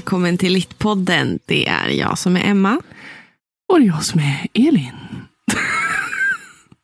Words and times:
Välkommen 0.00 0.38
till 0.38 0.52
Littpodden. 0.52 1.38
Det 1.46 1.68
är 1.68 1.88
jag 1.88 2.18
som 2.18 2.36
är 2.36 2.44
Emma. 2.44 2.80
Och 3.68 3.78
det 3.80 3.84
är 3.84 3.86
jag 3.86 4.04
som 4.04 4.20
är 4.20 4.46
Elin. 4.54 4.92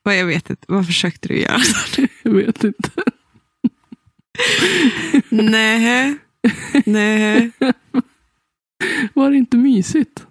Vad 0.02 0.18
jag 0.18 0.26
vet 0.26 0.50
inte, 0.50 0.64
vad 0.68 0.86
försökte 0.86 1.28
du 1.28 1.38
göra? 1.40 1.60
Jag 2.22 2.30
vet 2.32 2.64
inte. 2.64 2.90
Nej. 5.30 6.16
Nej. 6.86 7.50
Var 9.14 9.30
det 9.30 9.36
inte 9.36 9.56
mysigt? 9.56 10.26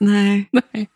Nej. 0.00 0.48
Nej. 0.52 0.88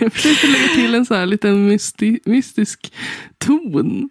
Jag 0.00 0.12
försökte 0.12 0.46
lägga 0.46 0.68
till 0.74 0.94
en 0.94 1.06
så 1.06 1.14
här 1.14 1.26
liten 1.26 1.66
mysti 1.66 2.20
mystisk 2.24 2.92
ton. 3.38 4.10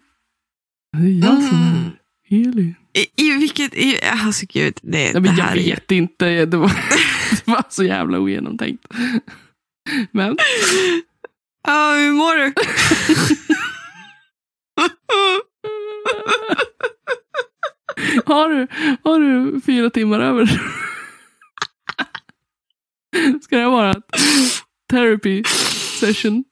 Det 0.92 0.98
är 1.04 1.08
jag 1.28 1.42
som 1.42 1.62
Mm. 1.62 1.90
är 2.28 2.48
Elin. 2.48 2.74
I, 2.94 3.06
i 3.26 3.30
vilket... 3.30 3.74
I, 3.74 4.00
alltså 4.02 4.46
gud, 4.48 4.78
det, 4.82 5.12
Nej, 5.12 5.22
det 5.22 5.28
här 5.30 5.56
jag 5.56 5.66
är 5.66 5.74
vet 5.74 5.90
inte. 5.90 6.44
Det 6.46 6.56
var, 6.56 6.68
det 7.30 7.46
var 7.46 7.64
så 7.68 7.84
jävla 7.84 8.18
ogenomtänkt. 8.18 8.84
Men 10.10 10.36
Ja, 11.66 11.94
hur 11.94 12.12
mår 12.12 12.36
du? 12.36 12.52
har 18.26 18.48
du, 18.48 18.66
har 19.04 19.20
du 19.20 19.60
fyra 19.60 19.90
timmar 19.90 20.20
över? 20.20 20.60
Ska 23.42 23.56
det 23.58 23.66
vara 23.68 23.94
therapy 24.90 25.44
session? 26.00 26.44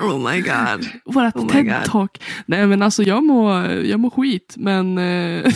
oh 0.00 0.32
my 0.32 0.40
god. 0.40 0.86
Vårat 1.04 1.36
Oh. 1.36 1.46
TED-talk. 1.46 2.22
Nej 2.46 2.66
men 2.66 2.82
alltså 2.82 3.02
jag 3.02 3.24
mår, 3.24 3.66
jag 3.66 4.00
mår 4.00 4.10
skit 4.10 4.54
men 4.58 4.98
eh, 4.98 5.44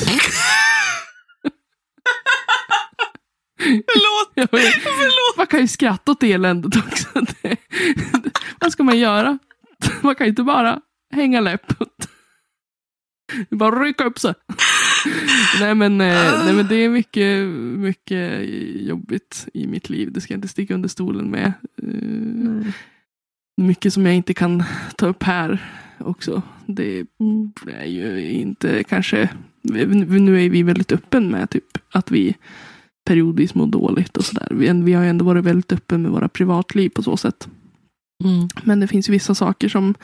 Förlåt. 3.61 4.33
jag 4.35 4.51
Förlåt. 4.51 5.37
man 5.37 5.47
kan 5.47 5.61
ju 5.61 5.69
skratta 5.69 6.13
åt 6.13 6.23
eländet 6.23 6.77
också. 6.77 7.09
Det, 7.43 7.57
vad 8.61 8.73
ska 8.73 8.83
man 8.83 8.99
göra? 8.99 9.39
Man 10.03 10.15
kan 10.15 10.27
ju 10.27 10.29
inte 10.31 10.43
bara 10.43 10.81
hänga 11.15 11.41
läpp. 11.41 11.73
Bara 13.51 13.83
rycka 13.83 14.05
upp 14.05 14.19
sig. 14.19 14.35
Nej 15.61 15.75
men, 15.75 16.01
eh, 16.01 16.45
nej 16.45 16.55
men 16.55 16.67
det 16.69 16.75
är 16.77 16.89
mycket, 16.89 17.45
mycket 17.79 18.41
jobbigt 18.89 19.47
i 19.55 19.67
mitt 19.67 19.91
liv. 19.91 20.13
Det 20.13 20.21
ska 20.21 20.33
jag 20.35 20.39
inte 20.39 20.49
sticka 20.49 20.75
under 20.75 20.89
stolen 20.89 21.31
med. 21.31 21.53
Eh, 21.83 22.67
Mycket 23.59 23.93
som 23.93 24.07
jag 24.07 24.15
inte 24.15 24.35
kan 24.35 24.63
ta 24.97 25.07
upp 25.07 25.23
här 25.23 25.73
också. 25.99 26.43
Det 26.67 27.07
Mm. 27.21 27.53
är 27.67 27.85
ju 27.85 28.31
inte 28.31 28.85
kanske, 28.85 29.31
nu 29.63 30.45
är 30.45 30.51
vi 30.51 30.63
väldigt 30.63 30.93
öppen 30.93 31.29
med 31.31 31.51
typ 31.51 31.79
att 31.91 32.11
vi 32.11 32.37
periodvis 33.05 33.55
mår 33.55 33.67
dåligt 33.67 34.17
och 34.17 34.25
sådär. 34.25 34.49
Vi, 34.51 34.73
vi 34.73 34.93
har 34.93 35.03
ju 35.03 35.11
ändå 35.11 35.25
varit 35.25 35.45
väldigt 35.45 35.73
öppen 35.73 36.03
med 36.03 36.11
våra 36.11 36.29
privatliv 36.29 36.89
på 36.91 37.03
så 37.03 37.17
sätt. 37.17 37.49
Mm. 38.25 38.49
Men 38.65 38.81
det 38.81 38.89
finns 38.89 39.09
ju 39.09 39.13
vissa 39.13 39.35
saker 39.35 39.69
som 39.69 39.95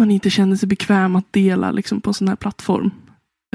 man 0.00 0.10
inte 0.10 0.30
känner 0.30 0.56
sig 0.56 0.68
bekväm 0.68 1.16
att 1.16 1.32
dela 1.32 1.70
liksom, 1.70 2.00
på 2.00 2.10
en 2.10 2.14
sån 2.14 2.28
här 2.28 2.36
plattform. 2.36 2.90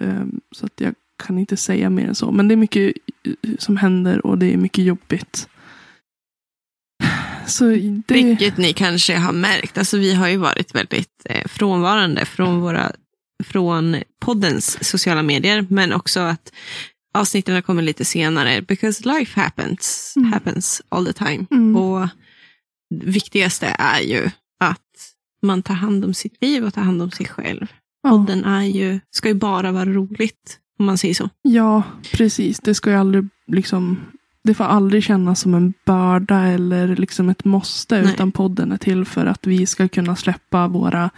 Ehm, 0.01 0.41
så 0.51 0.65
att 0.65 0.81
jag 0.81 0.95
kan 1.17 1.37
inte 1.37 1.57
säga 1.57 1.89
mer 1.89 2.07
än 2.07 2.15
så. 2.15 2.31
Men 2.31 2.47
det 2.47 2.53
är 2.53 2.57
mycket 2.57 2.93
eh, 3.23 3.55
som 3.59 3.77
händer 3.77 4.25
och 4.25 4.37
det 4.37 4.53
är 4.53 4.57
mycket 4.57 4.85
jobbigt. 4.85 5.49
Så 7.47 7.65
det... 7.65 8.03
Vilket 8.13 8.57
ni 8.57 8.73
kanske 8.73 9.15
har 9.17 9.33
märkt. 9.33 9.77
Alltså, 9.77 9.97
vi 9.97 10.13
har 10.13 10.27
ju 10.27 10.37
varit 10.37 10.75
väldigt 10.75 11.25
eh, 11.25 11.47
frånvarande 11.47 12.25
från, 12.25 12.59
våra, 12.59 12.91
från 13.43 13.95
poddens 14.21 14.89
sociala 14.89 15.23
medier. 15.23 15.65
Men 15.69 15.93
också 15.93 16.19
att 16.19 16.51
avsnitten 17.13 17.61
kommer 17.61 17.81
lite 17.81 18.05
senare. 18.05 18.61
Because 18.61 19.09
life 19.19 19.39
happens, 19.41 20.13
Mm. 20.15 20.33
happens 20.33 20.81
all 20.89 21.05
the 21.05 21.13
time. 21.13 21.45
Mm. 21.51 21.75
Och 21.75 22.07
det 22.89 23.05
viktigaste 23.05 23.75
är 23.79 23.99
ju 24.01 24.29
att 24.59 24.79
man 25.41 25.63
tar 25.63 25.73
hand 25.73 26.05
om 26.05 26.13
sitt 26.13 26.41
liv 26.41 26.65
och 26.65 26.73
tar 26.73 26.81
hand 26.81 27.01
om 27.01 27.11
sig 27.11 27.25
själv. 27.25 27.67
ja. 28.03 28.09
Podden 28.09 28.45
är 28.45 28.63
ju, 28.63 28.99
ska 29.11 29.27
ju 29.27 29.33
bara 29.33 29.71
vara 29.71 29.85
roligt. 29.85 30.59
Om 30.79 30.85
man 30.85 30.97
säger 30.97 31.13
så. 31.13 31.29
Ja, 31.41 31.83
precis. 32.11 32.59
Det 32.59 32.75
ska 32.75 32.89
ju 32.89 32.95
aldrig 32.95 33.27
liksom 33.47 33.99
det 34.43 34.53
får 34.53 34.63
aldrig 34.63 35.03
kännas 35.03 35.39
som 35.39 35.53
en 35.53 35.73
börda 35.85 36.39
eller 36.43 36.95
liksom 36.95 37.29
ett 37.29 37.45
måste. 37.45 38.01
Nej. 38.01 38.13
Utan 38.13 38.31
podden 38.31 38.71
är 38.71 38.77
till 38.77 39.05
för 39.05 39.25
att 39.25 39.47
vi 39.47 39.65
ska 39.65 39.87
kunna 39.87 40.15
släppa 40.15 40.67
våra, 40.67 41.09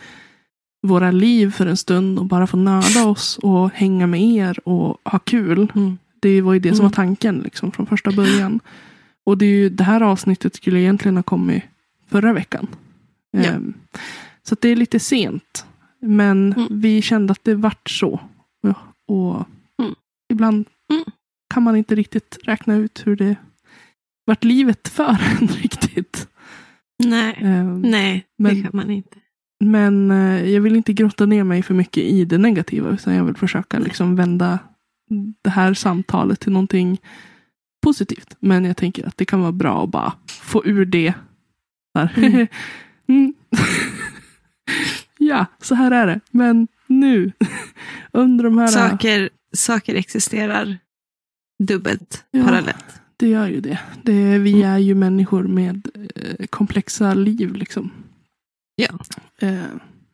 våra 0.88 1.12
liv 1.12 1.52
för 1.52 1.66
en 1.66 1.78
stund 1.78 2.20
och 2.20 2.26
bara 2.26 2.48
få 2.48 2.58
nörda 2.58 3.06
oss 3.08 3.38
och 3.38 3.70
hänga 3.72 4.08
med 4.08 4.22
er 4.22 4.68
och 4.68 4.98
ha 5.12 5.20
kul. 5.20 5.72
Mm. 5.76 5.98
Det 6.20 6.42
var 6.42 6.54
ju 6.54 6.60
det 6.60 6.70
som 6.70 6.80
Mm. 6.80 6.84
var 6.90 6.96
tanken 6.96 7.40
liksom, 7.40 7.72
från 7.72 7.86
första 7.86 8.12
början. 8.12 8.60
Och 9.26 9.38
det, 9.38 9.46
är 9.46 9.50
ju, 9.50 9.70
det 9.70 9.84
här 9.84 10.02
avsnittet 10.02 10.56
skulle 10.56 10.80
egentligen 10.80 11.16
ha 11.16 11.24
kommit 11.24 11.64
förra 12.08 12.34
veckan. 12.34 12.68
Ja. 13.32 13.40
Ehm, 13.44 13.74
så 14.44 14.56
det 14.62 14.70
är 14.70 14.76
lite 14.76 15.00
sent. 15.00 15.66
Men 16.02 16.54
Mm. 16.54 16.68
vi 16.82 17.02
kände 17.02 17.32
att 17.32 17.44
det 17.44 17.56
vart 17.56 17.90
så. 17.90 18.20
Ja, 18.62 18.74
Och 19.08 19.46
Mm. 19.80 19.96
ibland 20.34 20.66
Mm. 20.90 21.04
Kan 21.56 21.64
man 21.64 21.76
inte 21.76 21.96
riktigt 21.96 22.38
räkna 22.44 22.76
ut 22.76 23.02
hur 23.06 23.16
det 23.16 23.36
vart 24.26 24.44
livet 24.44 24.88
för 24.88 25.18
en 25.42 25.48
riktigt. 25.48 26.28
Nej, 27.04 27.38
Ehm, 27.42 27.82
nej 27.82 28.26
men- 28.38 28.56
det 28.56 28.62
kan 28.62 28.72
man 28.74 28.92
inte. 28.92 29.18
Men 29.64 30.12
eh, 30.12 30.50
jag 30.50 30.62
vill 30.62 30.76
inte 30.76 30.94
grotta 30.94 31.26
ner 31.26 31.44
mig 31.44 31.64
för 31.64 31.74
mycket 31.74 32.04
i 32.04 32.26
det 32.26 32.38
negativa. 32.38 32.90
Utan 32.90 33.14
jag 33.16 33.26
vill 33.26 33.36
försöka 33.38 33.80
liksom 33.80 34.16
vända 34.16 34.60
det 35.44 35.50
här 35.50 35.74
samtalet 35.74 36.40
till 36.40 36.52
någonting 36.52 36.98
positivt. 37.84 38.36
Men 38.40 38.66
jag 38.66 38.78
tänker 38.78 39.08
att 39.08 39.18
det 39.18 39.26
kan 39.26 39.42
vara 39.42 39.52
bra 39.52 39.84
att 39.84 39.90
bara 39.90 40.14
få 40.28 40.66
ur 40.66 40.86
det. 40.86 41.14
Mm. 42.16 42.48
Mm. 43.08 43.34
ja, 45.18 45.46
så 45.62 45.76
här 45.76 45.92
är 45.92 46.08
det. 46.08 46.20
Men 46.32 46.68
nu, 46.88 47.32
under 48.12 48.44
de 48.44 48.58
här... 48.58 48.68
Saker, 48.68 49.30
saker 49.54 49.96
existerar 49.96 50.78
dubbelt 51.64 52.24
Ja. 52.32 52.44
parallellt. 52.44 52.86
Det 53.18 53.28
gör 53.28 53.48
ju 53.48 53.62
det. 53.62 53.80
det 54.04 54.38
vi 54.38 54.64
är 54.64 54.78
ju 54.78 54.96
människor 54.96 55.44
med 55.44 55.88
eh, 56.16 56.46
komplexa 56.48 57.14
liv. 57.14 57.54
liksom. 57.56 57.92
Ja. 58.76 59.00
Eh, 59.42 59.60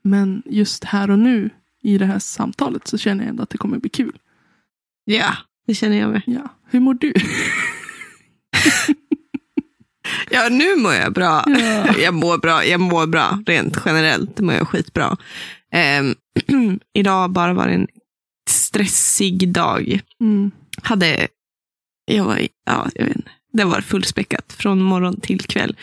men 0.04 0.44
just 0.46 0.84
här 0.84 1.12
och 1.12 1.20
nu 1.20 1.50
i 1.84 1.98
det 1.98 2.06
här 2.06 2.20
samtalet 2.20 2.88
så 2.88 2.98
känner 2.98 3.24
jag 3.24 3.30
ändå 3.30 3.44
att 3.44 3.50
det 3.50 3.58
kommer 3.58 3.78
bli 3.78 3.90
kul. 3.90 4.18
Ja, 5.06 5.34
det 5.68 5.74
känner 5.74 5.98
jag 6.00 6.12
med. 6.12 6.22
Ja. 6.26 6.50
Hur 6.70 6.80
mår 6.80 6.94
du? 6.94 7.14
Ja, 10.34 10.50
nu 10.52 10.76
mår 10.76 10.94
jag 10.94 11.14
bra. 11.14 11.44
Ja. 11.48 11.96
Jag 11.98 12.14
mår 12.14 12.38
bra, 12.38 12.66
jag 12.66 12.80
mår 12.80 13.08
bra 13.08 13.40
rent 13.46 13.78
generellt. 13.86 14.40
mår 14.40 14.54
jag 14.54 14.68
skitbra. 14.68 15.18
Ehm, 15.72 16.16
idag 16.94 17.32
bara 17.32 17.54
var 17.54 17.68
det 17.68 17.74
en 17.74 17.88
stressig 18.50 19.50
dag. 19.54 20.02
Mm. 20.22 20.52
Hade, 20.82 21.28
jag 22.06 22.26
var, 22.26 22.48
ja, 22.66 22.90
jag 22.96 23.06
vet 23.06 23.16
inte. 23.16 23.32
Det 23.54 23.64
var 23.64 23.82
fullspäckat 23.82 24.54
från 24.54 24.82
morgon 24.82 25.22
till 25.22 25.42
kväll. 25.42 25.78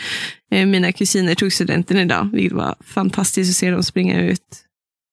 Eh, 0.50 0.66
mina 0.66 0.92
kusiner 0.92 1.34
tog 1.34 1.52
studenten 1.52 1.98
idag, 1.98 2.30
vilket 2.32 2.52
var 2.52 2.76
fantastiskt 2.80 3.50
att 3.50 3.56
se 3.56 3.70
dem 3.70 3.82
springa 3.82 4.20
ut. 4.20 4.64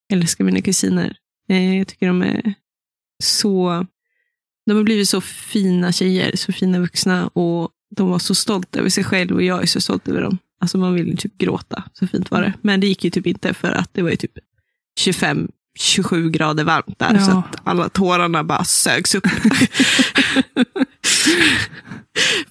Jag 0.08 0.20
älskar 0.20 0.44
mina 0.44 0.62
kusiner. 0.62 1.18
Eh, 1.50 1.78
jag 1.78 1.88
tycker 1.88 2.08
de 2.08 2.22
är 2.22 2.54
så... 3.24 3.86
De 4.66 4.78
har 4.78 4.84
blivit 4.84 5.10
så 5.10 5.22
fina 5.22 5.92
tjejer, 5.92 6.36
så 6.36 6.54
fina 6.54 6.80
vuxna 6.80 7.28
och 7.28 7.70
de 7.96 8.10
var 8.10 8.20
så 8.20 8.36
stolta 8.36 8.80
över 8.80 8.90
sig 8.90 9.04
själv 9.04 9.36
och 9.36 9.44
jag 9.44 9.62
är 9.62 9.66
så 9.66 9.82
stolt 9.82 10.08
över 10.08 10.22
dem. 10.22 10.38
Alltså 10.60 10.78
man 10.78 10.94
vill 10.94 11.18
typ 11.18 11.38
gråta, 11.38 11.84
så 11.94 12.08
fint 12.08 12.32
var 12.32 12.42
det. 12.42 12.54
Men 12.62 12.80
det 12.80 12.88
gick 12.88 13.04
ju 13.04 13.10
typ 13.10 13.28
inte 13.28 13.54
för 13.54 13.72
att 13.72 13.94
det 13.94 14.02
var 14.02 14.10
ju 14.10 14.16
typ 14.16 14.32
25 15.00 15.52
27 15.76 16.30
grader 16.30 16.64
varmt 16.64 17.00
där, 17.00 17.14
Ja. 17.14 17.26
så 17.26 17.32
att 17.32 17.56
alla 17.64 17.90
tårarna 17.90 18.44
bara 18.44 18.64
sögs 18.64 19.16
upp. 19.16 19.28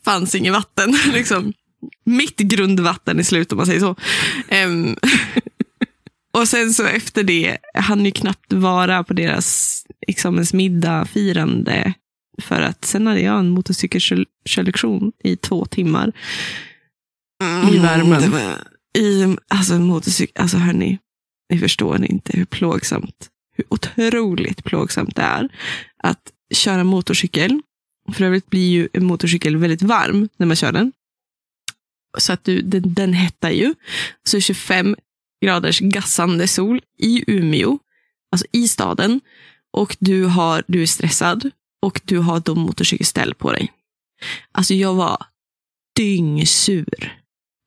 Fanns 0.05 0.35
inget 0.35 0.53
vatten, 0.53 0.97
liksom. 1.13 1.53
Mitt 2.05 2.37
grundvatten 2.37 3.21
i 3.21 3.25
slut 3.25 3.53
om 3.53 3.57
man 3.57 3.67
säger 3.67 3.81
så. 3.81 3.97
Ehm, 4.49 4.97
och 6.37 6.49
sen 6.49 6.73
så 6.73 6.85
efter 6.85 7.23
det, 7.25 7.59
han 7.75 8.05
ju 8.05 8.11
knappt 8.11 8.53
vara 8.53 9.05
på 9.05 9.13
deras 9.15 9.81
examensmiddag, 10.07 11.05
firande. 11.05 11.93
För 12.43 12.61
att 12.63 12.85
sen 12.85 13.07
hade 13.07 13.21
jag 13.21 13.39
en 13.39 13.49
motorcykelkörlektion 13.51 15.13
i 15.25 15.37
två 15.37 15.65
timmar. 15.67 16.13
I 17.73 17.79
värmen. 17.79 18.31
var- 18.31 18.59
I, 18.99 19.37
alltså 19.49 19.75
motorcykel, 19.79 20.43
alltså 20.43 20.57
hörni, 20.57 20.99
ni 21.55 21.61
förstår 21.61 22.05
inte 22.05 22.37
hur 22.37 22.45
plågsamt, 22.45 23.31
hur 23.57 23.65
otroligt 23.69 24.65
plågsamt 24.65 25.17
det 25.17 25.23
är 25.23 25.49
att 25.97 26.33
köra 26.55 26.85
motorcykel. 26.85 27.63
För 28.13 28.25
övrigt 28.25 28.51
blir 28.51 28.71
ju 28.71 28.89
en 28.93 29.05
motorcykel 29.05 29.57
väldigt 29.57 29.83
varm 29.83 30.29
när 30.37 30.47
man 30.47 30.57
kör 30.57 30.73
den. 30.73 30.93
Så 32.19 32.33
att 32.33 32.45
du, 32.45 32.63
den, 32.63 32.95
den 32.95 33.13
hettar 33.13 33.51
ju. 33.51 33.75
Så 34.25 34.41
25 34.41 34.97
graders 35.45 35.81
gassande 35.81 36.49
sol 36.49 36.81
i 36.99 37.25
Umeå, 37.27 37.79
alltså 38.33 38.47
i 38.53 38.69
staden. 38.69 39.21
och 39.73 39.97
du, 40.01 40.25
har, 40.25 40.65
du 40.67 40.83
är 40.83 40.87
stressad 40.87 41.51
och 41.83 42.01
du 42.05 42.19
har 42.19 42.41
då 42.41 42.55
motorcykelställ 42.55 43.35
på 43.35 43.53
dig. 43.53 43.73
Alltså 44.53 44.75
jag 44.75 44.95
var 44.95 45.27
dyngsur 45.97 47.19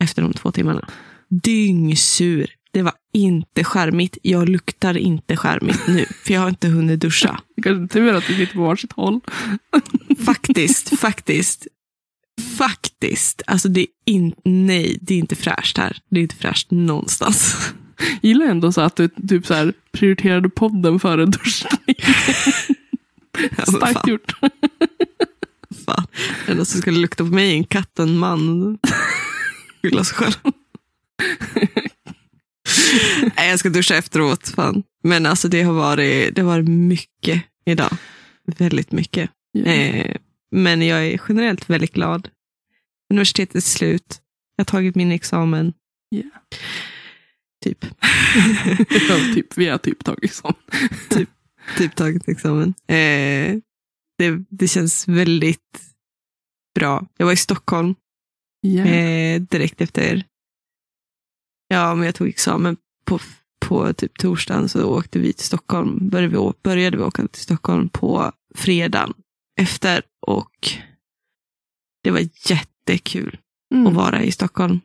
efter 0.04 0.22
de 0.22 0.33
två 0.33 0.51
timmarna. 0.51 0.90
Dyngsur. 1.30 2.56
Det 2.77 2.83
var 2.83 2.94
inte 3.13 3.63
skärmigt. 3.63 4.18
Jag 4.21 4.50
luktar 4.50 4.97
inte 4.97 5.38
skärmigt 5.38 5.88
nu, 5.88 6.06
för 6.24 6.33
jag 6.33 6.41
har 6.41 6.50
inte 6.50 6.68
hunnit 6.68 7.00
duscha. 7.00 7.39
Det 7.56 7.62
kanske 7.62 7.94
tur 7.94 8.13
att 8.13 8.29
vi 8.29 8.35
sitter 8.35 8.53
på 8.53 8.62
varsitt 8.62 8.94
håll. 8.94 9.19
Faktiskt, 10.25 11.00
faktiskt. 11.00 11.68
Faktiskt. 12.57 13.41
Alltså 13.47 13.69
det 13.69 13.81
är 13.81 13.88
in, 14.06 14.33
nej, 14.45 14.97
det 15.01 15.13
är 15.13 15.18
inte 15.18 15.35
fräscht 15.35 15.77
här. 15.77 15.97
Det 16.09 16.19
är 16.19 16.21
inte 16.21 16.35
fräscht 16.35 16.71
någonstans. 16.71 17.57
Gillar 18.21 18.45
ändå 18.45 18.71
så 18.71 18.81
att 18.81 18.95
du 18.95 19.07
typ 19.07 19.45
så 19.45 19.53
här, 19.53 19.73
prioriterade 19.91 20.50
podden 20.50 21.00
före 21.00 21.25
duschning. 21.25 21.95
Alltså, 23.57 23.77
Starkt 23.77 24.07
gjort. 24.07 24.33
fan. 25.85 26.07
Det 26.45 26.51
enda 26.51 26.65
som 26.65 26.81
skulle 26.81 27.00
lukta 27.00 27.23
på 27.23 27.30
mig 27.30 27.51
är 27.51 27.56
en 27.56 27.63
katt 27.63 28.00
en 28.00 28.18
man. 28.18 28.77
Skylla 29.81 30.03
sig 30.03 30.15
själv. 30.18 30.33
Nej, 33.38 33.50
jag 33.50 33.60
ska 33.60 33.69
duscha 33.69 33.96
efteråt. 33.96 34.48
Fan. 34.48 34.84
Men 35.04 35.25
alltså 35.25 35.48
det 35.48 35.62
har 35.62 35.74
varit, 35.74 36.36
det 36.36 36.42
har 36.42 36.50
varit 36.50 36.68
mycket 36.68 37.44
idag. 37.66 37.98
Väldigt 38.58 38.92
mycket. 38.92 39.30
Eh, 39.66 40.16
men 40.52 40.81
jag 40.81 41.06
är 41.08 41.22
generellt 41.30 41.69
väldigt 41.69 41.94
glad. 41.94 42.30
Universitetet 43.14 43.56
är 43.56 43.60
slut. 43.62 44.22
Jag 44.56 44.64
har 44.64 44.66
tagit 44.66 44.96
min 44.96 45.12
examen. 45.12 45.74
Ja. 46.10 46.24
Typ. 47.64 47.86
Typ, 49.36 49.58
vi 49.58 49.68
har 49.68 49.78
typ 49.78 50.04
tagit 50.04 50.34
sån. 50.34 50.54
typ 51.78 51.96
tagit 51.96 52.28
examen. 52.28 52.74
Eh, 52.88 53.58
det, 54.18 54.44
det 54.50 54.68
känns 54.68 55.08
väldigt 55.08 55.81
bra. 56.75 57.08
Jag 57.18 57.25
var 57.25 57.34
i 57.34 57.38
Stockholm 57.38 57.96
Ja. 58.62 58.86
eh, 58.86 59.42
direkt 59.42 59.81
efter. 59.81 60.24
Ja, 61.68 61.96
men 61.96 62.06
jag 62.06 62.16
tog 62.16 62.28
examen 62.28 62.78
på, 63.06 63.19
på 63.60 63.94
typ 63.94 64.18
torsdagen 64.18 64.69
så 64.69 64.84
åkte 64.84 65.19
vi 65.19 65.34
till 65.34 65.46
Stockholm. 65.46 66.10
Började 66.10 66.38
vi, 66.38 66.52
började 66.64 66.98
vi 66.98 67.04
åka 67.04 67.28
till 67.28 67.42
Stockholm 67.42 67.90
på 67.90 68.31
fredagen 68.56 69.14
efter 69.60 70.02
och 70.28 70.69
det 72.04 72.12
var 72.12 72.30
jättekul 72.50 73.38
Mm. 73.74 73.88
att 73.88 73.94
vara 73.94 74.24
i 74.24 74.31
Stockholm. 74.31 74.80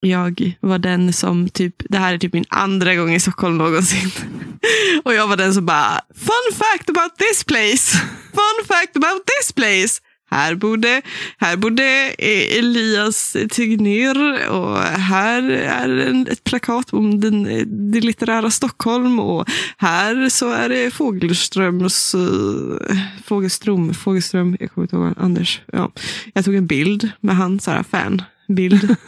Jag 0.00 0.52
var 0.60 0.78
den 0.78 1.12
som, 1.12 1.48
typ, 1.48 1.74
det 1.88 1.98
här 1.98 2.14
är 2.14 2.18
typ 2.18 2.32
min 2.32 2.44
andra 2.48 2.94
gång 2.94 3.14
i 3.14 3.20
Stockholm 3.20 3.58
någonsin. 3.58 4.10
Och 5.04 5.14
jag 5.14 5.28
var 5.28 5.36
den 5.36 5.54
som 5.54 5.66
bara, 5.66 6.00
fun 6.14 6.54
fact 6.54 6.90
about 6.90 7.16
this 7.18 7.44
place. 7.44 7.98
Fun 8.32 8.66
fact 8.66 8.96
about 8.96 9.22
this 9.26 9.52
place. 9.52 10.00
Här 10.32 10.54
bodde, 10.54 11.02
här 11.38 11.56
bodde 11.56 12.14
eh, 12.18 12.58
Elias 12.58 13.36
Tegnér 13.50 14.48
och 14.48 14.78
här 14.78 15.42
är 15.50 16.26
ett 16.32 16.44
plakat 16.44 16.92
om 16.92 17.20
den, 17.20 17.46
eh, 17.46 17.66
det 17.66 18.00
litterära 18.00 18.50
Stockholm 18.50 19.20
och 19.20 19.48
här 19.76 20.28
så 20.28 20.50
är 20.50 20.68
det 20.68 20.90
Fågelströms, 20.90 22.14
uh, 22.14 22.98
Fågelström, 23.24 23.94
Fågelström, 23.94 24.56
jag 24.60 24.72
kommer 24.72 24.84
inte 24.84 24.96
ihåg, 24.96 25.14
Anders. 25.16 25.60
Ja. 25.72 25.92
Jag 26.34 26.44
tog 26.44 26.54
en 26.54 26.66
bild 26.66 27.10
med 27.20 27.36
han, 27.36 27.60
så 27.60 27.70
här, 27.70 27.82
fanbild. 27.82 28.96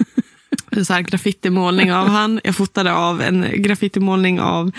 En 0.71 0.85
så 0.85 0.93
här 0.93 1.01
graffitimålning 1.01 1.93
av 1.93 2.09
han. 2.09 2.41
Jag 2.45 2.57
fotade 2.57 2.93
av 2.93 3.23
en 3.23 3.47
graffitimålning 3.63 4.41
av 4.41 4.71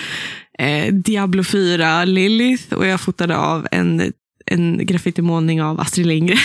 eh, 0.59 0.93
Diablo 0.93 1.43
4 1.43 2.05
Lilith 2.05 2.73
och 2.73 2.87
jag 2.87 3.01
fotade 3.01 3.37
av 3.37 3.67
en, 3.71 4.13
en 4.45 4.85
graffitimålning 4.85 5.63
av 5.63 5.79
Astrid 5.79 6.07
Lindgren. 6.07 6.37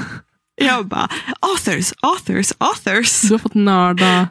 Jag 0.62 0.86
bara, 0.86 1.08
authors, 1.40 1.92
authors, 2.02 2.52
authors. 2.58 3.22
Du 3.22 3.34
har 3.34 3.38
fått 3.38 3.54
nörda 3.54 4.28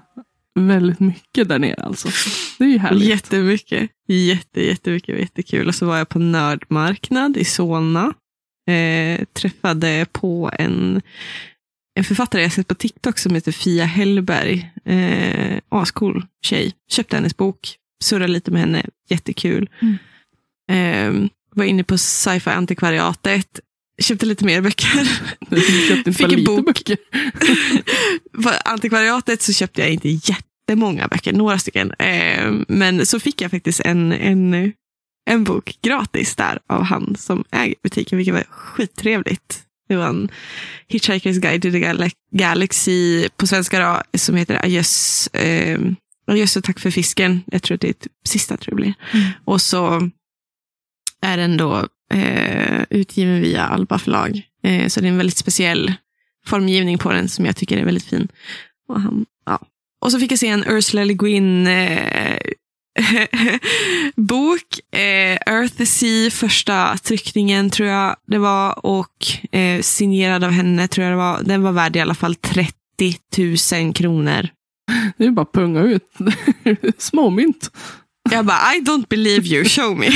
väldigt 0.59 0.99
mycket 0.99 1.49
där 1.49 1.59
nere 1.59 1.83
alltså. 1.83 2.09
Det 2.57 2.63
är 2.63 2.69
ju 2.69 2.77
härligt. 2.77 3.07
Jättemycket. 3.07 3.89
Jätte, 4.07 4.65
jättemycket. 4.65 5.19
Jättekul. 5.19 5.67
Och 5.67 5.75
så 5.75 5.85
var 5.85 5.97
jag 5.97 6.09
på 6.09 6.19
nördmarknad 6.19 7.37
i 7.37 7.45
Solna. 7.45 8.13
Eh, 8.69 9.25
träffade 9.33 10.05
på 10.11 10.51
en, 10.53 11.01
en 11.95 12.03
författare 12.03 12.41
jag 12.41 12.51
sett 12.51 12.67
på 12.67 12.75
TikTok 12.75 13.19
som 13.19 13.35
heter 13.35 13.51
Fia 13.51 13.85
Hellberg. 13.85 14.71
Eh, 14.85 15.59
ascool 15.69 16.25
tjej. 16.41 16.73
Köpte 16.91 17.15
hennes 17.15 17.37
bok. 17.37 17.75
Surrade 18.03 18.33
lite 18.33 18.51
med 18.51 18.61
henne. 18.61 18.85
Jättekul. 19.09 19.69
Mm. 19.81 19.97
Eh, 20.69 21.29
var 21.55 21.65
inne 21.65 21.83
på 21.83 21.97
sci-fi 21.97 22.49
antikvariatet. 22.49 23.59
Köpte 24.01 24.25
lite 24.25 24.45
mer 24.45 24.61
böcker. 24.61 25.05
Köpte 25.87 26.13
Fick 26.13 26.33
en 26.33 26.43
bok. 26.43 26.65
böcker. 26.65 26.97
På 28.43 28.49
antikvariatet 28.65 29.41
så 29.41 29.53
köpte 29.53 29.81
jag 29.81 29.89
inte 29.91 30.09
jättemånga 30.09 31.07
böcker, 31.07 31.33
några 31.33 31.59
stycken. 31.59 31.91
Eh, 31.99 32.51
men 32.67 33.05
så 33.05 33.19
fick 33.19 33.41
jag 33.41 33.51
faktiskt 33.51 33.79
en, 33.79 34.11
en, 34.11 34.73
en 35.29 35.43
bok 35.43 35.77
gratis 35.81 36.35
där 36.35 36.59
av 36.67 36.83
han 36.83 37.15
som 37.19 37.43
äger 37.51 37.75
butiken, 37.83 38.17
vilket 38.17 38.33
var 38.33 38.43
skittrevligt. 38.49 39.61
Det 39.89 39.95
var 39.95 40.07
en 40.07 40.29
Hitchhiker's 40.89 41.39
Guide 41.39 41.61
to 41.61 41.71
the 41.71 41.79
Gal- 41.79 42.11
Galaxy 42.31 43.29
på 43.37 43.47
svenska 43.47 43.79
då, 43.79 44.17
som 44.17 44.35
heter 44.35 44.65
Adjöss, 44.65 45.27
eh, 45.27 45.79
Adjöss 46.27 46.55
och 46.57 46.63
tack 46.63 46.79
för 46.79 46.91
fisken. 46.91 47.41
Jag 47.45 47.61
tror 47.63 47.75
att 47.75 47.81
det 47.81 47.89
är 47.89 47.93
typ 47.93 48.11
sista 48.27 48.57
tror 48.57 48.71
jag 48.71 48.75
blir. 48.75 48.93
Mm. 49.13 49.31
Och 49.45 49.61
så 49.61 50.09
är 51.21 51.37
den 51.37 51.57
då 51.57 51.87
eh, 52.13 52.83
utgiven 52.89 53.41
via 53.41 53.63
Alba 53.63 53.99
förlag. 53.99 54.41
Eh, 54.63 54.87
så 54.87 54.99
det 54.99 55.07
är 55.07 55.11
en 55.11 55.17
väldigt 55.17 55.37
speciell 55.37 55.93
formgivning 56.45 56.97
på 56.97 57.11
den 57.11 57.29
som 57.29 57.45
jag 57.45 57.55
tycker 57.55 57.77
är 57.77 57.85
väldigt 57.85 58.05
fin. 58.05 58.27
Och, 58.87 59.01
han, 59.01 59.25
ja. 59.45 59.59
och 60.01 60.11
så 60.11 60.19
fick 60.19 60.31
jag 60.31 60.39
se 60.39 60.47
en 60.47 60.63
Ursula 60.67 61.03
Le 61.03 61.13
Guin 61.13 61.67
eh, 61.67 62.37
bok. 64.15 64.79
Eh, 64.91 65.53
Earth 65.53 65.75
the 65.75 65.85
Sea, 65.85 66.31
första 66.31 66.97
tryckningen 66.97 67.69
tror 67.69 67.89
jag 67.89 68.15
det 68.27 68.37
var. 68.37 68.85
Och 68.85 69.27
eh, 69.51 69.81
signerad 69.81 70.43
av 70.43 70.51
henne 70.51 70.87
tror 70.87 71.05
jag 71.05 71.13
det 71.13 71.17
var. 71.17 71.43
Den 71.43 71.63
var 71.63 71.71
värd 71.71 71.95
i 71.95 71.99
alla 71.99 72.15
fall 72.15 72.35
30 72.35 72.73
000 73.73 73.93
kronor. 73.93 74.47
Det 75.17 75.25
är 75.25 75.31
bara 75.31 75.41
att 75.41 75.51
punga 75.51 75.81
ut. 75.81 76.11
Småmynt. 76.97 77.71
Jag 78.31 78.45
bara, 78.45 78.75
I 78.75 78.79
don't 78.81 79.07
believe 79.07 79.47
you, 79.47 79.65
show 79.65 79.97
me. 79.97 80.09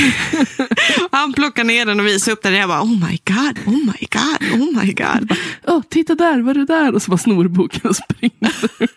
Han 1.12 1.32
plockade 1.32 1.66
ner 1.66 1.86
den 1.86 2.00
och 2.00 2.06
visade 2.06 2.32
upp 2.32 2.42
den. 2.42 2.54
Jag 2.54 2.68
bara, 2.68 2.82
oh 2.82 2.90
my 3.08 3.20
god, 3.24 3.58
oh 3.66 3.76
my 3.76 4.08
god, 4.10 4.60
oh 4.60 4.82
my 4.84 4.92
god. 4.92 5.36
Åh, 5.66 5.82
titta 5.90 6.14
där, 6.14 6.40
vad 6.40 6.56
är 6.56 6.60
det 6.60 6.66
där? 6.66 6.94
Och 6.94 7.02
så 7.02 7.10
bara 7.10 7.18
snor 7.18 7.48
boken 7.48 7.80
och 7.84 7.96
springer. 7.96 8.54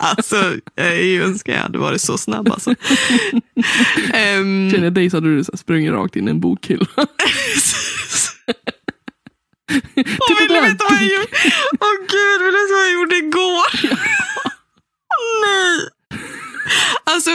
Alltså, 0.00 0.54
jag 0.74 1.04
önskar 1.14 1.52
jag 1.52 1.60
hade 1.60 1.78
varit 1.78 2.00
så 2.00 2.18
snabb. 2.18 2.52
Alltså. 2.52 2.74
Ehm, 4.12 4.70
Känner 4.72 4.84
jag 4.84 4.92
dig 4.94 5.10
så 5.10 5.16
hade 5.16 5.36
du 5.36 5.44
så 5.44 5.56
sprungit 5.56 5.92
rakt 5.92 6.16
in 6.16 6.28
i 6.28 6.30
en 6.30 6.40
bokhylla. 6.40 6.86
Åh, 6.96 7.06
vill 10.38 10.48
du 10.48 10.60
veta 10.60 10.84
vad 10.88 10.98
jag 10.98 11.02
gjorde? 11.02 11.26
Åh 11.80 11.96
gud, 12.08 12.40
vill 12.42 12.52
du 12.52 12.58
veta 12.62 12.74
vad 12.74 12.84
jag 12.84 12.92
gjorde 12.92 13.16
igår? 13.16 13.90
Nej. 15.46 15.88
Alltså, 17.04 17.30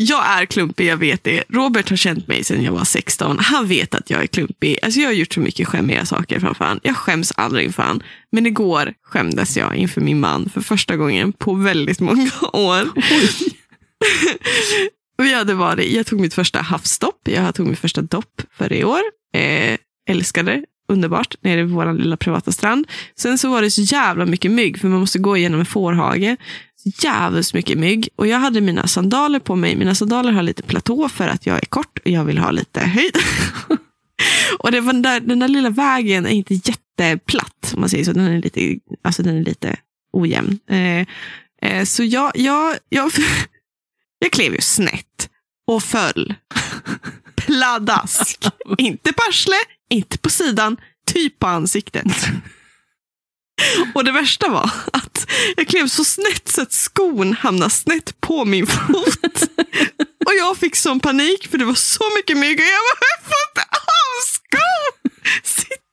jag 0.00 0.26
är 0.26 0.46
klumpig, 0.46 0.86
jag 0.86 0.96
vet 0.96 1.24
det. 1.24 1.44
Robert 1.48 1.90
har 1.90 1.96
känt 1.96 2.28
mig 2.28 2.44
sedan 2.44 2.62
jag 2.62 2.72
var 2.72 2.84
16. 2.84 3.38
Han 3.38 3.66
vet 3.66 3.94
att 3.94 4.10
jag 4.10 4.22
är 4.22 4.26
klumpig. 4.26 4.78
Alltså, 4.82 5.00
jag 5.00 5.08
har 5.08 5.12
gjort 5.12 5.32
så 5.32 5.40
mycket 5.40 5.68
skämmiga 5.68 6.06
saker 6.06 6.40
framför 6.40 6.64
han. 6.64 6.80
Jag 6.82 6.96
skäms 6.96 7.32
aldrig 7.36 7.64
inför 7.64 7.82
han. 7.82 8.02
Men 8.32 8.46
igår 8.46 8.94
skämdes 9.02 9.56
jag 9.56 9.76
inför 9.76 10.00
min 10.00 10.20
man 10.20 10.50
för 10.50 10.60
första 10.60 10.96
gången 10.96 11.32
på 11.32 11.54
väldigt 11.54 12.00
många 12.00 12.30
år. 12.52 12.88
Vi 15.18 15.34
hade 15.34 15.54
varit, 15.54 15.92
jag 15.92 16.06
tog 16.06 16.20
mitt 16.20 16.34
första 16.34 16.60
havsstopp. 16.60 17.20
Jag 17.24 17.54
tog 17.54 17.66
mitt 17.66 17.78
första 17.78 18.02
dopp 18.02 18.42
för 18.52 18.72
i 18.72 18.84
år. 18.84 19.00
Eh, 19.34 19.78
älskade 20.10 20.64
underbart 20.88 21.34
nere 21.40 21.62
vid 21.62 21.74
vår 21.74 21.92
lilla 21.92 22.16
privata 22.16 22.52
strand. 22.52 22.86
Sen 23.16 23.38
så 23.38 23.50
var 23.50 23.62
det 23.62 23.70
så 23.70 23.82
jävla 23.82 24.26
mycket 24.26 24.50
mygg, 24.50 24.80
för 24.80 24.88
man 24.88 25.00
måste 25.00 25.18
gå 25.18 25.36
igenom 25.36 25.60
en 25.60 25.66
fårhage. 25.66 26.36
Jävligt 26.84 27.54
mycket 27.54 27.78
mygg. 27.78 28.08
Och 28.16 28.26
jag 28.26 28.38
hade 28.38 28.60
mina 28.60 28.86
sandaler 28.86 29.38
på 29.38 29.56
mig. 29.56 29.76
Mina 29.76 29.94
sandaler 29.94 30.32
har 30.32 30.42
lite 30.42 30.62
platå 30.62 31.08
för 31.08 31.28
att 31.28 31.46
jag 31.46 31.56
är 31.56 31.66
kort 31.66 31.98
och 31.98 32.10
jag 32.10 32.24
vill 32.24 32.38
ha 32.38 32.50
lite 32.50 32.80
höjd. 32.80 33.16
och 34.58 34.72
det 34.72 34.80
var 34.80 34.92
den, 34.92 35.02
där, 35.02 35.20
den 35.20 35.38
där 35.38 35.48
lilla 35.48 35.70
vägen 35.70 36.26
är 36.26 36.30
inte 36.30 36.54
jätteplatt, 36.54 37.72
om 37.74 37.80
man 37.80 37.88
säger 37.88 38.04
så. 38.04 38.12
Den 38.12 38.26
är 38.26 38.42
lite, 38.42 38.78
alltså 39.02 39.22
den 39.22 39.36
är 39.36 39.42
lite 39.44 39.76
ojämn. 40.12 40.58
Eh, 40.70 41.06
eh, 41.62 41.84
så 41.84 42.04
jag, 42.04 42.32
jag, 42.34 42.76
jag, 42.88 43.12
jag 44.18 44.32
klev 44.32 44.54
ju 44.54 44.60
snett 44.60 45.30
och 45.66 45.82
föll. 45.82 46.34
Pladask. 47.36 48.46
inte 48.78 49.12
på 49.12 49.22
arsle, 49.28 49.56
inte 49.90 50.18
på 50.18 50.30
sidan, 50.30 50.76
typ 51.06 51.38
på 51.38 51.46
ansiktet. 51.46 52.06
Och 53.94 54.04
det 54.04 54.12
värsta 54.12 54.48
var 54.48 54.70
att 54.92 55.26
jag 55.56 55.68
klev 55.68 55.88
så 55.88 56.04
snett 56.04 56.48
så 56.48 56.62
att 56.62 56.72
skon 56.72 57.32
hamnade 57.32 57.70
snett 57.70 58.20
på 58.20 58.44
min 58.44 58.66
fot. 58.66 59.42
Och 60.26 60.34
jag 60.38 60.56
fick 60.56 60.76
sån 60.76 61.00
panik 61.00 61.48
för 61.50 61.58
det 61.58 61.64
var 61.64 61.74
så 61.74 62.04
mycket 62.16 62.36
mygg 62.36 62.58
och 62.58 62.64
jag 62.64 62.82
bara, 62.84 63.06
jag 63.16 63.24
får 63.24 63.36
inte 63.50 63.60
av 63.70 64.18
skon! 64.32 65.10
Sitt. 65.42 65.84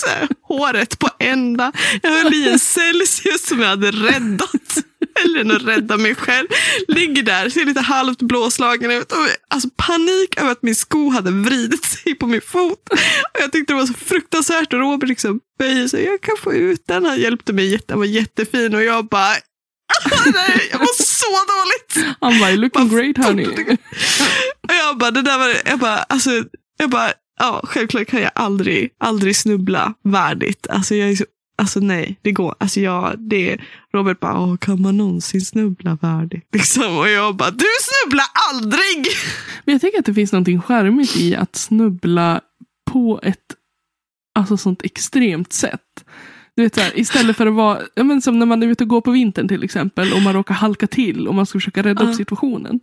Så 0.00 0.06
här, 0.06 0.28
håret 0.42 0.98
på 0.98 1.10
ända. 1.18 1.72
Jag 2.02 2.10
höll 2.10 2.34
i 2.34 2.48
en 2.48 2.58
Celsius 2.58 3.46
som 3.46 3.60
jag 3.60 3.68
hade 3.68 3.90
räddat. 3.90 4.78
Eller 5.24 5.40
än 5.40 5.50
att 5.50 5.62
rädda 5.62 5.96
mig 5.96 6.14
själv. 6.14 6.48
Ligger 6.88 7.22
där, 7.22 7.48
ser 7.48 7.64
lite 7.64 7.80
halvt 7.80 8.22
blåslagen 8.22 8.90
ut. 8.90 9.12
Och, 9.12 9.28
alltså 9.48 9.68
panik 9.76 10.36
över 10.36 10.52
att 10.52 10.62
min 10.62 10.74
sko 10.74 11.10
hade 11.10 11.30
vridit 11.30 11.84
sig 11.84 12.14
på 12.14 12.26
min 12.26 12.40
fot. 12.40 12.88
Och 13.34 13.40
jag 13.40 13.52
tyckte 13.52 13.72
det 13.72 13.76
var 13.76 13.86
så 13.86 13.94
fruktansvärt. 13.94 14.72
Och 14.72 14.78
Robert 14.78 15.08
liksom 15.08 15.40
böjer 15.58 15.88
sig. 15.88 16.04
Jag 16.04 16.20
kan 16.20 16.36
få 16.36 16.52
ut 16.54 16.86
den. 16.86 17.04
Han 17.04 17.20
hjälpte 17.20 17.52
mig. 17.52 17.80
Han 17.88 17.98
var 17.98 18.06
jättefin. 18.06 18.74
Och 18.74 18.82
jag 18.82 19.08
bara... 19.08 19.34
Nej, 20.26 20.68
jag 20.72 20.78
var 20.78 21.02
så 21.02 21.26
dåligt. 21.52 22.16
Han 22.20 22.40
bara, 22.40 22.50
looking 22.50 22.88
Bara 22.88 23.00
great 23.00 23.26
honey. 23.26 23.46
Och 24.68 24.74
jag 24.74 24.98
bara, 24.98 25.10
det 25.10 25.22
där 25.22 25.38
var, 25.38 25.54
jag 25.64 25.78
bara, 25.78 25.96
alltså, 25.98 26.30
jag 26.78 26.90
bara, 26.90 27.12
ja, 27.40 27.60
självklart 27.64 28.06
kan 28.08 28.22
jag 28.22 28.30
aldrig, 28.34 28.90
aldrig 29.00 29.36
snubbla 29.36 29.94
värdigt. 30.04 30.66
Alltså 30.70 30.94
jag 30.94 31.10
är 31.10 31.16
så, 31.16 31.24
alltså 31.62 31.80
nej, 31.80 32.16
det 32.22 32.32
går, 32.32 32.54
alltså 32.58 32.80
jag, 32.80 33.14
det, 33.18 33.58
Robert 33.94 34.20
bara, 34.20 34.40
Åh, 34.40 34.56
kan 34.56 34.82
man 34.82 34.96
någonsin 34.96 35.40
snubbla 35.40 35.98
värdigt? 36.02 36.48
Liksom, 36.52 36.98
och 36.98 37.08
jag 37.08 37.36
bara, 37.36 37.50
du 37.50 37.64
snubblar 37.80 38.26
aldrig! 38.50 39.06
Men 39.64 39.72
jag 39.72 39.80
tänker 39.80 39.98
att 39.98 40.04
det 40.06 40.14
finns 40.14 40.32
någonting 40.32 40.62
charmigt 40.62 41.16
i 41.16 41.36
att 41.36 41.56
snubbla 41.56 42.40
på 42.90 43.20
ett 43.22 43.38
alltså 44.34 44.56
sånt 44.56 44.82
extremt 44.82 45.52
sätt. 45.52 46.04
Du 46.56 46.62
vet, 46.62 46.74
så 46.74 46.80
här, 46.80 46.98
istället 46.98 47.36
för 47.36 47.46
att 47.46 47.54
vara, 47.54 47.80
ja, 47.94 48.04
men 48.04 48.22
som 48.22 48.38
när 48.38 48.46
man 48.46 48.62
är 48.62 48.66
ute 48.66 48.84
och 48.84 48.88
går 48.88 49.00
på 49.00 49.10
vintern 49.10 49.48
till 49.48 49.64
exempel 49.64 50.12
och 50.12 50.22
man 50.22 50.32
råkar 50.34 50.54
halka 50.54 50.86
till 50.86 51.28
och 51.28 51.34
man 51.34 51.46
ska 51.46 51.58
försöka 51.58 51.82
rädda 51.82 52.04
Ja. 52.04 52.08
upp 52.10 52.16
situationen. 52.16 52.80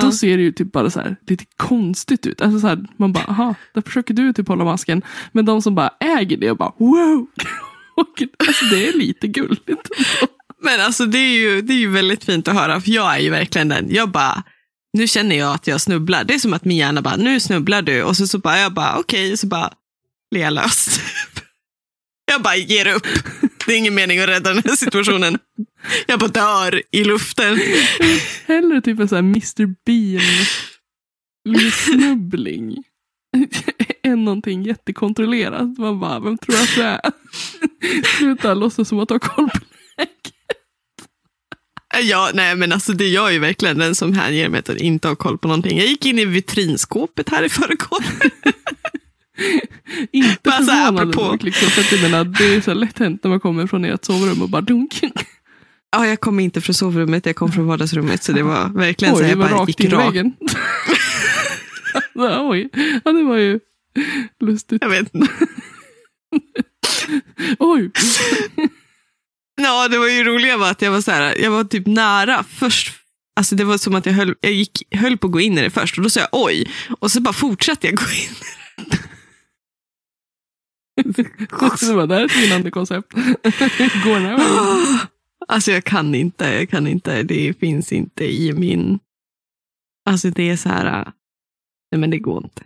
Då 0.00 0.12
ser 0.12 0.36
det 0.36 0.42
ju 0.42 0.52
typ 0.52 0.72
bara 0.72 0.90
så 0.90 1.00
här, 1.00 1.16
lite 1.26 1.44
konstigt 1.56 2.26
ut. 2.26 2.40
Alltså 2.40 2.60
så 2.60 2.66
här, 2.66 2.86
man 2.96 3.12
bara, 3.12 3.24
aha, 3.24 3.54
där 3.74 3.82
försöker 3.82 4.14
du 4.14 4.32
typ 4.32 4.48
hålla 4.48 4.64
masken. 4.64 5.02
Men 5.32 5.44
de 5.44 5.62
som 5.62 5.74
bara 5.74 5.90
äger 6.00 6.36
det 6.36 6.50
och 6.50 6.56
bara, 6.56 6.72
wow! 6.78 7.26
Och, 7.96 8.22
alltså, 8.48 8.64
det 8.64 8.88
är 8.88 8.92
lite 8.92 9.26
gulligt. 9.26 9.88
Men 10.62 10.80
alltså 10.80 11.06
det 11.06 11.18
är, 11.18 11.32
ju, 11.32 11.62
det 11.62 11.72
är 11.72 11.78
ju 11.78 11.90
väldigt 11.90 12.24
fint 12.24 12.48
att 12.48 12.54
höra, 12.54 12.80
för 12.80 12.90
jag 12.90 13.14
är 13.14 13.18
ju 13.18 13.30
verkligen 13.30 13.68
den, 13.68 13.94
jag 13.94 14.10
bara, 14.10 14.42
nu 14.92 15.06
känner 15.06 15.36
jag 15.36 15.54
att 15.54 15.66
jag 15.66 15.80
snubblar. 15.80 16.24
Det 16.24 16.34
är 16.34 16.38
som 16.38 16.54
att 16.54 16.64
min 16.64 16.76
hjärna 16.76 17.02
bara, 17.02 17.16
nu 17.16 17.40
snubblar 17.40 17.82
du. 17.82 18.02
Och 18.02 18.16
så, 18.16 18.26
så 18.26 18.38
bara, 18.38 18.58
jag 18.58 18.72
bara, 18.72 18.98
okej, 18.98 19.36
så 19.36 19.46
bara, 19.46 19.72
ler 20.34 20.50
löst. 20.50 21.00
Jag 22.26 22.42
bara 22.42 22.56
ger 22.56 22.86
upp. 22.86 23.06
Det 23.66 23.72
är 23.72 23.78
ingen 23.78 23.94
mening 23.94 24.18
att 24.18 24.28
rädda 24.28 24.54
den 24.54 24.62
här 24.66 24.76
situationen. 24.76 25.38
Jag 26.06 26.18
bara 26.18 26.28
dör 26.28 26.82
i 26.90 27.04
luften. 27.04 27.60
Hellre 28.46 28.80
typ 28.80 29.00
en 29.00 29.08
sån 29.08 29.16
här 29.16 29.22
Mr 29.22 29.74
Bean 29.84 30.20
än 34.02 34.24
någonting 34.24 34.62
jättekontrollerat. 34.62 35.78
Man 35.78 36.00
bara, 36.00 36.20
vem 36.20 36.38
tror 36.38 36.54
att 36.54 36.74
du 36.74 36.82
är? 36.82 37.00
Sluta 38.18 38.54
låtsas 38.54 38.88
som 38.88 38.98
att 38.98 39.10
har 39.10 39.18
koll 39.18 39.50
på 39.50 39.58
Ja, 42.02 42.30
nej, 42.34 42.56
men 42.56 42.72
alltså 42.72 42.92
det 42.92 43.08
jag 43.08 43.28
är 43.28 43.32
ju 43.32 43.38
verkligen 43.38 43.78
den 43.78 43.94
som 43.94 44.12
hänger 44.12 44.48
mig 44.48 44.60
att 44.60 44.68
inte 44.68 45.08
ha 45.08 45.14
koll 45.14 45.38
på 45.38 45.48
någonting. 45.48 45.78
Jag 45.78 45.86
gick 45.86 46.06
in 46.06 46.18
i 46.18 46.24
vitrinskåpet 46.24 47.28
här 47.28 47.42
i 47.42 47.48
förrgår. 47.48 48.04
Inte 50.12 50.38
Bara 50.42 50.62
så 50.62 50.70
här, 50.70 50.86
förvånande 50.86 51.16
nog, 51.16 51.44
liksom, 51.44 51.68
för 51.68 51.80
att 51.80 51.92
jag 51.92 52.02
menar, 52.02 52.24
det 52.24 52.54
är 52.54 52.60
så 52.60 52.70
här 52.70 52.74
lätt 52.74 52.98
hänt 52.98 53.24
när 53.24 53.28
man 53.28 53.40
kommer 53.40 53.66
från 53.66 53.84
ert 53.84 54.04
sovrum 54.04 54.42
och 54.42 54.48
bara 54.48 54.62
dunk. 54.62 55.00
Ja, 55.96 56.06
jag 56.06 56.20
kom 56.20 56.40
inte 56.40 56.60
från 56.60 56.74
sovrummet, 56.74 57.26
jag 57.26 57.36
kom 57.36 57.52
från 57.52 57.66
vardagsrummet. 57.66 58.22
Så 58.22 58.32
det 58.32 58.42
var 58.42 58.68
verkligen 58.68 59.14
så 59.14 59.20
Oj, 59.20 59.26
här, 59.26 59.36
det 59.36 59.42
jag 59.42 59.50
bara 59.50 59.66
gick 59.66 59.92
rakt. 59.92 60.56
ja, 62.14 62.48
oj, 62.48 62.68
ja, 63.04 63.12
det 63.12 63.22
var 63.22 63.36
ju 63.36 63.60
lustigt. 64.40 64.82
Jag 64.82 64.88
vet 64.88 65.14
inte. 65.14 65.32
Oj, 67.58 67.90
Ja, 69.56 69.88
det 69.88 69.98
var 69.98 70.08
ju 70.08 70.24
roliga 70.24 70.56
var 70.56 70.70
att 70.70 70.82
jag 70.82 70.90
var 70.90 71.00
så 71.00 71.10
här, 71.10 71.38
jag 71.38 71.50
var 71.50 71.64
typ 71.64 71.86
nära 71.86 72.42
först. 72.42 72.94
Alltså 73.36 73.56
det 73.56 73.64
var 73.64 73.78
som 73.78 73.94
att 73.94 74.06
jag 74.06 74.12
höll, 74.12 74.34
jag 74.40 74.52
gick, 74.52 74.82
höll 74.90 75.18
på 75.18 75.26
att 75.26 75.32
gå 75.32 75.40
in 75.40 75.58
i 75.58 75.62
det 75.62 75.70
först 75.70 75.98
och 75.98 76.04
då 76.04 76.10
sa 76.10 76.20
jag 76.20 76.28
oj. 76.32 76.70
Och 77.00 77.10
så 77.10 77.20
bara 77.20 77.32
fortsatte 77.32 77.86
jag 77.86 77.96
gå 77.96 78.04
in. 78.04 78.34
det 81.14 81.92
var 81.92 82.06
det 82.06 82.14
här 82.14 82.20
är 82.20 82.24
ett 82.24 82.36
vinnande 82.36 82.70
koncept. 82.70 83.12
Går 83.12 84.14
den 84.14 84.24
här 84.24 84.38
vägen. 84.38 84.98
Alltså 85.48 85.72
jag 85.72 85.84
kan 85.84 86.14
inte, 86.14 86.44
jag 86.44 86.70
kan 86.70 86.86
inte. 86.86 87.22
Det 87.22 87.54
finns 87.60 87.92
inte 87.92 88.24
i 88.24 88.52
min... 88.52 88.98
Alltså 90.10 90.30
det 90.30 90.50
är 90.50 90.56
så 90.56 90.68
här, 90.68 91.12
nej 91.94 92.00
men 92.00 92.10
det 92.10 92.18
går 92.18 92.44
inte. 92.44 92.62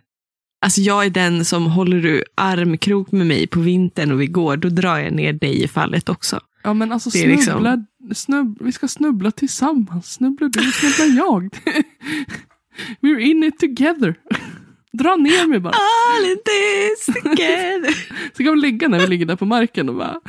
Alltså 0.60 0.80
jag 0.80 1.06
är 1.06 1.10
den 1.10 1.44
som 1.44 1.66
håller 1.66 2.00
du 2.02 2.24
armkrok 2.34 3.12
med 3.12 3.26
mig 3.26 3.46
på 3.46 3.60
vintern 3.60 4.12
och 4.12 4.20
vi 4.20 4.26
går, 4.26 4.56
då 4.56 4.68
drar 4.68 4.98
jag 4.98 5.12
ner 5.12 5.32
dig 5.32 5.62
i 5.64 5.68
fallet 5.68 6.08
också. 6.08 6.40
Ja 6.62 6.74
men 6.74 6.92
alltså 6.92 7.10
liksom- 7.14 7.42
snubbla, 7.42 7.84
snubb, 8.14 8.58
vi 8.60 8.72
ska 8.72 8.88
snubbla 8.88 9.30
tillsammans. 9.30 10.12
Snubblar 10.12 10.48
du, 10.48 10.72
snubblar 10.72 11.16
jag. 11.16 11.48
We're 13.00 13.18
in 13.18 13.44
it 13.44 13.58
together. 13.58 14.14
Dra 14.92 15.16
ner 15.16 15.46
mig 15.46 15.60
bara. 15.60 15.74
All 15.74 16.24
in 16.24 16.38
this 16.44 17.06
together. 17.22 17.94
Så 18.36 18.44
kan 18.44 18.54
vi 18.54 18.60
ligga 18.60 18.88
när 18.88 19.00
vi 19.00 19.06
ligger 19.06 19.26
där 19.26 19.36
på 19.36 19.46
marken 19.46 19.88
och 19.88 19.94
bara. 19.94 20.20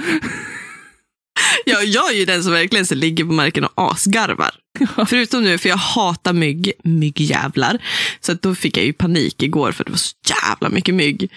Ja, 1.70 1.82
jag 1.82 2.12
är 2.14 2.18
ju 2.18 2.26
den 2.26 2.44
som 2.44 2.54
verkligen 2.54 2.86
så 2.86 2.96
ligger 2.96 3.26
på 3.26 3.32
marken 3.32 3.64
och 3.64 3.72
asgarvar. 3.76 4.52
Förutom 5.08 5.44
nu, 5.44 5.58
för 5.58 5.70
jag 5.70 5.78
hatar 5.78 6.34
mygg, 6.34 6.72
myggjävlar. 6.84 7.78
Så 8.20 8.32
att 8.32 8.42
då 8.42 8.56
fick 8.56 8.78
jag 8.78 8.86
ju 8.86 8.94
panik 8.94 9.44
igår 9.44 9.72
för 9.72 9.84
det 9.84 9.92
var 9.92 9.98
så 9.98 10.16
jävla 10.30 10.70
mycket 10.70 10.96
mygg. 10.96 11.32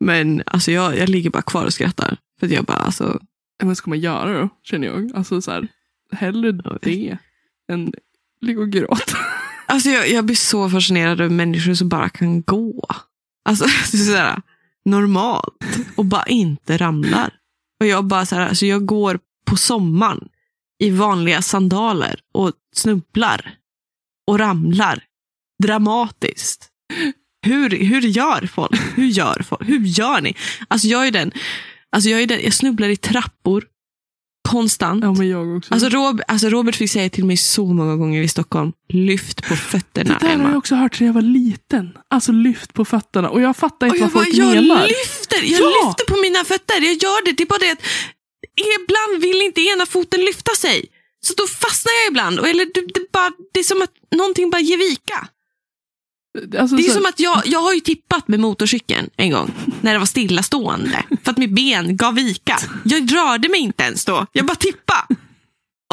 Men 0.00 0.42
alltså 0.46 0.72
jag, 0.72 0.98
jag 0.98 1.08
ligger 1.08 1.30
bara 1.30 1.42
kvar 1.42 1.64
och 1.64 1.72
skrattar. 1.72 2.16
För 2.40 2.46
att 2.46 2.52
jag 2.52 2.64
bara, 2.64 2.78
alltså, 2.78 3.20
Vad 3.62 3.76
ska 3.76 3.90
man 3.90 4.00
göra 4.00 4.40
då? 4.40 4.48
Känner 4.62 4.86
jag. 4.86 5.10
Alltså 5.14 5.40
så 5.42 5.50
här. 5.50 5.68
Hellre 6.12 6.52
det 6.52 7.18
än 7.72 7.92
ligga 8.40 8.60
och 8.60 8.70
gråta. 8.70 9.16
Alltså 9.66 9.88
jag, 9.88 10.08
jag 10.10 10.24
blir 10.24 10.36
så 10.36 10.70
fascinerad 10.70 11.20
över 11.20 11.34
människor 11.34 11.74
som 11.74 11.88
bara 11.88 12.08
kan 12.08 12.42
gå. 12.42 12.88
Alltså 13.44 13.64
det 13.64 13.98
är 13.98 14.04
sådär, 14.04 14.42
normalt 14.84 15.64
och 15.96 16.04
bara 16.04 16.26
inte 16.26 16.76
ramlar. 16.76 17.34
Och 17.80 17.86
jag 17.86 18.04
bara 18.04 18.26
så 18.26 18.34
här, 18.36 18.48
alltså 18.48 18.66
jag 18.66 18.86
går 18.86 19.18
på 19.46 19.56
sommaren 19.56 20.28
i 20.82 20.90
vanliga 20.90 21.42
sandaler 21.42 22.20
och 22.34 22.52
snubblar 22.76 23.54
och 24.30 24.38
ramlar 24.38 25.04
dramatiskt. 25.62 26.68
Hur, 27.46 27.70
hur 27.70 28.00
gör 28.00 28.46
folk? 28.54 28.80
Hur 28.94 29.06
gör 29.06 29.42
folk? 29.48 29.68
Hur 29.68 29.80
gör 29.80 30.20
ni? 30.20 30.34
Alltså 30.68 30.88
jag 30.88 31.06
är 31.06 31.10
den, 31.10 31.32
alltså 31.90 32.10
jag 32.10 32.22
är 32.22 32.26
den, 32.26 32.40
jag 32.44 32.52
snubblar 32.52 32.88
i 32.88 32.96
trappor 32.96 33.64
konstant. 34.48 35.04
Ja 35.04 35.12
men 35.12 35.28
jag 35.28 35.56
också. 35.56 35.74
Alltså, 35.74 35.88
Rob, 35.88 36.20
alltså 36.28 36.48
Robert 36.48 36.76
fick 36.76 36.90
säga 36.90 37.10
till 37.10 37.24
mig 37.24 37.36
så 37.36 37.66
många 37.66 37.96
gånger 37.96 38.22
i 38.22 38.28
Stockholm, 38.28 38.72
lyft 38.88 39.42
på 39.48 39.56
fötterna 39.56 40.18
det 40.20 40.26
där 40.26 40.32
har 40.34 40.38
jag 40.42 40.48
Emma. 40.48 40.56
också 40.58 40.74
hört 40.74 40.94
sedan 40.94 41.06
jag 41.06 41.14
var 41.14 41.22
liten. 41.22 41.98
Alltså 42.10 42.32
lyft 42.32 42.72
på 42.74 42.84
fötterna. 42.84 43.28
Och 43.30 43.40
jag 43.40 43.56
fattar 43.56 43.86
inte 43.86 43.96
Och 43.96 44.02
jag 44.02 44.06
vad 44.06 44.12
bara, 44.14 44.24
folk 44.24 44.36
jag 44.36 44.62
menar. 44.62 44.86
lyfter, 44.88 45.42
jag 45.42 45.60
Ja! 45.60 45.86
lyfter 45.88 46.04
på 46.14 46.20
mina 46.22 46.44
fötter. 46.44 46.74
Jag 46.74 46.94
gör 46.94 47.24
det. 47.24 47.32
Det 47.32 47.42
är 47.42 47.46
bara 47.46 47.58
det 47.58 47.70
att 47.72 47.82
ibland 48.80 49.22
vill 49.22 49.42
inte 49.42 49.60
ena 49.60 49.86
foten 49.86 50.20
lyfta 50.20 50.54
sig. 50.54 50.84
Så 51.26 51.34
då 51.34 51.46
fastnar 51.46 51.92
jag 51.92 52.10
ibland. 52.10 52.38
Eller 52.38 52.64
det, 52.74 52.80
det, 52.94 53.12
bara, 53.12 53.32
det 53.52 53.60
är 53.60 53.64
som 53.64 53.82
att 53.82 53.92
någonting 54.16 54.50
bara 54.50 54.60
ger 54.60 54.78
vika. 54.78 55.28
Alltså, 56.58 56.76
Det 56.76 56.82
är 56.82 56.88
så, 56.88 56.94
som 56.94 57.06
att 57.06 57.20
jag, 57.20 57.42
jag 57.46 57.58
har 57.58 57.72
ju 57.72 57.80
tippat 57.80 58.28
med 58.28 58.40
motorcykeln 58.40 59.10
en 59.16 59.30
gång. 59.30 59.54
När 59.80 59.92
det 59.92 59.98
var 59.98 60.06
stillastående. 60.06 61.04
För 61.24 61.30
att 61.30 61.38
mitt 61.38 61.50
ben 61.50 61.96
gav 61.96 62.14
vika. 62.14 62.58
Jag 62.84 63.14
rörde 63.14 63.48
mig 63.48 63.60
inte 63.60 63.82
ens 63.84 64.04
då. 64.04 64.26
Jag 64.32 64.46
bara 64.46 64.56
tippade. 64.56 65.06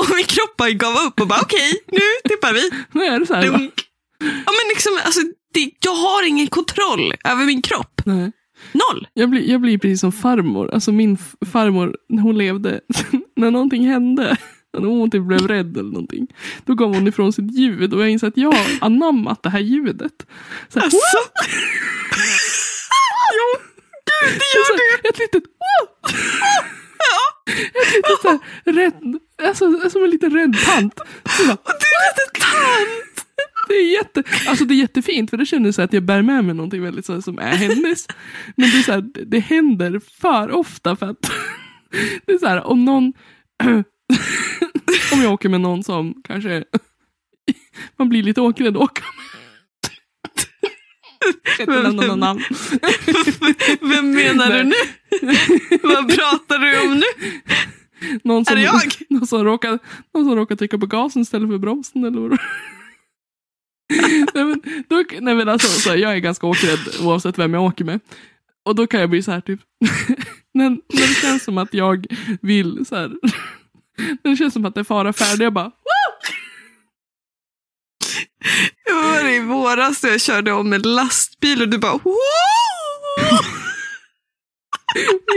Och 0.02 0.16
min 0.16 0.26
kropp 0.26 0.58
bara 0.58 0.72
gav 0.72 0.98
upp 0.98 1.20
och 1.22 1.28
bara 1.28 1.42
okej, 1.42 1.84
nu 1.88 2.00
tippar 2.30 2.54
vi. 2.54 2.70
nu 2.92 3.04
är 3.06 3.20
det 3.20 3.26
så 3.26 3.34
här. 3.34 3.44
Ja, 3.46 4.52
men 4.52 4.70
liksom, 4.70 5.00
alltså, 5.06 5.22
det, 5.54 5.72
jag 5.80 5.96
har 5.96 6.24
ingen 6.24 6.48
kontroll 6.48 7.14
över 7.24 7.46
min 7.46 7.62
kropp. 7.62 8.02
Nej. 8.06 8.32
Noll. 8.72 9.08
Jag 9.14 9.30
blir, 9.30 9.50
jag 9.50 9.62
blir 9.62 9.78
precis 9.78 10.00
som 10.02 10.12
farmor. 10.12 10.74
Alltså 10.74 10.92
min 10.92 11.18
farmor, 11.52 11.98
när 12.10 12.22
hon 12.24 12.38
levde, 12.38 12.82
när 13.36 13.52
någonting 13.52 13.88
hände, 13.88 14.38
när 14.78 14.88
hon 14.88 15.12
typ 15.12 15.24
blev 15.24 15.48
rädd 15.48 15.78
eller 15.78 15.90
någonting, 15.92 16.28
då 16.66 16.74
gav 16.76 16.94
hon 16.96 17.08
ifrån 17.08 17.34
sitt 17.34 17.52
ljud 17.58 17.94
och 17.94 18.02
jag 18.02 18.10
inser 18.10 18.28
att 18.28 18.38
jag 18.38 18.52
har 18.52 18.66
anammat 18.82 19.44
det 19.44 19.50
här 19.50 19.60
ljudet. 19.60 20.26
Så 20.70 20.80
här, 20.80 20.86
Alltså. 20.86 20.98
jo, 23.38 23.60
gud, 24.06 24.40
det 24.40 24.46
gör 24.56 24.66
så 24.68 24.74
här, 24.74 25.10
ett 25.10 25.20
litet 25.20 25.44
Ja. 25.60 27.44
ett 27.52 27.96
litet 27.96 28.22
så 28.22 28.30
här, 28.30 28.40
rädd, 28.66 29.20
alltså 29.48 29.90
som 29.90 30.04
en 30.04 30.10
liten 30.10 30.32
rädd 30.32 30.56
tant. 30.66 30.94
Så 31.38 31.46
bara, 31.46 31.58
du 31.66 31.88
är 31.96 32.10
lite 32.10 32.40
tant. 32.40 33.13
Det 33.68 33.74
är, 33.74 33.94
jätte, 33.94 34.24
alltså 34.48 34.66
det 34.66 34.74
är 34.74 34.76
jättefint 34.76 35.30
för 35.30 35.38
det 35.38 35.46
känns 35.46 35.76
så 35.76 35.82
att 35.82 35.94
jag 35.94 36.04
bär 36.04 36.22
med 36.22 36.46
mig 36.46 36.56
någonting 36.56 36.82
väldigt 36.84 37.06
så 37.06 37.14
här, 37.14 37.22
som 37.22 37.40
är 37.40 37.56
hennes. 37.56 38.08
Men 38.56 38.70
det, 38.70 38.78
är 38.78 38.82
så 38.82 38.92
här, 38.92 39.26
det- 39.26 39.40
händer 39.40 40.02
för 40.22 40.52
ofta 40.52 40.96
för 40.96 41.06
att 41.06 41.22
det 42.26 42.32
är 42.34 42.38
så 42.38 42.48
här 42.48 42.64
om 42.64 42.86
någon 42.86 43.14
om 45.14 45.22
jag 45.22 45.34
åker 45.34 45.50
med 45.50 45.62
någon 45.62 45.84
som 45.84 46.14
kanske 46.24 46.64
man 47.98 48.10
blir 48.10 48.24
lite 48.24 48.42
åkrädd 48.42 48.78
att 48.78 48.84
åka 48.84 49.02
med. 49.04 49.44
Jag 51.60 51.68
nämna 51.84 52.06
någon 52.06 52.20
namn. 52.20 52.42
Vem 53.82 54.12
menar 54.12 54.58
du 54.58 54.64
nu? 54.64 54.76
Vad 55.84 56.16
pratar 56.16 56.60
du 56.60 56.82
om 56.82 56.94
nu? 56.94 57.40
Någon 58.24 58.42
Är 58.42 58.46
som, 58.46 58.56
det 58.56 58.62
jag? 58.62 58.82
Någon 59.10 59.28
som, 59.28 59.44
råkar, 59.44 59.80
någon 60.14 60.26
som 60.26 60.36
råkar 60.36 60.56
trycka 60.56 60.78
på 60.78 60.86
gasen 60.86 61.22
istället 61.22 61.50
för 61.50 61.58
bromsen 61.58 62.04
eller 62.04 62.20
vad 62.22 62.40
nej, 64.34 64.46
men, 64.46 64.62
då, 64.88 65.04
nej 65.22 65.36
men 65.36 65.50
alltså, 65.50 65.68
så, 65.68 65.90
här, 65.90 65.98
jag 65.98 66.14
är 66.16 66.20
ganska 66.20 66.48
åkrädd 66.48 66.80
oavsett 67.02 67.40
vem 67.40 67.54
jag 67.54 67.64
åker 67.64 67.86
med. 67.86 68.00
Och 68.66 68.76
då 68.76 68.88
kan 68.88 69.00
jag 69.00 69.10
bli 69.10 69.24
så 69.24 69.32
här 69.32 69.42
typ, 69.42 69.60
när, 70.54 70.70
när 70.70 71.08
det 71.08 71.22
känns 71.22 71.44
som 71.44 71.58
att 71.58 71.74
jag 71.74 72.06
vill 72.42 72.86
så 72.86 72.96
här, 72.96 73.12
när 74.24 74.32
det 74.32 74.38
känns 74.38 74.54
som 74.54 74.66
att 74.66 74.76
det 74.76 74.80
är 74.80 74.84
fara 74.84 75.14
färdig, 75.14 75.46
jag 75.46 75.54
bara 75.54 75.72
Det 78.86 78.94
var 78.94 79.30
i 79.30 79.40
våras 79.40 80.04
när 80.04 80.10
jag 80.10 80.22
körde 80.22 80.52
om 80.52 80.74
en 80.74 80.82
lastbil 80.82 81.62
och 81.62 81.70
du 81.70 81.78
bara 81.78 81.98
wow! 81.98 82.14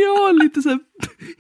jag 0.03 0.17
har 0.17 0.33
lite 0.33 0.63
så 0.63 0.69
här, 0.69 0.79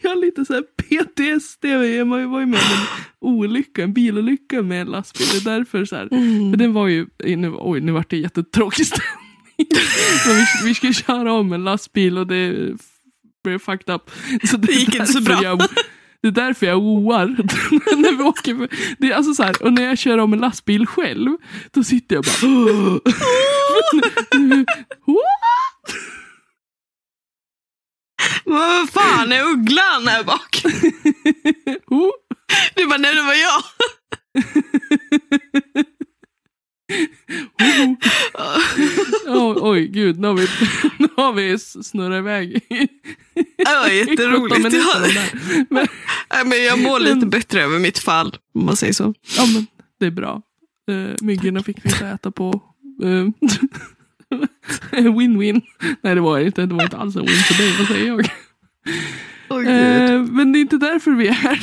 jag 0.00 0.10
har 0.10 0.16
lite 0.16 0.44
så 0.44 0.62
PTSD, 1.04 1.64
jag 1.64 2.06
var 2.06 2.18
ju 2.18 2.26
med 2.26 2.44
om 2.44 2.52
en 2.54 2.86
olycka, 3.20 3.82
en 3.82 3.92
bilolycka 3.92 4.62
med 4.62 4.80
en 4.80 4.86
lastbil. 4.86 5.26
Det 5.32 5.50
är 5.50 5.58
därför 5.58 5.84
så 5.84 5.96
här, 5.96 6.08
Mm. 6.12 6.50
För 6.52 6.56
den 6.56 6.72
var 6.72 6.88
ju, 6.88 7.06
nu, 7.24 7.52
oj 7.58 7.80
nu 7.80 7.92
vart 7.92 8.10
det 8.10 8.16
jättetråkig 8.16 8.86
stämning. 8.86 9.12
Vi, 10.26 10.44
vi 10.68 10.74
skulle 10.74 10.92
köra 10.94 11.32
om 11.32 11.52
en 11.52 11.64
lastbil 11.64 12.18
och 12.18 12.26
det 12.26 12.72
blev 13.44 13.58
fucked 13.58 13.94
up. 13.94 14.10
Så 14.50 14.56
det, 14.56 14.66
Det 14.66 14.72
gick 14.72 14.94
är 14.94 15.00
inte 15.00 15.12
så 15.12 15.20
bra. 15.20 15.40
Jag, 15.42 15.58
det 16.22 16.28
är 16.28 16.32
därför 16.32 16.66
jag 16.66 16.78
oar. 16.78 17.26
när 17.96 18.16
vi 18.16 18.22
åker, 18.24 18.54
med- 18.54 18.72
det 18.98 19.10
är 19.12 19.14
alltså 19.16 19.34
så 19.34 19.42
här, 19.42 19.62
och 19.62 19.72
när 19.72 19.82
jag 19.82 19.98
kör 19.98 20.18
om 20.18 20.32
en 20.32 20.38
lastbil 20.38 20.86
själv, 20.86 21.30
då 21.70 21.84
sitter 21.84 22.16
jag 22.16 22.24
bara... 22.24 23.00
Men 28.46 28.56
vad 28.58 28.90
fan 28.90 29.32
är 29.32 29.42
ugglan 29.44 30.08
här 30.08 30.24
bak? 30.24 30.62
Du 32.74 32.86
bara, 32.86 32.98
nej 32.98 33.14
det 33.14 33.22
var 33.22 33.34
jag. 33.34 33.62
Oj, 39.26 39.56
oj, 39.60 39.86
gud, 39.88 40.18
nu 40.20 40.26
har 40.26 40.34
vi, 40.34 40.46
nu 40.98 41.08
har 41.16 41.32
vi 41.32 41.58
snurrat 41.58 42.18
iväg. 42.18 42.60
Det 43.56 43.64
var 43.82 43.88
jätteroligt. 43.88 44.56
minuter 44.58 44.78
Ja. 44.78 44.96
om 44.96 45.02
det 45.02 45.08
här. 45.08 45.66
Men, 45.70 45.88
men 46.48 46.64
jag 46.64 46.78
mår 46.82 47.00
lite 47.00 47.26
bättre 47.26 47.62
över 47.62 47.78
mitt 47.78 47.98
fall, 47.98 48.36
om 48.54 48.66
man 48.66 48.76
säger 48.76 48.92
så. 48.92 49.14
ja, 49.36 49.46
men 49.54 49.66
det 50.00 50.06
är 50.06 50.10
bra. 50.10 50.42
Uh, 50.90 51.14
myggorna 51.22 51.62
fick 51.62 51.84
vi 51.84 51.88
inte 51.90 52.06
äta 52.06 52.30
på. 52.30 52.62
eh, 53.02 53.26
Win-win. 54.92 55.62
Nej, 56.02 56.14
det 56.14 56.20
var 56.20 56.38
det 56.38 56.46
inte. 56.46 56.66
Det 56.66 56.74
var 56.74 56.82
inte 56.82 56.96
alls 56.96 57.16
en 57.16 57.26
win 57.26 57.36
för 57.36 57.62
dig. 57.62 57.74
Vad 57.78 57.86
säger 57.86 58.06
jag? 58.06 58.28
Gud. 59.48 59.68
Eh, 59.68 60.22
men 60.22 60.52
det 60.52 60.58
är 60.58 60.60
inte 60.60 60.76
därför 60.76 61.10
vi 61.10 61.28
är 61.28 61.32
här. 61.32 61.60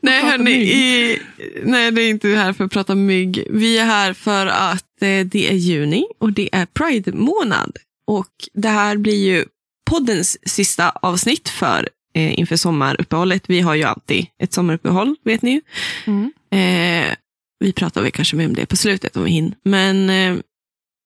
nej, 0.00 0.22
hörni, 0.22 0.52
i, 0.52 1.18
nej, 1.62 1.90
det 1.90 2.02
är 2.02 2.10
inte 2.10 2.28
här 2.28 2.52
för 2.52 2.64
att 2.64 2.72
prata 2.72 2.94
mygg. 2.94 3.46
Vi 3.50 3.78
är 3.78 3.84
här 3.84 4.12
för 4.12 4.46
att 4.46 5.02
eh, 5.02 5.26
det 5.26 5.50
är 5.50 5.54
juni 5.54 6.06
och 6.18 6.32
det 6.32 6.48
är 6.52 6.66
Pride-månad. 6.66 7.76
Och 8.06 8.32
det 8.54 8.68
här 8.68 8.96
blir 8.96 9.24
ju 9.24 9.44
poddens 9.90 10.48
sista 10.48 10.90
avsnitt 10.90 11.48
för 11.48 11.88
eh, 12.14 12.38
inför 12.38 12.56
sommaruppehållet. 12.56 13.42
Vi 13.46 13.60
har 13.60 13.74
ju 13.74 13.82
alltid 13.82 14.26
ett 14.38 14.52
sommaruppehåll, 14.52 15.16
vet 15.24 15.42
ni 15.42 15.50
ju. 15.50 15.60
Eh, 16.58 17.14
vi 17.62 17.72
pratar 17.72 18.02
väl 18.02 18.10
kanske 18.10 18.36
mer 18.36 18.46
om 18.46 18.54
det 18.54 18.66
på 18.66 18.76
slutet 18.76 19.16
om 19.16 19.24
vi 19.24 19.30
hinner. 19.30 19.54
Men, 19.64 20.10
eh, 20.10 20.36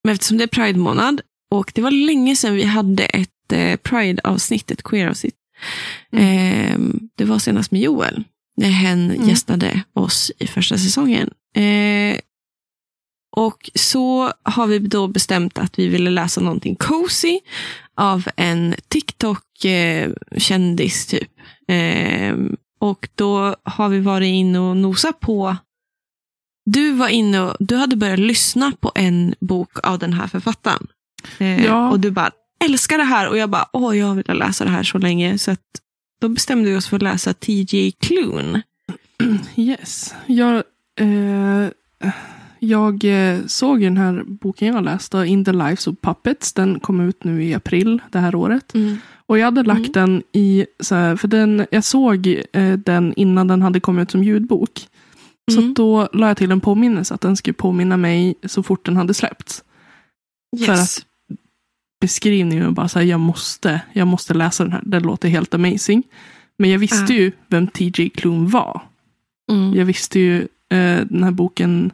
men 0.05 0.13
eftersom 0.15 0.39
det 0.39 0.45
är 0.45 0.49
Pride-månad 0.49 1.21
och 1.51 1.73
det 1.75 1.83
var 1.83 1.91
länge 1.91 2.37
sedan 2.37 2.55
vi 2.55 2.65
hade 2.65 3.05
ett 3.05 3.53
eh, 3.53 3.77
Pride-avsnitt, 3.77 4.71
ett 4.71 4.83
queer-avsnitt. 4.83 5.35
Eh, 6.13 6.79
det 7.17 7.25
var 7.25 7.39
senast 7.39 7.71
med 7.71 7.81
Joel, 7.81 8.25
när 8.57 8.71
hen 8.71 9.11
Mm. 9.11 9.29
gästade 9.29 9.83
oss 9.93 10.33
i 10.39 10.47
första 10.47 10.79
säsongen. 10.79 11.31
Eh, 11.57 12.19
och 13.37 13.71
så 13.75 14.33
har 14.43 14.67
vi 14.67 14.79
då 14.79 15.07
bestämt 15.07 15.59
att 15.59 15.79
vi 15.79 15.89
ville 15.89 16.11
läsa 16.11 16.41
någonting 16.41 16.77
cozy 16.77 17.41
av 17.97 18.29
en 18.37 18.75
TikTok-kändis 18.89 21.07
typ. 21.07 21.31
Eh, 21.69 22.35
och 22.81 23.09
då 23.15 23.57
har 23.63 23.89
vi 23.89 24.01
varit 24.01 24.27
inne 24.27 24.59
och 24.59 24.77
nosat 24.77 25.21
på 25.21 25.57
du 26.67 26.93
var 26.93 27.09
inne 27.09 27.41
och 27.41 27.57
du 27.61 27.77
hade 27.77 27.97
börjat 27.97 28.19
lyssna 28.19 28.73
på 28.81 28.93
en 28.95 29.35
bok 29.41 29.71
av 29.87 29.99
den 29.99 30.13
här 30.13 30.27
författaren. 30.27 30.87
Eh, 31.39 31.65
Ja. 31.65 31.91
Och 31.91 32.01
du 32.01 32.11
bara, 32.11 32.31
älskar 32.65 32.99
det 32.99 33.05
här. 33.05 33.29
Och 33.29 33.39
jag 33.39 33.51
bara, 33.51 33.69
åh, 33.73 33.99
jag 33.99 34.15
vill 34.15 34.25
läsa 34.39 34.65
det 34.65 34.71
här 34.71 34.83
så 34.83 34.99
länge. 34.99 35.39
Så 35.39 35.51
att, 35.51 35.61
då 36.21 36.29
bestämde 36.29 36.71
vi 36.71 36.77
oss 36.77 36.87
för 36.89 36.97
att 36.97 37.03
läsa 37.03 37.35
T.J. 37.35 37.93
Klune. 38.01 38.63
Yes. 39.57 40.15
Jag, 40.27 40.63
eh, 41.01 41.69
jag 42.59 43.05
eh, 43.05 43.39
såg 43.47 43.81
den 43.81 43.97
här 43.97 44.25
boken 44.27 44.69
jag 44.69 44.85
läste, 44.85 45.19
In 45.19 45.45
the 45.45 45.53
Lives 45.53 45.87
of 45.87 45.95
Puppets. 46.01 46.53
Den 46.53 46.81
kom 46.81 47.01
ut 47.01 47.25
nu 47.25 47.45
i 47.45 47.55
april 47.55 48.03
det 48.13 48.19
här 48.19 48.35
året. 48.35 48.73
Och 49.27 49.39
jag 49.39 49.45
hade 49.45 49.63
lagt 49.63 49.79
Mm. 49.79 49.93
den 49.93 50.23
i, 50.33 50.67
så 50.81 50.95
här, 50.95 51.17
för 51.17 51.29
den, 51.29 51.67
jag 51.71 51.85
såg 51.85 52.27
eh, 52.53 52.73
den 52.73 53.15
innan 53.17 53.49
den 53.49 53.63
hade 53.63 53.81
kommit 53.81 54.03
ut 54.03 54.11
som 54.11 54.25
ljudbok. 54.25 54.87
Så 55.53 55.59
Mm. 55.61 55.75
då 55.75 56.09
la 56.13 56.29
jag 56.29 56.37
till 56.37 56.51
en 56.53 56.61
påminnelse 56.61 57.15
att 57.15 57.21
den 57.21 57.37
skulle 57.37 57.55
påminna 57.55 57.97
mig 57.97 58.35
så 58.45 58.63
fort 58.63 58.85
den 58.85 58.97
hade 58.97 59.15
släppts. 59.15 59.65
Yes. 60.57 60.67
För 60.67 60.73
att- 60.73 61.07
Beskrivningen 62.01 62.65
var 62.65 62.73
bara 62.73 62.89
så 62.89 62.99
här, 62.99 63.07
jag 63.07 63.21
måste, 63.21 63.81
jag 63.93 64.07
måste 64.09 64.35
läsa 64.35 64.65
den 64.65 64.73
här. 64.73 64.83
Den 64.87 65.03
låter 65.03 65.29
helt 65.29 65.55
amazing. 65.55 66.03
Men 66.59 66.71
jag 66.71 66.79
visste 66.79 67.13
Ja. 67.15 67.19
ju 67.21 67.33
vem 67.49 67.67
TJ 67.67 68.09
Klune 68.11 68.49
var. 68.49 68.83
Mm. 69.53 69.75
Jag 69.75 69.85
visste 69.85 70.21
ju 70.21 70.41
eh, 70.71 71.01
den 71.11 71.25
här 71.25 71.31
boken, 71.31 71.93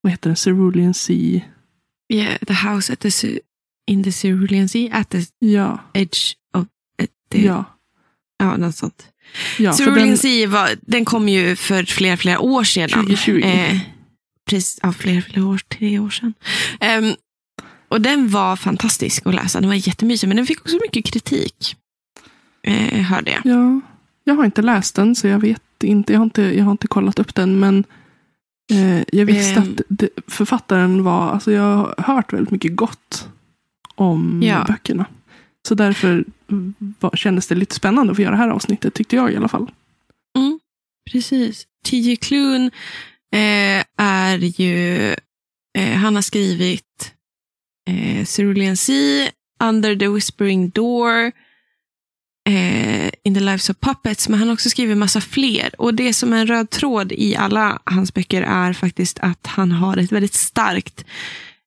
vad 0.00 0.10
heter 0.12 0.30
den, 0.30 0.36
Cerulean 0.36 0.94
Sea. 0.94 1.40
Yeah, 2.12 2.38
the 2.46 2.54
house 2.68 2.92
at 2.92 3.00
the, 3.00 3.38
in 3.86 4.04
the 4.04 4.12
Cerulean 4.12 4.68
Sea, 4.68 4.88
at 4.96 5.10
the 5.10 5.22
Ja, 5.38 5.78
edge 5.94 6.18
of 6.54 6.66
at 7.02 7.10
the, 7.30 7.44
ja. 7.46 7.64
ja 8.38 8.56
något 8.56 8.74
sånt. 8.76 9.08
Ja 9.58 9.72
Cerulean 9.72 10.08
den, 10.08 10.18
Sea 10.18 10.48
var, 10.48 10.70
den 10.82 11.04
kom 11.04 11.28
ju 11.28 11.56
för 11.56 11.82
flera, 11.84 12.16
flera 12.16 12.38
år 12.40 12.64
sedan. 12.64 12.88
2020. 12.90 13.40
Eh, 13.44 13.78
precis, 14.50 14.78
ja, 14.82 14.92
flera, 14.92 15.22
flera 15.22 15.46
år, 15.46 15.60
tre 15.68 15.98
år 15.98 16.10
sedan. 16.10 16.34
Ehm, 16.80 17.14
och 17.88 18.00
den 18.00 18.28
var 18.28 18.56
fantastisk 18.56 19.26
att 19.26 19.34
läsa. 19.34 19.60
Den 19.60 19.68
var 19.68 19.88
jättemysig, 19.88 20.28
men 20.28 20.36
den 20.36 20.46
fick 20.46 20.60
också 20.60 20.76
mycket 20.82 21.04
kritik. 21.12 21.76
Eh, 22.62 23.00
hörde 23.02 23.30
jag. 23.30 23.40
ja, 23.44 23.80
jag 24.24 24.34
har 24.34 24.44
inte 24.44 24.62
läst 24.62 24.94
den 24.94 25.14
så 25.14 25.26
jag 25.26 25.38
vet 25.38 25.62
inte, 25.84 26.12
jag 26.12 26.20
har 26.20 26.24
inte, 26.24 26.42
jag 26.42 26.64
har 26.64 26.72
inte 26.72 26.88
kollat 26.88 27.18
upp 27.18 27.34
den. 27.34 27.60
Men 27.60 27.84
eh, 28.72 29.02
jag 29.12 29.26
visste 29.26 29.60
Ehm. 29.60 29.62
att 29.62 29.80
det, 29.88 30.08
författaren 30.28 31.04
var, 31.04 31.30
alltså 31.30 31.52
jag 31.52 31.62
har 31.76 31.94
hört 32.14 32.32
väldigt 32.32 32.50
mycket 32.50 32.76
gott 32.76 33.28
om 33.94 34.42
Ja. 34.42 34.64
böckerna. 34.68 35.04
Så 35.66 35.74
därför 35.74 36.24
mm, 36.50 36.74
var, 37.00 37.10
kändes 37.16 37.46
det 37.46 37.54
lite 37.54 37.74
spännande 37.74 38.10
att 38.10 38.16
få 38.16 38.22
göra 38.22 38.30
det 38.30 38.36
här 38.36 38.48
avsnittet, 38.48 38.94
tyckte 38.94 39.16
jag 39.16 39.32
i 39.32 39.36
alla 39.36 39.48
fall. 39.48 39.70
Mm, 40.38 40.60
precis. 41.10 41.66
T.J. 41.86 42.16
Klun 42.16 42.70
eh, 43.34 43.84
är 43.96 44.38
ju, 44.60 45.08
eh, 45.78 45.96
han 45.96 46.14
har 46.14 46.22
skrivit 46.22 47.12
eh, 47.88 48.24
Cerulean 48.24 48.76
Sea, 48.76 49.28
Under 49.62 49.96
the 49.96 50.08
Whispering 50.08 50.70
Door, 50.70 51.32
eh, 52.48 53.10
In 53.22 53.34
the 53.34 53.40
Lives 53.40 53.70
of 53.70 53.76
Puppets, 53.80 54.28
men 54.28 54.38
han 54.38 54.48
har 54.48 54.54
också 54.54 54.70
skrivit 54.70 54.96
massa 54.96 55.20
fler. 55.20 55.80
Och 55.80 55.94
det 55.94 56.14
som 56.14 56.32
är 56.32 56.40
en 56.40 56.46
röd 56.46 56.70
tråd 56.70 57.12
i 57.12 57.36
alla 57.36 57.82
hans 57.84 58.14
böcker 58.14 58.42
är 58.42 58.72
faktiskt 58.72 59.18
att 59.18 59.46
han 59.46 59.72
har 59.72 59.96
ett 59.96 60.12
väldigt 60.12 60.34
starkt 60.34 61.04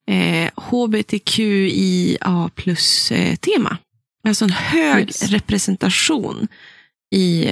eh, 0.08 0.50
hbtqia 0.56 2.50
plus-tema. 2.56 3.70
Eh, 3.72 3.89
en 4.42 4.50
hög 4.50 5.08
Yes. 5.08 5.24
representation 5.30 6.48
i, 7.16 7.44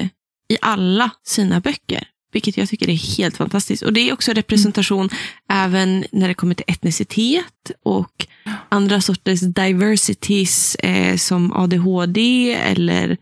i 0.50 0.58
alla 0.62 1.10
sina 1.24 1.60
böcker. 1.60 2.08
Vilket 2.32 2.58
jag 2.58 2.70
tycker 2.70 2.90
är 2.90 3.18
helt 3.18 3.38
fantastiskt. 3.38 3.84
Och 3.84 3.94
det 3.94 4.10
är 4.10 4.14
också 4.14 4.34
representation 4.34 5.10
även 5.50 6.06
när 6.12 6.28
det 6.28 6.34
kommer 6.34 6.56
till 6.56 6.66
etnicitet 6.68 7.72
och 7.84 8.28
andra 8.70 9.02
sorters 9.02 9.40
diversities 9.42 10.76
eh, 10.76 11.18
som 11.18 11.54
ADHD 11.54 12.54
eller 12.54 13.18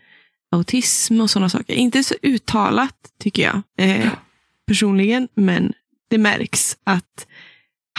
autism 0.51 1.21
och 1.21 1.29
sådana 1.29 1.49
saker. 1.49 1.73
Inte 1.73 2.03
så 2.03 2.15
uttalat 2.21 2.95
tycker 3.19 3.43
jag 3.43 3.61
eh, 3.89 4.09
personligen, 4.67 5.27
men 5.35 5.73
det 6.09 6.17
märks 6.17 6.77
att 6.83 7.27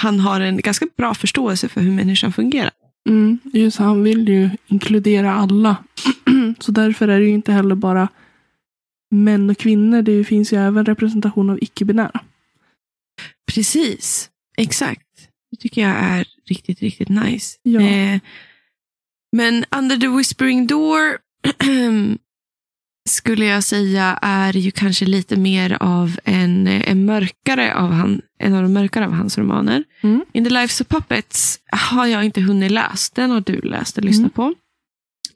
han 0.01 0.21
har 0.21 0.40
en 0.40 0.57
ganska 0.57 0.87
bra 0.97 1.14
förståelse 1.14 1.69
för 1.69 1.81
hur 1.81 1.92
människan 1.92 2.33
fungerar. 2.33 2.71
Mm, 3.07 3.38
just 3.53 3.79
han 3.79 4.03
vill 4.03 4.29
ju 4.29 4.51
inkludera 4.66 5.33
alla. 5.33 5.77
så 6.59 6.73
därför 6.73 7.09
är 7.09 7.21
det 7.21 7.27
ju 7.27 7.33
inte 7.33 7.53
heller 7.53 7.75
bara 7.75 8.09
män 9.11 9.51
och 9.51 9.59
kvinnor. 9.59 10.03
Det 10.03 10.25
finns 10.25 10.53
ju 10.53 10.57
även 10.57 10.87
representation 10.87 11.51
av 11.51 11.59
icke-binära. 11.62 12.21
precis. 13.53 14.31
Exakt. 14.57 15.03
Det 15.51 15.57
tycker 15.57 15.83
jag 15.83 15.97
är 15.97 16.27
riktigt, 16.49 16.81
riktigt 16.81 17.09
nice. 17.09 17.59
Ja. 17.62 17.81
Eh, 17.81 18.21
men 19.33 19.64
Under 19.77 19.97
the 19.97 20.09
Whispering 20.09 20.66
Door 20.66 21.19
skulle 23.07 23.45
jag 23.45 23.64
säga 23.64 24.19
är 24.23 24.57
ju 24.57 24.71
kanske 24.71 25.05
lite 25.05 25.37
mer 25.37 25.77
av 25.81 26.19
en, 26.25 26.66
en 26.66 27.05
mörkare 27.05 27.75
av 27.75 27.92
han, 27.92 28.21
en 28.38 28.55
av 28.55 28.62
de 28.62 28.73
mörkare 28.73 29.07
av 29.07 29.12
hans 29.12 29.38
romaner. 29.38 29.85
Mm. 30.03 30.25
In 30.33 30.45
the 30.45 30.51
Lives 30.51 30.81
of 30.81 30.87
Puppets 30.88 31.59
har 31.73 32.07
jag 32.07 32.25
inte 32.25 32.40
hunnit 32.40 32.71
läst. 32.71 33.14
Den 33.14 33.31
har 33.31 33.40
du 33.40 33.61
läst 33.61 33.99
och 33.99 34.05
lyssnat 34.05 34.35
på. 34.35 34.55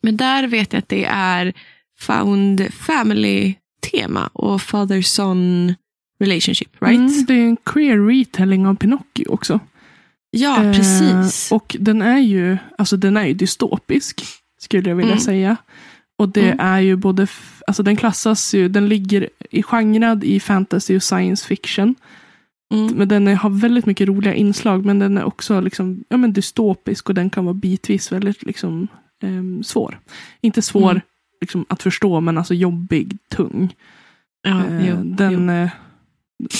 Men 0.02 0.16
där 0.16 0.46
vet 0.46 0.72
jag 0.72 0.78
att 0.80 0.88
det 0.88 1.04
är 1.04 1.52
found 1.98 2.66
family-tema 2.74 4.30
och 4.32 4.62
father-son 4.62 5.74
relationship, 6.20 6.68
right? 6.80 6.98
Mm, 7.12 7.24
det 7.26 7.34
är 7.34 7.44
en 7.46 7.56
queer 7.56 8.06
retelling 8.06 8.66
av 8.66 8.74
Pinocchio 8.74 9.26
också. 9.28 9.60
Ja, 10.30 10.64
Eh, 10.64 10.74
precis. 10.76 11.52
och 11.52 11.76
den 11.80 12.02
är 12.02 12.18
ju, 12.18 12.58
alltså 12.78 12.96
den 12.96 13.16
är 13.16 13.26
ju 13.26 13.34
dystopisk, 13.34 14.22
skulle 14.60 14.88
jag 14.88 14.96
vilja 14.96 15.12
Mm. 15.12 15.20
säga. 15.24 15.56
Och 16.18 16.28
det 16.28 16.46
Mm. 16.52 16.60
är 16.60 16.80
ju 16.80 16.96
både, 16.96 17.26
alltså 17.70 17.82
den 17.82 17.96
klassas 17.96 18.54
ju, 18.54 18.68
den 18.68 18.88
ligger 18.88 19.28
i 19.50 19.62
genrad 19.62 20.24
i 20.24 20.40
fantasy 20.40 20.96
och 20.96 21.02
science 21.02 21.46
fiction. 21.46 21.94
Mm. 22.74 22.94
Men 22.94 23.08
den 23.08 23.28
är, 23.28 23.34
har 23.34 23.50
väldigt 23.50 23.86
mycket 23.86 24.08
roliga 24.08 24.34
inslag, 24.34 24.84
men 24.84 24.98
den 24.98 25.18
är 25.18 25.24
också 25.24 25.60
liksom, 25.60 26.04
ja, 26.08 26.16
men 26.16 26.32
dystopisk 26.32 27.08
och 27.08 27.14
den 27.14 27.30
kan 27.30 27.44
vara 27.44 27.54
bitvis 27.54 28.12
väldigt 28.12 28.42
liksom, 28.42 28.88
ehm, 29.22 29.62
svår. 29.62 30.00
Inte 30.40 30.62
svår 30.62 30.90
Mm. 30.90 31.00
liksom, 31.40 31.66
att 31.68 31.82
förstå, 31.82 32.20
men 32.20 32.38
alltså 32.38 32.54
jobbig, 32.54 33.18
tung. 33.28 33.74
Ja, 34.42 34.64
Eh, 34.66 34.88
jo, 34.88 34.96
den 35.04 35.32
jo. 35.48 35.50
eh, 35.50 35.70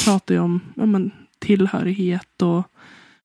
pratar 0.05 0.35
ju 0.35 0.40
om 0.40 0.61
ja, 0.75 0.87
men, 0.87 1.11
tillhörighet 1.38 2.42
och, 2.42 2.62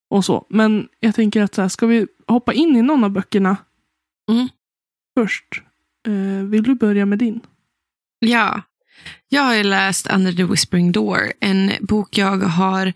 och 0.10 0.26
så. 0.26 0.46
Men 0.50 0.88
jag 1.00 1.16
tänker 1.16 1.44
att 1.44 1.56
så 1.56 1.62
här, 1.62 1.70
ska 1.70 1.86
vi 1.88 2.08
hoppa 2.28 2.54
in 2.54 2.76
i 2.76 2.82
någon 2.82 3.04
av 3.04 3.10
böckerna 3.10 3.58
Mm. 4.32 4.48
först? 5.18 5.62
Eh, 6.08 6.44
vill 6.46 6.64
du 6.64 6.76
börja 6.76 7.06
med 7.06 7.20
din? 7.20 7.40
Ja, 8.26 8.62
jag 9.30 9.42
har 9.42 9.56
ju 9.56 9.64
läst 9.64 10.08
Under 10.12 10.34
the 10.34 10.44
Whispering 10.44 10.92
Door. 10.92 11.34
En 11.40 11.72
bok 11.82 12.18
jag 12.18 12.38
har 12.38 12.94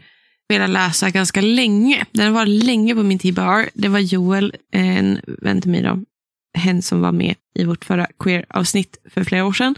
velat 0.49 0.69
läsa 0.69 1.09
ganska 1.09 1.41
länge. 1.41 2.05
Den 2.11 2.33
var 2.33 2.45
länge 2.45 2.95
på 2.95 3.03
min 3.03 3.19
TBR. 3.19 3.69
Det 3.73 3.87
var 3.87 3.99
Joel, 3.99 4.55
en 4.71 5.21
vän 5.25 5.61
till 5.61 5.71
mig 5.71 5.81
då, 5.81 6.03
hen 6.57 6.81
som 6.81 7.01
var 7.01 7.11
med 7.11 7.35
i 7.55 7.63
vårt 7.63 7.85
förra 7.85 8.07
queer-avsnitt 8.19 8.97
för 9.13 9.23
flera 9.23 9.45
år 9.45 9.53
sedan, 9.53 9.75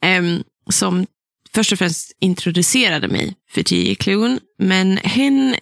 em, 0.00 0.42
som 0.70 1.06
först 1.54 1.72
och 1.72 1.78
främst 1.78 2.16
introducerade 2.20 3.08
mig 3.08 3.34
för 3.50 3.62
T.J. 3.62 3.94
Clune, 3.94 4.38
Men 4.58 4.96
hen 4.96 5.54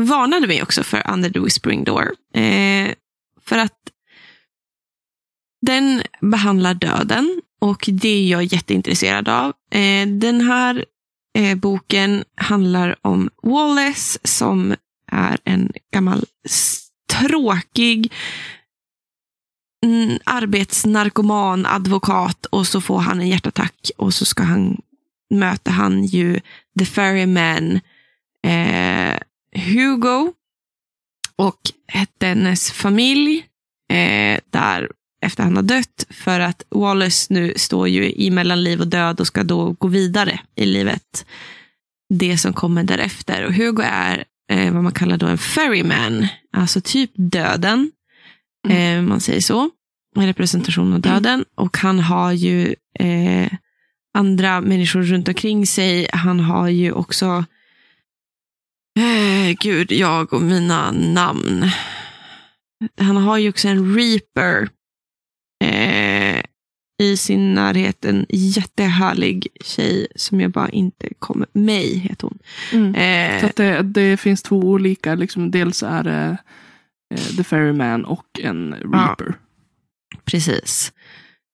varnade 0.00 0.46
mig 0.46 0.62
också 0.62 0.82
för 0.82 1.10
Under 1.12 1.30
the 1.30 1.40
Whispering 1.40 1.84
Door. 1.84 2.14
Eh, 2.34 2.88
för 3.46 3.58
att 3.58 3.78
den 5.66 6.02
behandlar 6.20 6.74
döden 6.74 7.40
och 7.58 7.88
det 7.92 8.08
är 8.08 8.30
jag 8.30 8.44
jätteintresserad 8.44 9.28
av. 9.28 9.52
Eh, 9.70 10.08
den 10.08 10.40
här 10.40 10.84
eh, 11.38 11.58
boken 11.58 12.24
handlar 12.34 12.96
om 13.02 13.30
Wallace 13.42 14.18
som 14.24 14.74
är 15.12 15.38
en 15.44 15.72
gammal 15.92 16.24
tråkig 17.12 18.12
mm, 19.84 20.18
arbetsnarkoman 20.24 21.66
advokat 21.66 22.46
och 22.46 22.66
så 22.66 22.80
får 22.80 22.98
han 22.98 23.20
en 23.20 23.28
hjärtattack 23.28 23.90
och 23.96 24.14
så 24.14 24.24
ska 24.24 24.42
han 24.42 24.76
möter 25.30 25.70
han 25.70 26.04
ju 26.04 26.40
The 26.78 26.84
Ferryman 26.84 27.80
eh, 28.42 29.18
Hugo 29.52 30.32
och 31.36 31.60
dennes 32.18 32.72
familj 32.72 33.46
eh, 33.90 34.40
där 34.50 34.90
efter 35.20 35.42
han 35.42 35.56
har 35.56 35.62
dött 35.62 36.06
för 36.10 36.40
att 36.40 36.62
Wallace 36.68 37.34
nu 37.34 37.52
står 37.56 37.88
ju 37.88 38.12
i 38.12 38.30
mellan 38.30 38.64
liv 38.64 38.80
och 38.80 38.88
död 38.88 39.20
och 39.20 39.26
ska 39.26 39.44
då 39.44 39.72
gå 39.72 39.88
vidare 39.88 40.40
i 40.54 40.66
livet. 40.66 41.26
Det 42.14 42.38
som 42.38 42.52
kommer 42.52 42.84
därefter. 42.84 43.46
Och 43.46 43.54
Hugo 43.54 43.82
är 43.82 44.24
eh, 44.52 44.72
vad 44.72 44.82
man 44.82 44.92
kallar 44.92 45.16
då 45.16 45.26
en 45.26 45.38
ferryman, 45.38 46.26
alltså 46.52 46.80
typ 46.80 47.10
döden. 47.14 47.90
Eh, 48.68 49.02
man 49.02 49.20
säger 49.20 49.40
så. 49.40 49.70
En 50.16 50.26
representation 50.26 50.92
av 50.92 51.00
döden. 51.00 51.44
Och 51.54 51.76
han 51.78 51.98
har 51.98 52.32
ju 52.32 52.74
eh, 52.98 53.52
andra 54.14 54.60
människor 54.60 55.02
runt 55.02 55.28
omkring 55.28 55.66
sig. 55.66 56.08
Han 56.12 56.40
har 56.40 56.68
ju 56.68 56.92
också, 56.92 57.44
eh, 58.98 59.56
gud, 59.60 59.92
jag 59.92 60.32
och 60.32 60.42
mina 60.42 60.90
namn. 60.90 61.70
Han 63.00 63.16
har 63.16 63.38
ju 63.38 63.48
också 63.48 63.68
en 63.68 63.96
reaper 63.96 64.68
i 66.98 67.16
sin 67.16 67.54
närhet. 67.54 68.04
En 68.04 68.26
jättehärlig 68.28 69.46
tjej 69.60 70.06
som 70.16 70.40
jag 70.40 70.50
bara 70.50 70.68
inte 70.68 71.08
kommer, 71.18 71.46
May 71.52 71.94
heter 71.94 72.26
hon. 72.28 72.38
Mm. 72.72 72.94
Eh, 72.94 73.40
Så 73.40 73.46
att 73.46 73.56
det, 73.56 73.82
det 73.82 74.16
finns 74.16 74.42
två 74.42 74.56
olika, 74.56 75.14
liksom, 75.14 75.50
dels 75.50 75.82
är 75.82 76.02
det 76.02 76.36
eh, 77.14 77.36
The 77.36 77.44
Ferryman 77.44 78.04
och 78.04 78.40
en 78.42 78.74
Reaper. 78.74 79.34
Precis. 80.24 80.92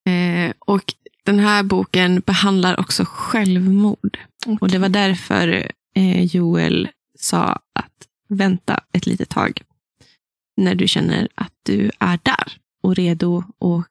Eh, 0.09 0.53
och 0.59 0.95
den 1.25 1.39
här 1.39 1.63
boken 1.63 2.21
behandlar 2.21 2.81
också 2.81 3.05
självmord. 3.07 4.19
Och 4.61 4.69
det 4.69 4.79
var 4.79 4.89
därför 4.89 5.71
eh, 5.97 6.25
Joel 6.25 6.89
sa 7.19 7.45
att 7.73 8.09
vänta 8.29 8.81
ett 8.93 9.07
litet 9.07 9.29
tag. 9.29 9.63
När 10.57 10.75
du 10.75 10.89
känner 10.89 11.29
att 11.35 11.53
du 11.63 11.91
är 11.99 12.19
där 12.23 12.53
och 12.83 12.97
redo 12.97 13.45
och 13.59 13.83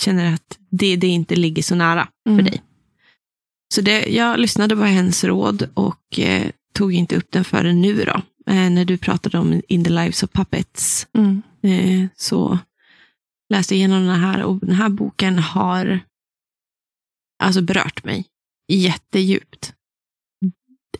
känner 0.00 0.34
att 0.34 0.58
det, 0.70 0.96
det 0.96 1.06
inte 1.06 1.36
ligger 1.36 1.62
så 1.62 1.74
nära 1.74 2.08
för 2.26 2.32
Mm. 2.32 2.44
dig. 2.44 2.62
Så 3.74 3.80
det, 3.80 4.06
jag 4.06 4.38
lyssnade 4.40 4.76
på 4.76 4.82
hennes 4.82 5.24
råd 5.24 5.68
och 5.74 6.18
eh, 6.18 6.50
tog 6.74 6.92
inte 6.94 7.16
upp 7.16 7.26
den 7.30 7.44
förrän 7.44 7.80
nu 7.80 8.04
då. 8.04 8.22
Eh, 8.52 8.70
när 8.70 8.84
du 8.84 8.98
pratade 8.98 9.38
om 9.38 9.62
In 9.68 9.84
the 9.84 9.90
Lives 9.90 10.22
of 10.22 10.30
Puppets 10.30 11.06
Mm. 11.14 11.42
eh, 11.62 12.08
så 12.16 12.58
läste 13.54 13.74
jag 13.74 13.78
igenom 13.78 14.06
den 14.06 14.20
här 14.20 14.42
och 14.42 14.56
den 14.60 14.74
här 14.74 14.88
boken 14.88 15.38
har 15.38 16.00
alltså 17.42 17.62
berört 17.62 18.04
mig 18.04 18.24
jättedjupt. 18.72 19.74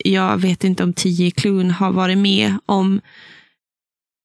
Jag 0.04 0.38
vet 0.38 0.64
inte 0.64 0.84
om 0.84 0.92
T.J. 0.92 1.30
Klune 1.30 1.72
har 1.72 1.92
varit 1.92 2.18
med 2.18 2.54
om 2.66 3.00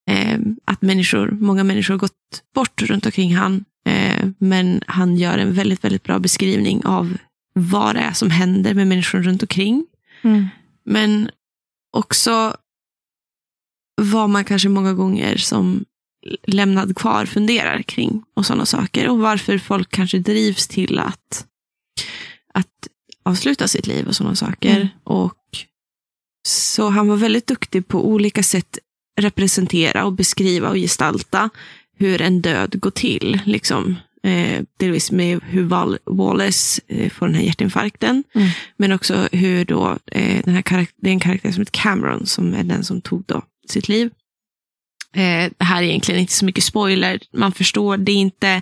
eh, 0.09 0.39
att 0.65 0.81
människor, 0.81 1.31
många 1.31 1.63
människor 1.63 1.93
har 1.93 1.99
gått 1.99 2.43
bort 2.55 2.81
runt 2.81 3.05
omkring 3.05 3.35
han. 3.35 3.65
Eh, 3.85 4.27
men 4.37 4.81
han 4.87 5.17
gör 5.17 5.37
en 5.37 5.53
väldigt, 5.53 5.83
väldigt 5.83 6.03
bra 6.03 6.19
beskrivning 6.19 6.85
av 6.85 7.17
vad 7.53 7.95
det 7.95 8.01
är 8.01 8.13
som 8.13 8.31
händer 8.31 8.73
med 8.73 8.87
människor 8.87 9.21
runt 9.21 9.43
omkring. 9.43 9.85
Mm. 10.21 10.47
Men 10.85 11.29
också 11.97 12.55
vad 14.01 14.29
man 14.29 14.45
kanske 14.45 14.69
många 14.69 14.93
gånger 14.93 15.37
som 15.37 15.85
lämnad 16.43 16.97
kvar 16.97 17.25
funderar 17.25 17.81
kring 17.81 18.23
och 18.33 18.45
sådana 18.45 18.65
saker. 18.65 19.09
Och 19.09 19.19
varför 19.19 19.57
folk 19.57 19.91
kanske 19.91 20.19
drivs 20.19 20.67
till 20.67 20.99
att, 20.99 21.47
att 22.53 22.87
avsluta 23.23 23.67
sitt 23.67 23.87
liv 23.87 24.07
och 24.07 24.15
sådana 24.15 24.35
saker. 24.35 24.75
Mm. 24.75 24.87
Och 25.03 25.37
Så 26.47 26.89
han 26.89 27.07
var 27.07 27.15
väldigt 27.15 27.47
duktig 27.47 27.87
på 27.87 28.07
olika 28.07 28.43
sätt 28.43 28.79
representera 29.21 30.05
och 30.05 30.13
beskriva 30.13 30.69
och 30.69 30.75
gestalta 30.75 31.49
hur 31.97 32.21
en 32.21 32.41
död 32.41 32.79
går 32.79 32.91
till. 32.91 33.39
Liksom. 33.45 33.95
Eh, 34.23 34.61
delvis 34.77 35.11
med 35.11 35.39
hur 35.43 35.63
Val 35.63 35.97
Wallace 36.05 36.81
eh, 36.87 37.09
får 37.09 37.25
den 37.25 37.35
här 37.35 37.43
hjärtinfarkten. 37.43 38.23
Mm. 38.35 38.49
Men 38.77 38.91
också 38.91 39.27
hur 39.31 39.65
då, 39.65 39.97
eh, 40.11 40.41
den 40.45 40.53
här 40.55 40.61
karak- 40.61 40.93
det 40.97 41.09
är 41.09 41.13
en 41.13 41.19
karaktär 41.19 41.51
som 41.51 41.61
heter 41.61 41.81
Cameron 41.81 42.25
som 42.25 42.53
är 42.53 42.63
den 42.63 42.83
som 42.83 43.01
tog 43.01 43.23
då 43.25 43.41
sitt 43.69 43.87
liv. 43.87 44.11
Eh, 45.15 45.51
det 45.57 45.63
här 45.65 45.83
är 45.83 45.87
egentligen 45.87 46.21
inte 46.21 46.33
så 46.33 46.45
mycket 46.45 46.63
spoiler. 46.63 47.19
Man 47.33 47.51
förstår, 47.51 47.97
det 47.97 48.11
är 48.11 48.15
inte 48.15 48.61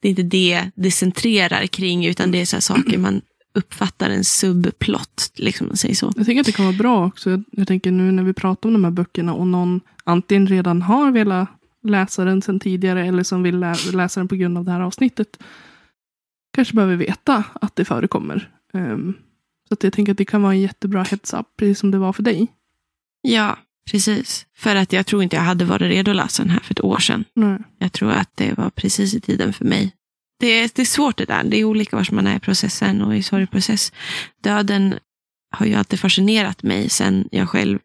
det, 0.00 0.08
är 0.08 0.10
inte 0.10 0.22
det 0.22 0.70
det 0.74 0.90
centrerar 0.90 1.66
kring, 1.66 2.06
utan 2.06 2.30
det 2.30 2.40
är 2.40 2.44
så 2.46 2.60
saker 2.60 2.98
man 2.98 3.20
uppfattar 3.58 4.10
en 4.10 4.24
subplott, 4.24 5.32
liksom 5.34 5.76
säger 5.76 5.94
så. 5.94 6.12
Jag 6.16 6.26
tänker 6.26 6.40
att 6.40 6.46
det 6.46 6.52
kan 6.52 6.66
vara 6.66 6.76
bra 6.76 7.06
också. 7.06 7.30
Jag, 7.30 7.44
jag 7.50 7.68
tänker 7.68 7.90
nu 7.90 8.12
när 8.12 8.22
vi 8.22 8.32
pratar 8.32 8.68
om 8.68 8.72
de 8.72 8.84
här 8.84 8.90
böckerna 8.90 9.34
och 9.34 9.46
någon 9.46 9.80
antingen 10.04 10.46
redan 10.46 10.82
har 10.82 11.10
velat 11.10 11.48
läsa 11.82 12.24
den 12.24 12.42
sedan 12.42 12.60
tidigare 12.60 13.06
eller 13.06 13.22
som 13.22 13.42
vill 13.42 13.58
lä 13.58 13.74
läsa 13.92 14.20
den 14.20 14.28
på 14.28 14.36
grund 14.36 14.58
av 14.58 14.64
det 14.64 14.70
här 14.70 14.80
avsnittet. 14.80 15.42
Kanske 16.52 16.74
behöver 16.74 16.96
veta 16.96 17.44
att 17.60 17.76
det 17.76 17.84
förekommer. 17.84 18.50
Ehm, 18.74 19.14
så 19.68 19.74
att 19.74 19.82
jag 19.82 19.92
tänker 19.92 20.12
att 20.12 20.18
det 20.18 20.24
kan 20.24 20.42
vara 20.42 20.52
en 20.52 20.60
jättebra 20.60 21.02
heads 21.02 21.34
up, 21.34 21.46
precis 21.56 21.78
som 21.78 21.90
det 21.90 21.98
var 21.98 22.12
för 22.12 22.22
dig. 22.22 22.48
Ja, 23.22 23.58
precis. 23.90 24.46
För 24.56 24.76
att 24.76 24.92
jag 24.92 25.06
tror 25.06 25.22
inte 25.22 25.36
jag 25.36 25.42
hade 25.42 25.64
varit 25.64 25.90
redo 25.90 26.10
att 26.10 26.16
läsa 26.16 26.42
den 26.42 26.50
här 26.50 26.60
för 26.60 26.74
ett 26.74 26.84
år 26.84 26.98
sedan. 26.98 27.24
Nej. 27.34 27.58
Jag 27.78 27.92
tror 27.92 28.10
att 28.10 28.30
det 28.34 28.58
var 28.58 28.70
precis 28.70 29.14
i 29.14 29.20
tiden 29.20 29.52
för 29.52 29.64
mig. 29.64 29.92
Det 30.40 30.46
är, 30.46 30.70
det 30.74 30.82
är 30.82 30.86
svårt 30.86 31.16
det 31.16 31.24
där. 31.24 31.44
Det 31.44 31.56
är 31.56 31.64
olika 31.64 31.96
var 31.96 32.08
man 32.10 32.26
är 32.26 32.36
i 32.36 32.40
processen 32.40 33.02
och 33.02 33.16
i 33.16 33.22
sorgprocess. 33.22 33.92
Döden 34.42 34.94
har 35.50 35.66
ju 35.66 35.74
alltid 35.74 36.00
fascinerat 36.00 36.62
mig 36.62 36.88
sen 36.88 37.28
jag 37.30 37.48
själv 37.48 37.78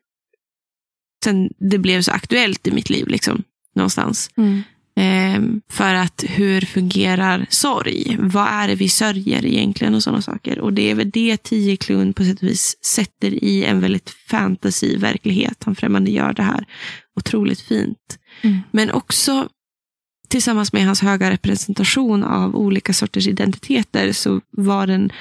sen 1.23 1.49
det 1.57 1.77
blev 1.77 2.01
så 2.01 2.11
aktuellt 2.11 2.67
i 2.67 2.71
mitt 2.71 2.89
liv. 2.89 3.07
liksom 3.07 3.43
Någonstans. 3.75 4.29
Mm. 4.37 4.63
Eh, 4.95 5.41
för 5.69 5.93
att 5.93 6.23
hur 6.27 6.61
fungerar 6.61 7.45
sorg? 7.49 8.17
Vad 8.19 8.47
är 8.47 8.67
det 8.67 8.75
vi 8.75 8.89
sörjer 8.89 9.45
egentligen 9.45 9.95
och 9.95 10.03
sådana 10.03 10.21
saker. 10.21 10.59
Och 10.59 10.73
det 10.73 10.91
är 10.91 10.95
väl 10.95 11.09
det 11.09 11.43
Tio 11.43 11.77
Klun 11.77 12.13
på 12.13 12.23
sätt 12.23 12.37
och 12.37 12.47
vis 12.47 12.77
sätter 12.85 13.43
i 13.43 13.63
en 13.63 13.79
väldigt 13.79 14.09
fantasy-verklighet. 14.09 15.63
Han 15.65 15.75
främmande 15.75 16.11
gör 16.11 16.33
det 16.33 16.43
här 16.43 16.65
otroligt 17.15 17.61
fint. 17.61 18.19
Mm. 18.41 18.59
Men 18.71 18.91
också 18.91 19.49
tillsammans 20.33 20.73
med 20.73 20.85
hans 20.85 21.01
höga 21.01 21.31
representation 21.31 22.23
av 22.23 22.55
olika 22.55 22.93
sorters 22.93 23.27
identiteter 23.27 24.11
så 24.11 24.41
var 24.51 24.87
den 24.87 25.11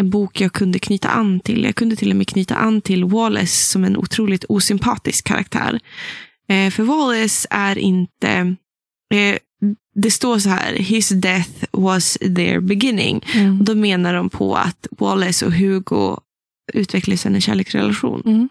en 0.00 0.10
bok 0.10 0.40
jag 0.40 0.52
kunde 0.52 0.78
knyta 0.78 1.08
an 1.08 1.40
till. 1.40 1.64
Jag 1.64 1.74
kunde 1.74 1.96
till 1.96 2.10
och 2.10 2.16
med 2.16 2.28
knyta 2.28 2.54
an 2.54 2.80
till 2.80 3.04
Wallace 3.04 3.70
som 3.70 3.84
en 3.84 3.96
otroligt 3.96 4.44
osympatisk 4.48 5.24
karaktär. 5.24 5.80
Eh, 6.48 6.70
för 6.70 6.82
Wallace 6.82 7.48
är 7.50 7.78
inte... 7.78 8.56
Eh, 9.14 9.38
det 9.94 10.10
står 10.10 10.38
så 10.38 10.48
här, 10.48 10.72
his 10.72 11.08
death 11.08 11.64
was 11.72 12.18
their 12.20 12.60
beginning. 12.60 13.24
Mm. 13.34 13.58
Och 13.58 13.64
då 13.64 13.74
menar 13.74 14.14
de 14.14 14.30
på 14.30 14.56
att 14.56 14.86
Wallace 14.90 15.46
och 15.46 15.52
Hugo 15.52 16.16
utvecklades 16.72 17.26
en 17.26 17.40
kärleksrelation. 17.40 18.22
Mm. 18.26 18.48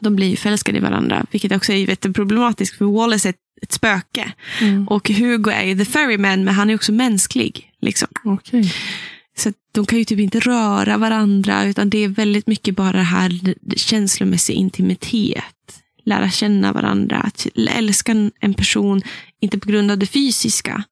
De 0.00 0.16
blir 0.16 0.28
ju 0.28 0.36
förälskade 0.36 0.78
i 0.78 0.80
varandra, 0.80 1.26
vilket 1.30 1.52
också 1.52 1.72
är 1.72 1.76
jätteproblematiskt 1.76 2.78
för 2.78 2.84
Wallace 2.84 3.28
är 3.28 3.30
ett, 3.30 3.36
ett 3.62 3.72
spöke. 3.72 4.32
Mm. 4.60 4.88
Och 4.88 5.10
Hugo 5.10 5.50
är 5.50 5.62
ju 5.62 5.78
the 5.78 5.84
ferryman, 5.84 6.44
men 6.44 6.54
han 6.54 6.70
är 6.70 6.74
också 6.74 6.92
mänsklig. 6.92 7.70
Liksom. 7.80 8.08
Okej. 8.24 8.74
Så 9.36 9.52
de 9.72 9.86
kan 9.86 9.98
ju 9.98 10.04
typ 10.04 10.18
inte 10.18 10.40
röra 10.40 10.96
varandra, 10.96 11.64
utan 11.64 11.90
det 11.90 11.98
är 11.98 12.08
väldigt 12.08 12.46
mycket 12.46 12.76
bara 12.76 12.92
det 12.92 13.02
här 13.02 13.54
känslomässig 13.76 14.54
intimitet. 14.54 15.44
Lära 16.04 16.30
känna 16.30 16.72
varandra, 16.72 17.16
att 17.16 17.46
älska 17.76 18.12
en- 18.40 18.54
person, 18.54 19.02
inte 19.40 19.58
på 19.58 19.68
grund 19.68 19.90
av 19.90 19.98
det 19.98 20.06
fysiska, 20.06 20.84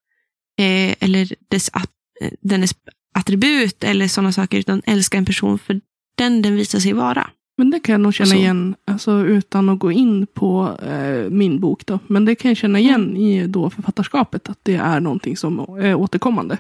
eh, 0.59 0.95
eller 1.01 1.35
dess, 1.51 1.71
eh, 1.75 2.31
dennes 2.41 2.75
attribut 3.15 3.85
eller 3.85 4.09
sådana 4.09 4.33
saker, 4.33 4.59
utan 4.59 4.83
älska 4.87 5.19
en 5.19 5.25
person 5.25 5.59
för 5.59 5.81
den 6.19 6.43
den 6.43 6.57
visar 6.57 6.81
sig 6.81 6.93
vara. 6.93 7.31
Men 7.59 7.71
det 7.71 7.81
kan 7.81 7.93
jag 7.93 8.01
nog 8.01 8.15
känna 8.15 8.31
så. 8.31 8.37
igen, 8.37 8.75
alltså, 8.85 9.13
utan 9.27 9.69
att 9.69 9.79
gå 9.79 9.93
in 9.93 10.27
på 10.27 10.79
eh, 10.83 11.31
min 11.31 11.61
bok. 11.61 11.87
Då. 11.87 11.99
Men 12.07 12.25
det 12.25 12.35
kan 12.35 12.49
jag 12.51 12.59
känna 12.59 12.79
igen 12.79 13.05
Mm. 13.05 13.17
i 13.17 13.47
då 13.47 13.71
författarskapet, 13.71 14.49
att 14.49 14.59
det 14.63 14.75
är 14.75 15.01
någonting 15.01 15.37
som 15.37 15.59
är 15.59 15.95
återkommande. 15.95 16.59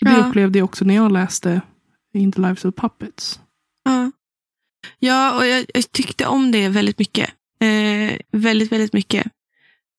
Det 0.00 0.10
Ja. 0.10 0.16
upplevde 0.28 0.58
jag 0.58 0.64
också 0.64 0.84
när 0.84 0.94
jag 0.94 1.12
läste 1.12 1.60
In 2.14 2.32
the 2.32 2.40
Lives 2.40 2.64
of 2.64 2.74
Puppets. 2.74 3.40
Ja, 3.84 4.10
ja 4.98 5.36
och 5.38 5.46
jag, 5.46 5.64
jag 5.74 5.92
tyckte 5.92 6.26
om 6.26 6.50
det 6.52 6.68
väldigt 6.68 6.98
mycket. 6.98 7.30
Eh, 7.60 8.18
väldigt, 8.32 8.72
väldigt 8.72 8.92
mycket. 8.92 9.26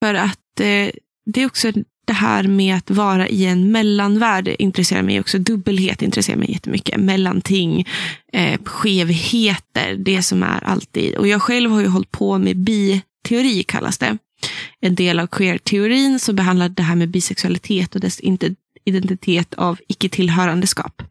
För 0.04 0.14
att 0.14 0.60
eh, 0.60 0.90
det 1.26 1.42
är 1.42 1.46
också 1.46 1.72
det 2.10 2.14
här 2.14 2.42
med 2.42 2.76
att 2.76 2.90
vara 2.90 3.28
i 3.28 3.46
en 3.46 3.72
mellanvärld 3.72 4.48
intresserar 4.48 5.02
mig 5.02 5.20
också. 5.20 5.38
Dubbelhet 5.38 6.02
intresserar 6.02 6.36
mig 6.36 6.52
jättemycket. 6.52 7.00
Mellanting, 7.00 7.86
eh, 8.32 8.60
skevheter, 8.64 9.94
det 9.94 10.22
som 10.22 10.42
är 10.42 10.64
alltid. 10.64 11.14
Och 11.14 11.28
jag 11.28 11.42
själv 11.42 11.70
har 11.70 11.80
ju 11.80 11.86
hållit 11.86 12.10
på 12.10 12.38
med 12.38 12.56
bi-teori 12.56 13.62
kallas 13.62 13.98
det. 13.98 14.18
En 14.80 14.94
del 14.94 15.20
av 15.20 15.26
queer-teorin 15.26 16.18
som 16.18 16.36
behandlar 16.36 16.68
det 16.68 16.82
här 16.82 16.96
med 16.96 17.08
bisexualitet 17.08 17.94
och 17.94 18.00
dess 18.00 18.20
identitet 18.84 19.54
av 19.54 19.78
icke-tillhörandeskap. 19.88 21.02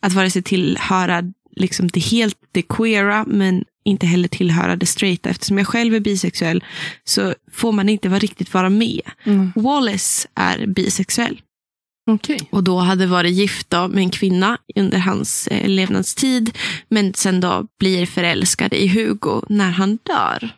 Att 0.00 0.12
vare 0.12 0.30
sig 0.30 0.42
tillhöra 0.42 1.22
liksom 1.56 1.88
det 1.88 2.00
helt 2.00 2.36
det 2.52 2.62
queera, 2.62 3.24
men 3.26 3.64
inte 3.88 4.06
heller 4.06 4.28
tillhöra 4.28 4.76
det 4.76 4.86
straighta. 4.86 5.28
Eftersom 5.28 5.58
jag 5.58 5.66
själv 5.66 5.94
är 5.94 6.00
bisexuell 6.00 6.64
så 7.04 7.34
får 7.52 7.72
man 7.72 7.88
inte 7.88 8.08
vara 8.08 8.18
riktigt 8.18 8.54
vara 8.54 8.70
med. 8.70 9.00
Mm. 9.24 9.52
Wallace 9.56 10.28
är 10.34 10.66
bisexuell 10.66 11.40
Okej. 12.10 12.48
och 12.50 12.64
då 12.64 12.78
hade 12.78 13.06
varit 13.06 13.32
gift 13.32 13.70
då 13.70 13.88
med 13.88 13.98
en 13.98 14.10
kvinna 14.10 14.58
under 14.76 14.98
hans 14.98 15.48
eh, 15.48 15.68
levnadstid. 15.68 16.58
Men 16.88 17.14
sen 17.14 17.40
då 17.40 17.66
blir 17.78 18.06
förälskad 18.06 18.74
i 18.74 18.88
Hugo 18.88 19.42
när 19.48 19.70
han 19.70 19.98
dör. 20.02 20.50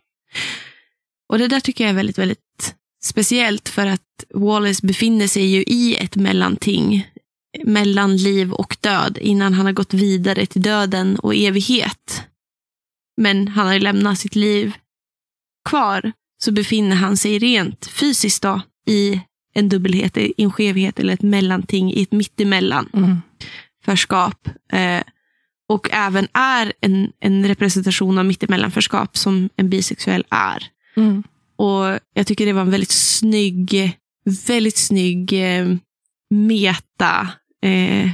Och 1.29 1.39
det 1.39 1.49
där 1.49 1.61
tycker 1.61 1.85
jag 1.85 1.91
är 1.91 1.95
väldigt, 1.97 2.19
väldigt 2.19 2.75
speciellt 3.05 3.69
för 3.69 3.87
att 3.87 4.01
Wallace 4.35 4.87
befinner 4.87 5.27
sig 5.27 5.45
ju 5.45 5.63
i 5.63 5.97
ett 5.97 6.17
mellanting 6.17 7.07
mellan 7.65 8.17
liv 8.17 8.53
och 8.53 8.77
död 8.81 9.19
innan 9.21 9.55
han 9.55 9.67
har 9.67 9.73
gått 9.73 9.95
vidare 9.95 10.47
till 10.47 10.63
döden 10.63 11.17
och 11.17 11.35
evighet. 11.35 12.23
Men 13.21 13.49
han 13.49 13.67
har 13.67 13.75
ju 13.75 13.81
lämnat 13.81 14.19
sitt 14.19 14.37
liv 14.37 14.73
kvar 15.69 16.13
så 16.43 16.53
befinner 16.53 16.97
han 16.97 17.17
sig 17.17 17.39
rent 17.39 17.87
fysiskt 17.87 18.43
då 18.43 18.61
i 18.87 19.21
en 19.55 19.69
dubbelhet, 19.69 20.17
en 20.17 20.53
skevhet 20.53 20.99
eller 20.99 21.13
ett 21.15 21.23
mellanting 21.23 21.93
i 21.93 22.03
ett 22.03 22.13
mittemellan 22.13 22.89
Mm. 22.95 23.17
förskap. 23.85 24.49
Eh, 24.73 25.03
och 25.69 25.89
även 25.93 26.29
är 26.33 26.73
en, 26.81 27.13
en 27.21 27.49
representation 27.49 28.19
av 28.19 28.25
mittemellanförskap 28.25 29.17
som 29.17 29.49
en 29.57 29.71
bisexuell 29.71 30.25
är. 30.31 30.65
Mm. 30.97 31.23
Och 31.57 31.99
jag 32.15 32.27
tycker 32.27 32.47
det 32.47 32.53
var 32.53 32.63
en 32.63 32.71
väldigt 32.71 32.91
snygg, 32.91 33.99
väldigt 34.47 34.77
snygg 34.77 35.33
eh, 35.33 35.77
meta 36.31 37.29
eh, 37.63 38.11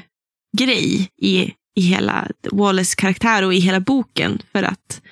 grej 0.59 1.11
i, 1.17 1.53
i 1.77 1.81
hela 1.81 2.29
Wallace 2.53 2.97
karaktär 2.97 3.43
och 3.43 3.55
i 3.55 3.59
hela 3.59 3.81
boken. 3.81 4.39
För 4.53 4.63
att 4.63 5.03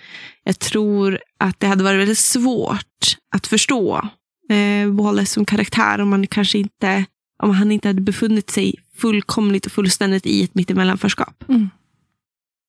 jag 0.45 0.59
tror 0.59 1.21
att 1.39 1.61
det 1.61 1.67
hade 1.67 1.85
varit 1.85 2.01
väldigt 2.01 2.19
svårt 2.19 3.17
att 3.35 3.47
förstå 3.47 4.09
eh, 4.51 4.89
Wallace 4.89 5.33
som 5.33 5.45
karaktär 5.45 6.01
om 6.01 6.09
man 6.09 6.27
kanske 6.27 6.59
inte 6.59 7.05
om 7.43 7.51
han 7.51 7.73
inte 7.73 7.89
hade 7.89 8.01
befunnit 8.01 8.51
sig 8.51 8.75
fullkomligt 8.97 9.67
och 9.67 9.73
fullständigt 9.73 10.27
i 10.27 10.45
ett 10.45 10.55
mittemellanförskap. 10.55 11.45
Mm. 11.49 11.71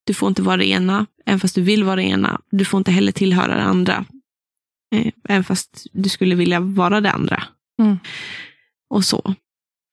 Du 0.04 0.14
får 0.14 0.30
inte 0.30 0.42
vara 0.42 0.58
det 0.58 0.66
ena, 0.66 1.06
även 1.26 1.40
fast 1.40 1.56
du 1.56 1.62
vill 1.62 1.84
vara 1.84 1.96
det 1.96 2.04
ena. 2.04 2.42
Du 2.52 2.66
får 2.66 2.78
inte 2.78 2.92
heller 2.92 3.12
tillhöra 3.12 3.56
det 3.56 3.64
andra, 3.64 4.06
eh, 4.96 5.12
även 5.30 5.44
fast 5.44 5.88
du 5.92 6.10
skulle 6.10 6.36
vilja 6.36 6.60
vara 6.60 7.02
det 7.02 7.12
andra. 7.12 7.44
Mm. 7.82 7.98
Och 8.90 9.06
så. 9.06 9.36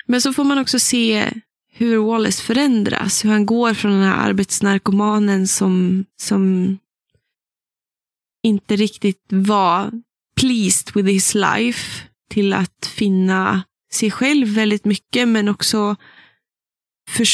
Men 0.06 0.20
så 0.20 0.32
får 0.32 0.44
man 0.44 0.58
också 0.58 0.78
se 0.78 1.30
hur 1.74 1.96
Wallace 1.96 2.42
förändras. 2.42 3.24
Hur 3.24 3.30
han 3.30 3.46
går 3.46 3.74
från 3.74 3.92
den 3.92 4.02
här 4.02 4.28
arbetsnarkomanen 4.28 5.48
som, 5.48 6.04
som 6.20 6.78
inte 8.42 8.76
riktigt 8.76 9.26
var 9.28 9.90
pleased 10.40 10.94
with 10.94 11.08
his 11.08 11.34
life 11.34 12.02
till 12.30 12.52
att 12.52 12.86
finna 12.86 13.62
sig 13.92 14.10
själv 14.10 14.48
väldigt 14.48 14.84
mycket 14.84 15.28
men 15.28 15.48
också 15.48 15.96
för, 17.10 17.26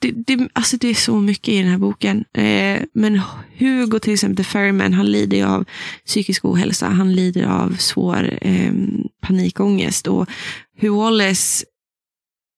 det, 0.00 0.10
det, 0.10 0.48
alltså 0.52 0.76
det 0.76 0.88
är 0.88 0.94
så 0.94 1.20
mycket 1.20 1.48
i 1.48 1.58
den 1.58 1.68
här 1.68 1.78
boken. 1.78 2.24
Eh, 2.34 2.82
men 2.94 3.20
Hugo 3.58 3.98
till 3.98 4.12
exempel, 4.12 4.44
The 4.44 4.50
Ferryman, 4.50 4.92
han 4.92 5.06
lider 5.06 5.36
ju 5.36 5.44
av 5.44 5.64
psykisk 6.06 6.44
ohälsa. 6.44 6.88
Han 6.88 7.12
lider 7.14 7.46
av 7.46 7.76
svår 7.76 8.38
eh, 8.40 8.72
panikångest. 9.20 10.06
Och 10.06 10.28
hur 10.76 10.90
Wallace 10.90 11.64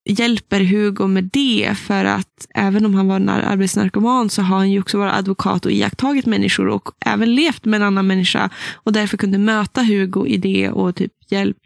hjälper 0.04 0.60
Hugo 0.60 1.06
med 1.06 1.30
det 1.32 1.74
för 1.78 2.04
att 2.04 2.46
även 2.54 2.86
om 2.86 2.94
han 2.94 3.08
var 3.08 3.16
en 3.16 3.28
arbetsnarkoman 3.28 4.30
så 4.30 4.42
har 4.42 4.56
han 4.56 4.70
ju 4.70 4.80
också 4.80 4.98
varit 4.98 5.14
advokat 5.14 5.66
och 5.66 5.72
iakttagit 5.72 6.26
människor 6.26 6.68
och 6.68 6.90
även 7.00 7.34
levt 7.34 7.64
med 7.64 7.76
en 7.76 7.86
annan 7.86 8.06
människa 8.06 8.50
och 8.74 8.92
därför 8.92 9.16
kunde 9.16 9.38
möta 9.38 9.82
Hugo 9.82 10.26
i 10.26 10.36
det 10.36 10.70
och 10.70 10.96
typ 10.96 11.12
hjälpt 11.28 11.60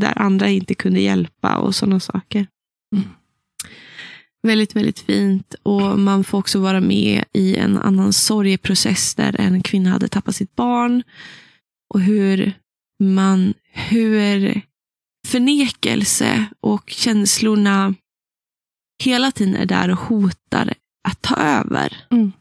där 0.00 0.22
andra 0.22 0.48
inte 0.48 0.74
kunde 0.74 1.00
hjälpa 1.00 1.56
och 1.56 1.74
sådana 1.74 2.00
saker. 2.00 2.46
Mm. 2.96 3.08
Väldigt, 4.42 4.76
väldigt 4.76 4.98
fint 4.98 5.54
och 5.62 5.98
man 5.98 6.24
får 6.24 6.38
också 6.38 6.58
vara 6.58 6.80
med 6.80 7.24
i 7.32 7.56
en 7.56 7.78
annan 7.78 8.12
sorgeprocess 8.12 9.14
där 9.14 9.40
en 9.40 9.62
kvinna 9.62 9.90
hade 9.90 10.08
tappat 10.08 10.36
sitt 10.36 10.56
barn 10.56 11.02
och 11.94 12.00
hur 12.00 12.52
man, 13.00 13.54
hur 13.72 14.62
förnekelse 15.32 16.46
och 16.60 16.90
känslorna 16.90 17.94
hela 19.02 19.32
tiden 19.32 19.56
är 19.56 19.66
där 19.66 19.90
och 19.90 19.98
hotar 19.98 20.74
att 21.08 21.22
ta 21.22 21.36
över. 21.36 21.96
Mm. 22.10 22.32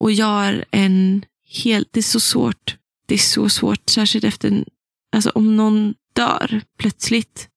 Och 0.00 0.12
gör 0.12 0.64
en 0.70 1.24
helt, 1.64 1.88
det 1.92 2.00
är 2.00 2.02
så 2.02 2.20
svårt. 2.20 2.76
Det 3.06 3.14
är 3.14 3.18
så 3.18 3.48
svårt, 3.48 3.90
särskilt 3.90 4.24
efter, 4.24 4.48
en, 4.48 4.64
alltså 5.16 5.30
om 5.30 5.56
någon 5.56 5.94
dör 6.12 6.60
plötsligt, 6.78 7.48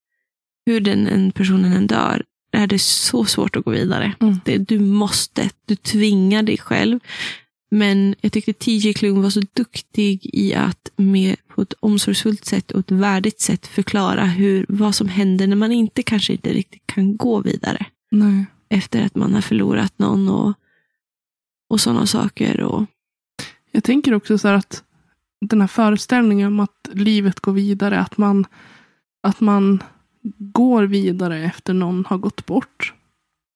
hur 0.66 0.80
den 0.80 1.08
en 1.08 1.32
personen 1.32 1.74
än 1.74 1.88
dör, 1.88 2.24
är 2.52 2.68
det 2.68 2.80
så 2.80 3.26
svårt 3.26 3.56
att 3.56 3.66
gå 3.66 3.72
vidare. 3.72 4.14
Mm. 4.20 4.40
Det, 4.46 4.58
du 4.58 4.80
måste, 4.80 5.50
du 5.66 5.76
tvingar 5.76 6.44
dig 6.44 6.58
själv. 6.58 7.00
Men 7.72 8.16
jag 8.22 8.32
tyckte 8.32 8.54
TJ 8.54 8.94
Klung 8.94 9.22
var 9.22 9.30
så 9.30 9.42
duktig 9.54 10.30
i 10.34 10.54
att 10.54 10.92
med, 10.96 11.36
på 11.48 11.62
ett 11.62 11.74
omsorgsfullt 11.80 12.46
sätt 12.46 12.72
och 12.72 12.80
ett 12.80 12.92
värdigt 12.92 13.42
sätt 13.42 13.68
förklara 13.68 14.26
hur, 14.26 14.66
vad 14.70 14.96
som 14.96 15.10
händer 15.10 15.48
när 15.48 15.56
man 15.56 15.72
inte 15.72 16.04
kanske 16.04 16.34
inte 16.34 16.54
riktigt 16.54 16.88
kan 16.88 17.18
gå 17.18 17.42
vidare. 17.42 17.86
Nej. 18.12 18.46
Efter 18.70 19.06
att 19.06 19.16
man 19.16 19.34
har 19.34 19.42
förlorat 19.42 20.00
någon 20.00 20.30
och, 20.30 20.54
och 21.70 21.82
sådana 21.82 22.06
saker. 22.06 22.62
Och, 22.62 22.86
Jag 23.72 23.84
tänker 23.84 24.14
också 24.14 24.38
så 24.38 24.48
här 24.48 24.56
att 24.56 24.84
den 25.42 25.62
här 25.62 25.68
föreställningen 25.68 26.48
om 26.48 26.60
att 26.60 26.90
livet 26.94 27.40
går 27.40 27.54
vidare. 27.54 28.00
Att 28.00 28.18
man, 28.18 28.46
att 29.24 29.40
man 29.40 29.84
går 30.38 30.84
vidare 30.84 31.44
efter 31.44 31.74
någon 31.74 32.06
har 32.06 32.18
gått 32.18 32.46
bort. 32.46 32.94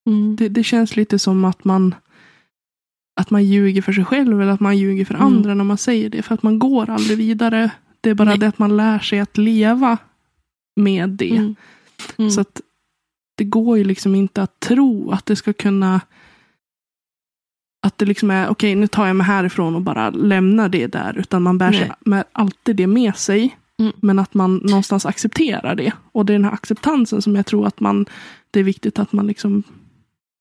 Mm. 0.07 0.35
Det, 0.35 0.49
det 0.49 0.63
känns 0.63 0.95
lite 0.95 1.19
som 1.19 1.45
att 1.45 1.63
man 1.63 1.95
att 3.15 3.29
man 3.29 3.43
ljuger 3.45 3.81
för 3.81 3.93
sig 3.93 4.05
själv 4.05 4.41
eller 4.41 4.51
att 4.51 4.59
man 4.59 4.77
ljuger 4.77 5.05
för 5.05 5.13
Mm. 5.13 5.27
andra 5.27 5.53
när 5.53 5.63
man 5.63 5.77
säger 5.77 6.09
det. 6.09 6.21
För 6.21 6.33
att 6.35 6.43
man 6.43 6.59
går 6.59 6.89
aldrig 6.89 7.17
vidare. 7.17 7.71
Det 8.01 8.09
är 8.09 8.13
bara 8.13 8.29
Nej. 8.29 8.37
det 8.37 8.47
att 8.47 8.59
man 8.59 8.77
lär 8.77 8.99
sig 8.99 9.19
att 9.19 9.37
leva 9.37 9.97
med 10.75 11.09
det. 11.09 11.37
Mm. 11.37 11.55
Mm. 12.17 12.31
Så 12.31 12.41
att 12.41 12.61
det 13.37 13.43
går 13.43 13.77
ju 13.77 13.83
liksom 13.83 14.15
inte 14.15 14.41
att 14.41 14.59
tro 14.59 15.11
att 15.11 15.25
det 15.25 15.35
ska 15.35 15.53
kunna 15.53 16.01
att 17.85 17.97
det 17.97 18.05
liksom 18.05 18.31
är, 18.31 18.49
okej 18.49 18.75
nu 18.75 18.87
tar 18.87 19.07
jag 19.07 19.15
mig 19.15 19.27
härifrån 19.27 19.75
och 19.75 19.81
bara 19.81 20.09
lämnar 20.09 20.69
det 20.69 20.87
där. 20.87 21.17
Utan 21.17 21.43
man 21.43 21.57
bär 21.57 21.71
sig 21.71 21.91
med 21.99 22.23
alltid 22.31 22.75
det 22.75 22.87
med 22.87 23.15
sig. 23.15 23.57
Mm. 23.79 23.93
Men 24.01 24.19
att 24.19 24.33
man 24.33 24.55
någonstans 24.57 25.05
accepterar 25.05 25.75
det. 25.75 25.91
Och 26.11 26.25
det 26.25 26.33
är 26.33 26.37
den 26.37 26.45
här 26.45 26.51
acceptansen 26.51 27.21
som 27.21 27.35
jag 27.35 27.45
tror 27.45 27.67
att 27.67 27.79
man, 27.79 28.05
det 28.51 28.59
är 28.59 28.63
viktigt 28.63 28.99
att 28.99 29.11
man 29.13 29.27
liksom 29.27 29.63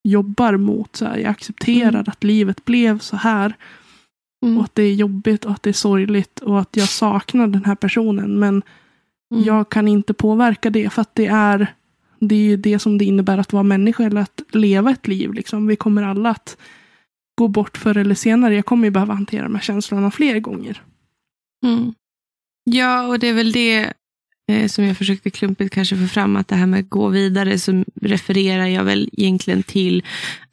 jobbar 0.05 0.57
mot. 0.57 0.95
Så 0.95 1.05
här, 1.05 1.17
jag 1.17 1.29
accepterar 1.31 1.89
Mm. 1.89 2.05
att 2.07 2.23
livet 2.23 2.65
blev 2.65 2.99
så 2.99 3.15
här. 3.17 3.55
Mm. 4.45 4.57
Och 4.57 4.63
att 4.63 4.75
det 4.75 4.83
är 4.83 4.93
jobbigt 4.93 5.45
och 5.45 5.51
att 5.51 5.63
det 5.63 5.69
är 5.69 5.73
sorgligt. 5.73 6.39
Och 6.39 6.59
att 6.59 6.77
jag 6.77 6.89
saknar 6.89 7.47
den 7.47 7.65
här 7.65 7.75
personen. 7.75 8.39
Men 8.39 8.61
Mm. 9.31 9.43
jag 9.43 9.69
kan 9.69 9.87
inte 9.87 10.13
påverka 10.13 10.69
det 10.69 10.89
för 10.89 11.01
att 11.01 11.15
det 11.15 11.25
är 11.27 11.67
det 12.19 12.35
är 12.35 12.39
ju 12.39 12.57
det 12.57 12.79
som 12.79 12.97
det 12.97 13.05
innebär 13.05 13.37
att 13.37 13.53
vara 13.53 13.63
människa 13.63 14.03
eller 14.03 14.21
att 14.21 14.41
leva 14.51 14.91
ett 14.91 15.07
liv. 15.07 15.33
Liksom. 15.33 15.67
Vi 15.67 15.75
kommer 15.75 16.03
alla 16.03 16.29
att 16.29 16.57
gå 17.37 17.47
bort 17.47 17.77
förr 17.77 17.97
eller 17.97 18.15
senare. 18.15 18.55
Jag 18.55 18.65
kommer 18.65 18.87
ju 18.87 18.91
behöva 18.91 19.13
hantera 19.13 19.43
de 19.43 19.55
här 19.55 19.61
känslorna 19.61 20.11
fler 20.11 20.39
gånger. 20.39 20.81
Mm. 21.65 21.93
Ja, 22.63 23.07
och 23.07 23.19
det 23.19 23.27
är 23.27 23.33
väl 23.33 23.51
det 23.51 23.93
som 24.67 24.83
jag 24.85 24.97
försökte 24.97 25.29
klumpigt 25.29 25.73
kanske 25.73 25.97
få 25.97 26.07
fram, 26.07 26.35
att 26.35 26.47
det 26.47 26.55
här 26.55 26.65
med 26.65 26.79
att 26.79 26.89
gå 26.89 27.07
vidare, 27.09 27.59
så 27.59 27.83
refererar 28.01 28.65
jag 28.67 28.83
väl 28.83 29.09
egentligen 29.13 29.63
till 29.63 30.03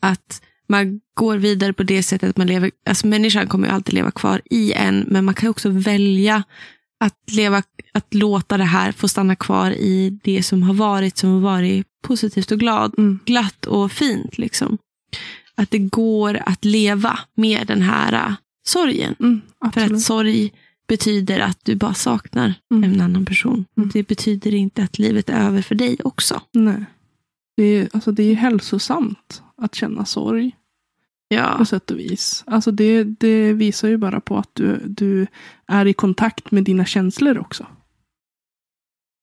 att 0.00 0.42
man 0.68 1.00
går 1.14 1.36
vidare 1.36 1.72
på 1.72 1.82
det 1.82 2.02
sättet 2.02 2.30
att 2.30 2.36
man 2.36 2.46
lever, 2.46 2.70
alltså 2.86 3.06
människan 3.06 3.46
kommer 3.46 3.68
ju 3.68 3.74
alltid 3.74 3.94
leva 3.94 4.10
kvar 4.10 4.40
i 4.50 4.72
en, 4.72 5.04
men 5.08 5.24
man 5.24 5.34
kan 5.34 5.48
också 5.50 5.68
välja 5.68 6.42
att, 7.00 7.18
leva, 7.32 7.62
att 7.92 8.14
låta 8.14 8.56
det 8.56 8.64
här 8.64 8.92
få 8.92 9.08
stanna 9.08 9.36
kvar 9.36 9.70
i 9.70 10.18
det 10.24 10.42
som 10.42 10.62
har 10.62 10.74
varit, 10.74 11.16
som 11.16 11.30
har 11.30 11.40
varit 11.40 11.86
positivt 12.02 12.50
och 12.50 12.58
glad, 12.60 12.94
Mm. 12.98 13.18
glatt 13.24 13.66
och 13.66 13.92
fint. 13.92 14.38
Liksom. 14.38 14.78
Att 15.54 15.70
det 15.70 15.78
går 15.78 16.42
att 16.46 16.64
leva 16.64 17.18
med 17.36 17.66
den 17.66 17.82
här 17.82 18.12
äh, 18.12 18.34
sorgen. 18.66 19.14
Mm, 19.20 19.40
För 19.74 19.80
att 19.80 20.00
sorg 20.00 20.52
betyder 20.88 21.40
att 21.40 21.64
du 21.64 21.74
bara 21.76 21.94
saknar 21.94 22.54
Mm. 22.74 22.84
en 22.92 23.00
annan 23.00 23.24
person. 23.24 23.64
Mm. 23.76 23.90
Det 23.92 24.02
betyder 24.02 24.54
inte 24.54 24.82
att 24.82 24.98
livet 24.98 25.28
är 25.28 25.46
över 25.46 25.62
för 25.62 25.74
dig 25.74 25.96
också. 26.04 26.42
Nej. 26.52 26.84
Det 27.56 27.62
är, 27.64 27.88
alltså, 27.92 28.12
det 28.12 28.22
är 28.22 28.34
hälsosamt 28.34 29.42
att 29.56 29.74
känna 29.74 30.04
sorg 30.04 30.56
Ja, 31.28 31.54
på 31.58 31.64
sätt 31.64 31.90
och 31.90 31.98
vis. 31.98 32.44
Alltså, 32.46 32.70
det, 32.70 33.04
det 33.04 33.52
visar 33.52 33.88
ju 33.88 33.96
bara 33.96 34.20
på 34.20 34.38
att 34.38 34.50
du, 34.52 34.82
du 34.86 35.26
är 35.66 35.86
i 35.86 35.92
kontakt 35.94 36.50
med 36.50 36.64
dina 36.64 36.84
känslor 36.84 37.38
också. 37.38 37.66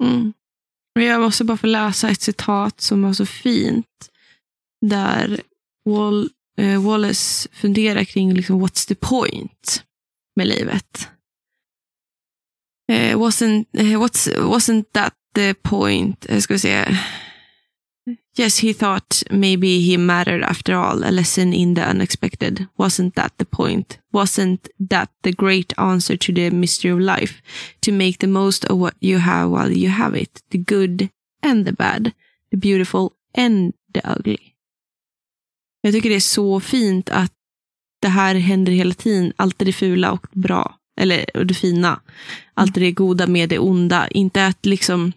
mm. 0.04 0.34
Men 0.96 1.04
Jag 1.06 1.22
måste 1.22 1.44
bara 1.44 1.58
få 1.58 1.68
läsa 1.68 2.10
ett 2.10 2.22
citat 2.22 2.82
som 2.82 3.02
var 3.02 3.14
så 3.14 3.26
fint. 3.26 4.10
Där 4.86 5.42
Wall, 5.86 6.30
eh, 6.58 6.84
Wallace 6.86 7.50
funderar 7.52 8.04
kring 8.04 8.34
liksom, 8.34 8.66
what's 8.66 8.88
the 8.88 8.96
point 8.96 9.84
med 10.36 10.48
livet. 10.48 11.10
Eh, 12.90 13.14
wasn't, 13.14 13.68
eh, 13.74 13.96
what's, 13.96 14.28
wasn't 14.38 14.94
that 14.94 15.14
the 15.34 15.54
point? 15.54 16.26
Eh, 16.30 16.40
ska 16.40 16.54
vi 16.54 16.60
se. 16.60 16.98
Yes, 18.36 18.60
he 18.60 18.74
thought 18.74 19.24
maybe 19.30 19.80
he 19.80 19.98
mattered 19.98 20.44
after 20.44 20.74
all, 20.74 21.04
a 21.04 21.12
lesson 21.12 21.54
in 21.54 21.74
the 21.74 21.82
unexpected. 21.82 22.68
Wasn't 22.78 23.16
that 23.16 23.38
the 23.38 23.46
point? 23.46 24.00
Wasn't 24.14 24.70
that 24.90 25.10
the 25.22 25.32
great 25.32 25.74
answer 25.78 26.18
to 26.18 26.34
the 26.34 26.50
mystery 26.50 26.92
of 26.92 27.00
life? 27.00 27.42
To 27.82 27.92
make 27.92 28.20
the 28.20 28.28
most 28.28 28.66
of 28.66 28.78
what 28.78 28.96
you 29.02 29.20
have 29.20 29.52
while 29.52 29.72
you 29.72 29.90
have 29.90 30.16
it. 30.16 30.42
The 30.50 30.58
good 30.58 31.10
and 31.44 31.66
the 31.66 31.74
bad. 31.74 32.14
The 32.52 32.58
beautiful 32.58 33.14
and 33.36 33.74
the 33.94 34.02
ugly. 34.06 34.40
Jag 35.82 35.94
tycker 35.94 36.10
det 36.10 36.16
är 36.16 36.20
så 36.20 36.60
fint 36.60 37.10
att 37.10 37.34
det 38.02 38.10
här 38.10 38.36
händer 38.36 38.72
hela 38.72 38.94
tiden. 38.94 39.34
Alltid 39.36 39.68
det 39.68 39.74
fula 39.74 40.12
och 40.12 40.28
bra. 40.32 40.79
Eller 41.00 41.44
det 41.46 41.54
fina. 41.54 42.00
Alltid 42.54 42.84
det 42.84 42.92
goda 42.92 43.28
med 43.28 43.50
det 43.50 43.60
onda. 43.60 44.08
Inte 44.08 44.46
att 44.46 44.66
liksom 44.66 45.14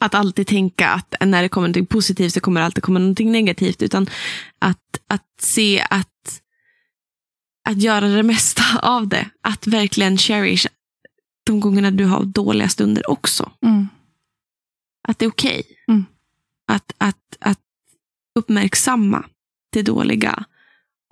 att 0.00 0.14
alltid 0.14 0.46
tänka 0.46 0.88
att 0.88 1.14
när 1.20 1.42
det 1.42 1.48
kommer 1.48 1.68
något 1.68 1.88
positivt 1.88 2.32
så 2.32 2.40
kommer 2.40 2.60
det 2.60 2.64
alltid 2.64 2.82
komma 2.82 2.98
någonting 2.98 3.32
negativt. 3.32 3.82
Utan 3.82 4.06
att, 4.58 5.00
att 5.06 5.26
se 5.38 5.86
att, 5.90 6.42
att 7.68 7.82
göra 7.82 8.08
det 8.08 8.22
mesta 8.22 8.62
av 8.82 9.08
det. 9.08 9.30
Att 9.40 9.66
verkligen 9.66 10.18
cherish 10.18 10.66
de 11.44 11.60
gångerna 11.60 11.90
du 11.90 12.04
har 12.04 12.24
dåliga 12.24 12.68
stunder 12.68 13.10
också. 13.10 13.50
Mm. 13.62 13.88
Att 15.08 15.18
det 15.18 15.24
är 15.24 15.30
okej. 15.30 15.62
Mm. 15.88 16.04
Att, 16.66 16.92
att, 16.98 17.36
att 17.40 17.60
uppmärksamma 18.34 19.24
det 19.72 19.82
dåliga 19.82 20.44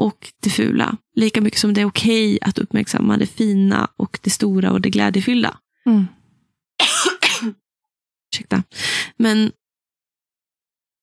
och 0.01 0.33
det 0.41 0.51
fula. 0.51 0.97
Lika 1.15 1.41
mycket 1.41 1.61
som 1.61 1.75
det 1.75 1.81
är 1.81 1.85
okej 1.85 2.39
att 2.43 2.59
uppmärksamma 2.59 3.17
det 3.17 3.27
fina 3.27 3.89
och 3.97 4.19
det 4.23 4.31
stora 4.31 4.73
och 4.73 4.81
det 4.81 4.91
glädjefyllda. 4.91 5.59
Mm. 5.87 6.07
Ursäkta. 8.35 8.63
Men 9.17 9.53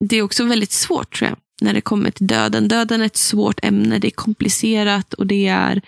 det 0.05 0.15
är 0.15 0.21
också 0.21 0.45
väldigt 0.45 0.71
svårt 0.71 1.17
tror 1.17 1.29
jag, 1.29 1.37
när 1.61 1.73
det 1.73 1.81
kommer 1.81 2.11
till 2.11 2.27
döden. 2.27 2.67
Döden 2.67 3.01
är 3.01 3.05
ett 3.05 3.17
svårt 3.17 3.59
ämne, 3.63 3.99
det 3.99 4.07
är 4.07 4.11
komplicerat 4.11 5.13
och 5.13 5.27
det 5.27 5.47
är 5.47 5.81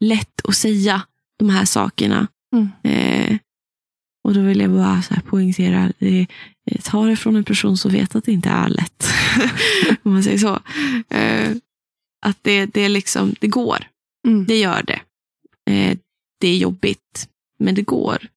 lätt 0.00 0.40
att 0.44 0.56
säga 0.56 1.02
de 1.38 1.50
här 1.50 1.64
sakerna. 1.64 2.26
Mm. 2.52 2.68
Eh, 2.82 3.38
och 4.24 4.34
då 4.34 4.40
vill 4.40 4.60
jag 4.60 4.70
bara 4.70 5.02
så 5.02 5.14
här 5.14 5.22
poängtera, 5.22 5.92
eh, 5.98 6.26
ta 6.82 7.06
det 7.06 7.16
från 7.16 7.36
en 7.36 7.44
person 7.44 7.76
som 7.76 7.92
vet 7.92 8.14
att 8.14 8.24
det 8.24 8.32
inte 8.32 8.48
är 8.48 8.68
lätt. 8.68 9.08
Om 10.02 10.12
man 10.12 10.22
säger 10.22 10.38
så. 10.38 10.60
Eh, 11.14 11.56
att 12.24 12.38
det, 12.42 12.66
det, 12.66 12.88
liksom, 12.88 13.34
det 13.40 13.46
går, 13.48 13.86
Mm. 14.26 14.46
det 14.46 14.58
gör 14.58 14.82
det. 14.82 15.00
Eh, 15.70 15.98
det 16.40 16.48
är 16.48 16.56
jobbigt, 16.56 17.28
men 17.58 17.74
det 17.74 17.82
går. 17.82 18.28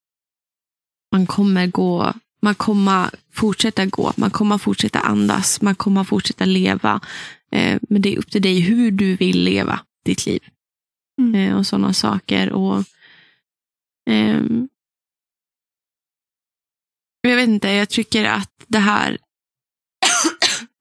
Man 1.12 1.28
kommer 1.28 1.68
gå, 1.68 2.14
man 2.42 2.56
kommer 2.56 3.10
fortsätta 3.32 3.86
gå, 3.86 4.14
man 4.18 4.32
kommer 4.32 4.58
fortsätta 4.58 5.00
andas, 5.00 5.62
man 5.62 5.76
kommer 5.76 6.04
fortsätta 6.04 6.46
leva. 6.46 7.02
Eh, 7.52 7.80
men 7.90 8.02
det 8.02 8.14
är 8.14 8.18
upp 8.18 8.32
till 8.32 8.42
dig 8.42 8.60
hur 8.60 8.92
du 8.92 9.16
vill 9.16 9.44
leva 9.44 9.80
ditt 10.06 10.26
liv. 10.26 10.44
Mm. 11.22 11.36
Eh, 11.36 11.58
och 11.58 11.68
sådana 11.68 11.94
saker. 11.94 12.52
Och 12.52 12.84
ehm, 14.10 14.70
Jag 17.22 17.36
vet 17.36 17.50
inte, 17.50 17.70
jag 17.70 17.90
tycker 17.90 18.26
att 18.26 18.52
det 18.68 18.80
här 18.80 19.18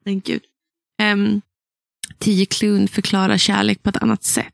Men 0.04 0.20
gud. 0.20 0.44
Um, 1.02 1.42
Tio 2.18 2.46
Klun 2.46 2.88
förklarar 2.88 3.38
kärlek 3.38 3.82
på 3.82 3.90
ett 3.90 3.96
annat 4.02 4.24
sätt 4.24 4.52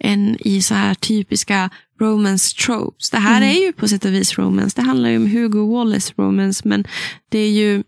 än 0.00 0.36
i 0.40 0.62
så 0.62 0.74
här 0.74 0.94
typiska 0.94 1.70
romance 2.00 2.56
tropes. 2.56 3.10
Det 3.10 3.18
här 3.18 3.36
Mm. 3.42 3.56
är 3.56 3.60
ju 3.66 3.72
på 3.72 3.88
sätt 3.88 4.04
och 4.04 4.12
vis 4.14 4.38
romance. 4.38 4.80
Det 4.80 4.86
handlar 4.86 5.10
ju 5.10 5.16
om 5.16 5.26
Hugo 5.30 5.72
Wallace 5.72 6.12
romance, 6.16 6.62
men 6.68 6.84
det 7.28 7.38
är 7.38 7.50
ju 7.50 7.82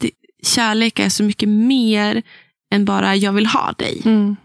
det, 0.00 0.10
kärlek 0.42 0.98
är 0.98 1.08
så 1.08 1.22
mycket 1.22 1.48
mer 1.48 2.22
än 2.74 2.84
bara 2.84 3.16
jag 3.16 3.32
vill 3.32 3.46
ha 3.46 3.72
dig. 3.72 4.02
Mm. 4.04 4.36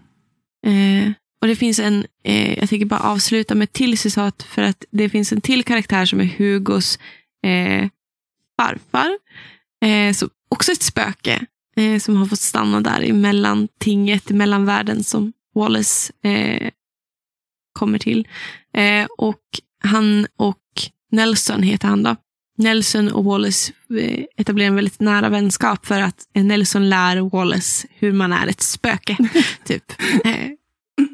Eh, 0.66 1.12
och 1.42 1.48
det 1.48 1.56
finns 1.56 1.80
en, 1.80 2.06
eh, 2.24 2.60
jag 2.60 2.70
tänker 2.70 2.86
bara 2.86 3.00
avsluta 3.00 3.56
med 3.56 3.64
ett 3.64 3.74
till 3.74 3.98
citat 3.98 4.44
för 4.44 4.62
att 4.62 4.86
det 4.92 5.10
finns 5.10 5.32
en 5.32 5.42
till 5.42 5.64
karaktär 5.64 6.06
som 6.06 6.20
är 6.22 6.26
Hugos 6.38 7.00
eh, 7.46 7.90
farfar. 8.62 9.18
Eh, 9.86 10.14
så 10.14 10.30
också 10.50 10.72
ett 10.72 10.84
spöke 10.84 11.46
eh, 11.76 12.00
som 12.00 12.16
har 12.16 12.26
fått 12.26 12.40
stanna 12.40 12.82
där 12.82 13.04
i 13.04 13.14
mellantinget, 13.14 14.32
i 14.32 14.34
mellanvärlden 14.34 15.04
som 15.04 15.34
Wallace 15.56 16.14
eh, 16.24 16.70
kommer 17.74 18.00
till. 18.00 18.28
Eh, 18.74 19.08
och 19.18 19.42
han 19.84 20.28
och 20.38 20.58
Nelson 21.12 21.64
heter 21.64 21.88
han 21.88 22.04
då. 22.04 22.16
Nelson 22.58 23.12
och 23.12 23.24
Wallace 23.24 23.74
eh, 24.00 24.24
etablerar 24.38 24.68
en 24.68 24.76
väldigt 24.76 25.00
nära 25.00 25.30
vänskap 25.30 25.86
för 25.86 26.02
att 26.02 26.18
eh, 26.36 26.44
Nelson 26.44 26.90
lär 26.90 27.30
Wallace 27.30 27.88
hur 27.94 28.12
man 28.12 28.34
är 28.34 28.48
ett 28.48 28.62
spöke. 28.62 29.18
typ. 29.66 29.84
Eh, 30.26 30.50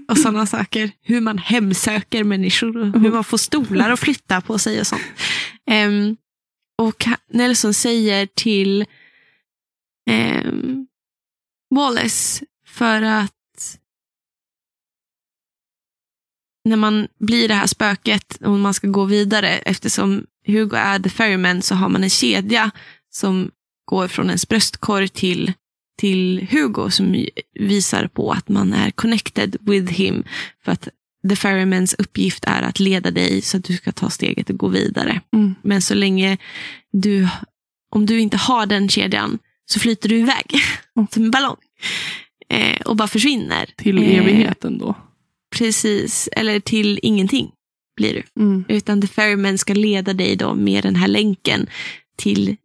och 0.10 0.18
sådana 0.18 0.46
saker. 0.46 0.92
Hur 1.02 1.22
man 1.22 1.38
hemsöker 1.38 2.24
människor 2.24 2.78
och 2.78 3.02
hur 3.02 3.12
man 3.12 3.24
får 3.24 3.38
stolar 3.38 3.90
att 3.90 4.00
flytta 4.00 4.42
på 4.42 4.60
sig 4.60 4.80
och 4.80 4.88
sånt. 4.88 5.02
Ehm, 5.70 6.16
och 6.78 7.08
Nelson 7.34 7.74
säger 7.74 8.28
till 8.36 8.86
ehm, 10.10 10.88
Wallace 11.76 12.46
för 12.66 13.02
att 13.02 13.34
när 16.66 16.76
man 16.76 17.08
blir 17.20 17.48
det 17.48 17.54
här 17.54 17.68
spöket 17.68 18.38
och 18.42 18.52
man 18.52 18.74
ska 18.74 18.88
gå 18.88 19.06
vidare, 19.06 19.50
eftersom 19.50 20.26
Hugo 20.46 20.76
är 20.76 21.00
the 21.00 21.10
ferryman 21.10 21.62
så 21.62 21.76
har 21.76 21.90
man 21.90 22.04
en 22.04 22.10
kedja 22.10 22.72
som 23.10 23.52
går 23.86 24.08
från 24.08 24.26
ens 24.26 24.48
bröstkorg 24.48 25.08
till, 25.10 25.54
till 25.98 26.48
Hugo 26.52 26.90
som 26.90 27.26
visar 27.54 28.08
på 28.08 28.32
att 28.32 28.50
man 28.50 28.74
är 28.74 28.92
connected 28.92 29.58
with 29.60 29.94
him. 29.94 30.24
För 30.66 30.72
att 30.72 30.88
the 31.30 31.36
ferrymans 31.36 31.94
uppgift 31.94 32.46
är 32.48 32.62
att 32.62 32.80
leda 32.80 33.12
dig 33.12 33.42
så 33.42 33.58
att 33.58 33.64
du 33.64 33.78
ska 33.78 33.92
ta 33.92 34.10
steget 34.10 34.50
och 34.50 34.58
gå 34.58 34.68
vidare. 34.68 35.22
Mm. 35.34 35.56
Men 35.62 35.82
så 35.82 35.94
länge 35.94 36.38
du, 36.92 37.28
om 37.90 38.06
du 38.06 38.20
inte 38.20 38.38
har 38.38 38.66
den 38.66 38.90
kedjan 38.90 39.40
så 39.72 39.80
flyter 39.80 40.10
du 40.10 40.18
iväg 40.18 40.46
som 41.12 41.24
en 41.24 41.32
ballong. 41.32 41.58
Eh, 42.50 42.82
och 42.82 42.96
bara 42.96 43.08
försvinner. 43.08 43.70
Till 43.78 43.98
Eh, 43.98 44.18
evigheten 44.18 44.78
då. 44.78 44.96
Precis, 45.56 46.30
eller 46.32 46.60
till 46.60 47.00
ingenting 47.02 47.52
blir 47.96 48.14
du. 48.14 48.42
Mm. 48.42 48.66
Utan 48.68 49.02
the 49.02 49.08
ferryman 49.08 49.58
ska 49.58 49.74
leda 49.74 50.14
dig 50.14 50.36
då 50.36 50.54
med 50.54 50.84
den 50.84 50.96
här 50.96 51.08
länken 51.08 51.68
till 52.18 52.56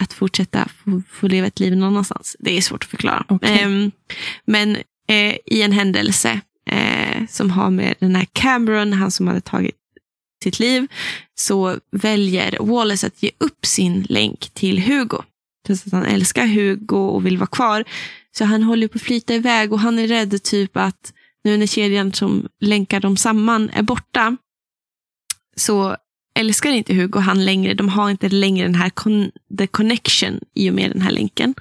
att 0.00 0.12
fortsätta 0.12 0.68
få, 0.68 1.02
få 1.10 1.28
leva 1.28 1.46
ett 1.46 1.60
liv 1.60 1.76
någon 1.76 1.88
annanstans. 1.88 2.36
Det 2.38 2.56
är 2.56 2.60
svårt 2.60 2.84
att 2.84 2.90
förklara. 2.90 3.24
Okej. 3.28 3.60
Ehm, 3.60 3.90
men 4.44 4.76
eh, 5.08 5.36
i 5.46 5.62
en 5.62 5.72
händelse 5.72 6.40
eh, 6.70 7.26
som 7.28 7.50
har 7.50 7.70
med 7.70 7.94
den 7.98 8.16
här 8.16 8.26
Cameron, 8.32 8.92
han 8.92 9.10
som 9.10 9.28
hade 9.28 9.40
tagit 9.40 9.76
sitt 10.42 10.58
liv, 10.58 10.86
så 11.34 11.76
väljer 11.92 12.56
Wallace 12.60 13.06
att 13.06 13.22
ge 13.22 13.30
upp 13.38 13.66
sin 13.66 14.06
länk 14.08 14.50
till 14.54 14.82
Hugo. 14.82 15.22
Trots 15.66 15.86
att 15.86 15.92
han 15.92 16.04
älskar 16.04 16.46
Hugo 16.46 16.96
och 16.96 17.26
vill 17.26 17.38
vara 17.38 17.46
kvar. 17.46 17.84
Så 18.32 18.44
han 18.44 18.62
håller 18.62 18.88
på 18.88 18.96
att 18.96 19.02
flyta 19.02 19.34
iväg 19.34 19.72
och 19.72 19.80
han 19.80 19.98
är 19.98 20.06
rädd 20.06 20.42
typ 20.42 20.76
att 20.76 21.12
nu 21.44 21.56
när 21.56 21.66
kedjan 21.66 22.12
som 22.12 22.48
länkar 22.60 23.00
dem 23.00 23.16
samman 23.16 23.70
är 23.70 23.82
borta 23.82 24.36
så 25.56 25.96
älskar 26.34 26.70
inte 26.70 26.94
Hugo 26.94 27.18
han 27.18 27.44
längre. 27.44 27.74
De 27.74 27.88
har 27.88 28.10
inte 28.10 28.28
längre 28.28 28.66
den 28.66 28.74
här 28.74 28.90
con 28.90 29.30
the 29.58 29.66
connection 29.66 30.40
i 30.54 30.70
och 30.70 30.74
med 30.74 30.90
den 30.90 31.02
här 31.02 31.10
länken. 31.10 31.54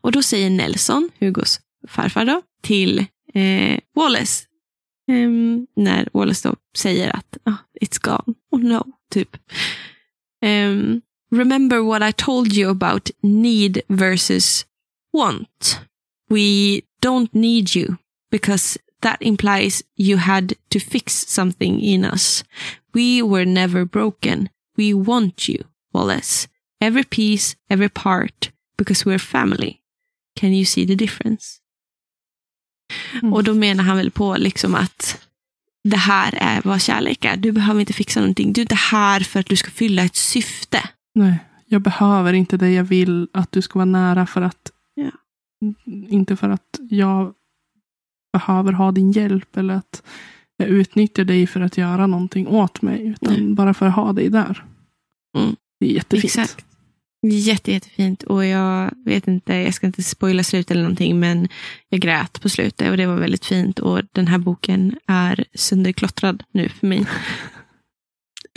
Och 0.00 0.12
då 0.12 0.22
säger 0.22 0.50
Nelson, 0.50 1.10
Hugos 1.20 1.60
farfar 1.88 2.24
då, 2.24 2.42
till 2.62 2.98
eh, 3.34 3.78
Wallace. 3.96 4.44
Um, 5.10 5.66
när 5.76 6.08
Wallace 6.12 6.48
då 6.48 6.56
säger 6.76 7.16
att 7.16 7.38
oh, 7.44 7.56
it's 7.80 8.00
gone. 8.02 8.36
Oh 8.50 8.60
no, 8.60 8.84
typ. 9.10 9.36
Um, 10.44 11.02
remember 11.30 11.82
what 11.82 12.02
I 12.02 12.12
told 12.12 12.52
you 12.52 12.70
about 12.70 13.10
need 13.22 13.82
versus 13.88 14.64
want. 15.12 15.80
We 16.28 16.84
don't 17.00 17.34
need 17.34 17.74
you 17.74 17.98
because 18.30 18.78
that 19.00 19.20
implies 19.20 19.82
you 19.96 20.16
had 20.16 20.54
to 20.70 20.80
fix 20.80 21.26
something 21.26 21.80
in 21.80 22.04
us. 22.04 22.44
We 22.94 23.22
were 23.22 23.44
never 23.44 23.84
broken. 23.84 24.48
We 24.76 24.94
want 24.94 25.48
you, 25.48 25.64
Wallace. 25.92 26.48
Every 26.80 27.04
piece, 27.04 27.56
every 27.70 27.88
part, 27.88 28.50
because 28.76 29.04
we're 29.04 29.18
family. 29.18 29.80
Can 30.36 30.52
you 30.52 30.64
see 30.64 30.86
the 30.86 30.96
difference? 30.96 31.60
Mm. 33.12 33.32
Och 33.32 33.44
då 33.44 33.54
menar 33.54 33.84
han 33.84 33.96
väl 33.96 34.10
på 34.10 34.36
liksom 34.36 34.74
att 34.74 35.26
det 35.84 35.96
här 35.96 36.34
är 36.40 36.60
vad 36.64 36.82
kärlek 36.82 37.24
är. 37.24 37.36
Du 37.36 37.52
behöver 37.52 37.80
inte 37.80 37.92
fixa 37.92 38.20
någonting. 38.20 38.52
Du 38.52 38.60
är 38.60 38.64
inte 38.64 38.74
här 38.74 39.20
för 39.20 39.40
att 39.40 39.46
du 39.46 39.56
ska 39.56 39.70
fylla 39.70 40.04
ett 40.04 40.16
syfte. 40.16 40.88
Nej, 41.14 41.38
jag 41.66 41.82
behöver 41.82 42.32
inte 42.32 42.56
det. 42.56 42.70
Jag 42.70 42.84
vill 42.84 43.28
att 43.32 43.52
du 43.52 43.62
ska 43.62 43.78
vara 43.78 43.84
nära 43.84 44.26
för 44.26 44.42
att 44.42 44.70
Ja. 44.94 45.10
inte 46.08 46.36
för 46.36 46.48
att 46.48 46.80
jag 46.90 47.34
behöver 48.32 48.72
ha 48.72 48.92
din 48.92 49.12
hjälp 49.12 49.56
eller 49.56 49.74
att 49.74 50.02
jag 50.56 50.68
utnyttjar 50.68 51.24
dig 51.24 51.46
för 51.46 51.60
att 51.60 51.78
göra 51.78 52.06
någonting 52.06 52.48
åt 52.48 52.82
mig. 52.82 53.06
Utan 53.06 53.34
Nej. 53.34 53.54
bara 53.54 53.74
för 53.74 53.86
att 53.86 53.94
ha 53.94 54.12
dig 54.12 54.28
där. 54.28 54.64
Mm. 55.38 55.56
Det 55.80 55.86
är 55.86 55.90
jättefint. 55.90 56.24
Exakt. 56.24 56.64
Jätte, 57.22 57.72
jättefint. 57.72 58.22
Och 58.22 58.44
jag 58.44 58.90
vet 59.04 59.28
inte, 59.28 59.54
jag 59.54 59.74
ska 59.74 59.86
inte 59.86 60.02
spoila 60.02 60.42
slut 60.42 60.70
eller 60.70 60.82
någonting, 60.82 61.20
men 61.20 61.48
jag 61.88 62.00
grät 62.00 62.40
på 62.40 62.48
slutet 62.48 62.90
och 62.90 62.96
det 62.96 63.06
var 63.06 63.16
väldigt 63.16 63.44
fint. 63.44 63.78
Och 63.78 64.00
den 64.12 64.26
här 64.26 64.38
boken 64.38 64.98
är 65.06 65.44
sönderklottrad 65.54 66.42
nu 66.52 66.68
för 66.68 66.86
mig. 66.86 67.06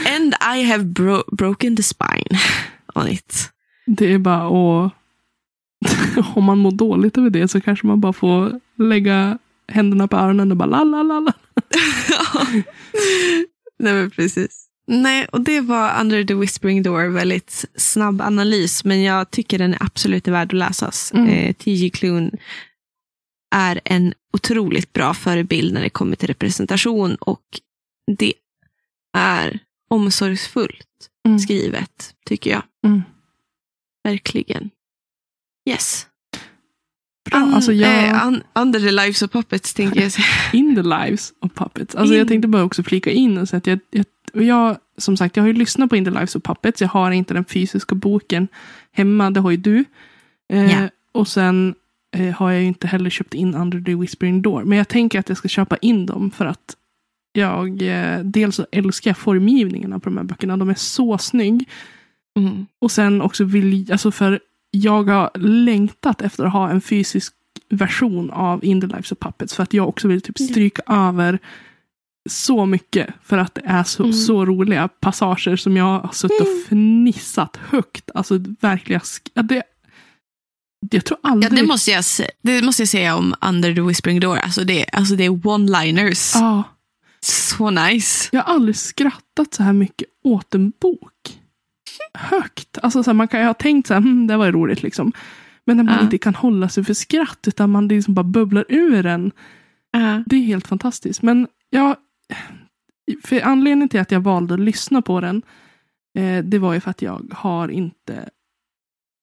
And 0.05 0.33
I 0.57 0.63
have 0.63 0.83
bro- 0.83 1.23
broken 1.31 1.75
the 1.75 1.83
spine 1.83 2.39
on 2.95 3.07
it. 3.07 3.51
Det 3.85 4.13
är 4.13 4.17
bara 4.17 4.85
att 4.85 4.93
om 6.35 6.43
man 6.43 6.57
mår 6.57 6.71
dåligt 6.71 7.17
över 7.17 7.29
det 7.29 7.47
så 7.47 7.61
kanske 7.61 7.87
man 7.87 8.01
bara 8.01 8.13
får 8.13 8.59
lägga 8.75 9.37
händerna 9.67 10.07
på 10.07 10.17
öronen 10.17 10.51
och 10.51 10.57
bara 10.57 10.69
la 10.69 10.83
la 10.83 11.03
la 11.03 11.19
la. 11.19 11.33
Nej, 13.79 13.93
men 13.93 14.11
precis. 14.11 14.67
Nej, 14.87 15.25
och 15.31 15.41
det 15.41 15.61
var 15.61 16.01
Under 16.01 16.23
the 16.23 16.33
Whispering 16.33 16.83
Door. 16.83 17.07
Väldigt 17.07 17.65
snabb 17.75 18.21
analys, 18.21 18.83
men 18.83 19.03
jag 19.03 19.31
tycker 19.31 19.57
den 19.57 19.73
är 19.73 19.83
absolut 19.83 20.27
värd 20.27 20.47
att 20.47 20.53
läsas. 20.53 21.11
Mm. 21.13 21.29
Eh, 21.29 21.53
T.J. 21.53 21.89
Klune 21.89 22.31
är 23.55 23.81
en 23.85 24.13
otroligt 24.33 24.93
bra 24.93 25.13
förebild 25.13 25.73
när 25.73 25.81
det 25.81 25.89
kommer 25.89 26.15
till 26.15 26.27
representation 26.27 27.15
och 27.15 27.43
det 28.17 28.33
är 29.17 29.59
omsorgsfullt 29.87 30.83
Mm. 31.27 31.39
skrivet, 31.39 32.15
tycker 32.25 32.51
jag. 32.51 32.63
Mm. 32.85 33.01
Verkligen. 34.03 34.69
Yes. 35.69 36.07
Bra, 37.29 37.39
alltså 37.39 37.73
jag, 37.73 38.03
eh, 38.07 38.13
un- 38.27 38.43
under 38.55 38.79
the 38.79 38.91
Lives 38.91 39.21
of 39.21 39.31
Puppets 39.31 39.73
tänker 39.73 40.01
jag 40.01 40.11
säga. 40.11 40.25
in 40.53 40.75
the 40.75 40.81
lives 40.83 41.33
of 41.41 41.53
puppets. 41.53 41.95
Alltså 41.95 42.13
jag 42.15 42.21
In- 42.21 42.27
tänkte 42.27 42.47
bara 42.47 42.63
också 42.63 42.83
flika 42.83 43.11
in 43.11 43.37
och 43.37 43.49
säga 43.49 43.57
att 43.57 43.67
jag, 43.67 43.79
jag, 43.91 44.05
jag, 44.43 44.77
som 44.97 45.17
sagt, 45.17 45.35
jag 45.37 45.43
har 45.43 45.47
ju 45.47 45.53
lyssnat 45.53 45.89
på 45.89 45.95
In 45.95 46.05
the 46.05 46.11
lives 46.11 46.35
of 46.35 46.43
puppets. 46.43 46.81
Jag 46.81 46.89
har 46.89 47.11
inte 47.11 47.33
den 47.33 47.45
fysiska 47.45 47.95
boken 47.95 48.47
hemma, 48.91 49.31
det 49.31 49.39
har 49.39 49.51
ju 49.51 49.57
du. 49.57 49.85
Eh, 50.53 50.71
Ja. 50.81 50.89
Och 51.11 51.27
sen 51.27 51.75
eh, 52.15 52.35
har 52.35 52.51
jag 52.51 52.61
ju 52.61 52.67
inte 52.67 52.87
heller 52.87 53.09
köpt 53.09 53.33
in 53.33 53.55
Under 53.55 53.81
the 53.81 53.95
Whispering 53.95 54.41
Door. 54.41 54.63
Men 54.63 54.77
jag 54.77 54.87
tänker 54.87 55.19
att 55.19 55.29
jag 55.29 55.37
ska 55.37 55.47
köpa 55.47 55.77
in 55.77 56.05
dem 56.05 56.31
för 56.31 56.45
att 56.45 56.75
jag, 57.41 57.81
eh, 57.81 58.19
dels 58.23 58.55
så 58.55 58.65
älskar 58.71 59.09
jag 59.09 59.17
formgivningarna 59.17 59.99
på 59.99 60.09
de 60.09 60.17
här 60.17 60.23
böckerna. 60.23 60.57
De 60.57 60.69
är 60.69 60.75
så 60.75 61.17
snygg. 61.17 61.69
Mm. 62.39 62.65
Och 62.81 62.91
sen 62.91 63.21
också 63.21 63.43
vill, 63.43 63.91
alltså 63.91 64.11
för 64.11 64.39
jag 64.71 65.03
har 65.09 65.31
längtat 65.39 66.21
efter 66.21 66.45
att 66.45 66.51
ha 66.53 66.69
en 66.69 66.81
fysisk 66.81 67.33
version 67.69 68.31
av 68.31 68.65
In 68.65 68.81
the 68.81 68.87
Lives 68.87 69.11
of 69.11 69.17
Puppets. 69.19 69.55
För 69.55 69.63
att 69.63 69.73
jag 69.73 69.89
också 69.89 70.07
vill 70.07 70.21
typ 70.21 70.39
Ja. 70.39 70.45
stryka 70.47 70.81
över 70.87 71.39
så 72.29 72.65
mycket. 72.65 73.07
För 73.23 73.37
att 73.37 73.55
det 73.55 73.61
är 73.65 73.83
så, 73.83 74.03
Mm. 74.03 74.13
så 74.13 74.45
roliga 74.45 74.87
passager 74.87 75.55
som 75.55 75.77
jag 75.77 75.85
har 75.99 76.09
suttit 76.13 76.41
och 76.41 76.47
fnissat 76.69 77.57
högt. 77.69 78.11
Alltså 78.15 78.39
verkligen. 78.61 79.01
Ja, 79.33 79.41
det, 79.41 79.63
jag 80.91 81.05
tror 81.05 81.19
Ja, 81.23 81.29
aldrig... 81.29 81.51
det, 81.55 81.63
måste 81.67 81.91
jag, 81.91 82.05
se- 82.05 82.29
det 82.41 82.61
måste 82.61 82.81
jag 82.81 82.89
säga 82.89 83.15
om 83.15 83.35
Under 83.41 83.75
the 83.75 83.81
Whispering 83.81 84.19
Door. 84.19 84.37
Alltså 84.37 84.63
det, 84.63 84.85
alltså 84.91 85.15
det 85.15 85.25
är 85.25 85.29
one-liners. 85.29 86.31
Ja, 86.35 86.63
Så 87.27 87.69
nice. 87.69 88.29
jag 88.31 88.43
har 88.43 88.53
aldrig 88.53 88.75
skrattat 88.75 89.53
så 89.53 89.63
här 89.63 89.73
mycket 89.73 90.07
åt 90.23 90.55
en 90.55 90.73
bok. 90.81 91.39
Högt. 92.13 92.77
Alltså 92.81 93.03
så 93.03 93.09
här, 93.09 93.15
man 93.15 93.27
kan 93.27 93.39
ju 93.39 93.45
ha 93.45 93.53
tänkt 93.53 93.87
så 93.87 93.93
här, 93.93 94.01
hm, 94.01 94.27
det 94.27 94.37
var 94.37 94.45
ju 94.45 94.51
roligt 94.51 94.83
liksom. 94.83 95.11
Men 95.65 95.77
när 95.77 95.83
man 95.83 95.93
Ja. 95.95 96.01
inte 96.03 96.17
kan 96.17 96.35
hålla 96.35 96.69
sig 96.69 96.83
för 96.83 96.93
skratt 96.93 97.39
utan 97.47 97.69
man 97.69 97.87
liksom 97.87 98.13
bara 98.13 98.23
bubblar 98.23 98.65
ur 98.69 99.05
en. 99.05 99.31
Ja. 99.91 100.23
Det 100.25 100.35
är 100.35 100.41
helt 100.41 100.67
fantastiskt. 100.67 101.21
Men 101.21 101.47
jag, 101.69 101.95
för 103.23 103.41
anledningen 103.41 103.89
till 103.89 103.99
att 103.99 104.11
jag 104.11 104.19
valde 104.19 104.53
att 104.53 104.59
lyssna 104.59 105.01
på 105.01 105.21
den, 105.21 105.41
eh, 106.17 106.43
det 106.43 106.59
var 106.59 106.73
ju 106.73 106.79
för 106.79 106.91
att 106.91 107.01
jag 107.01 107.27
har 107.31 107.67
inte 107.69 108.29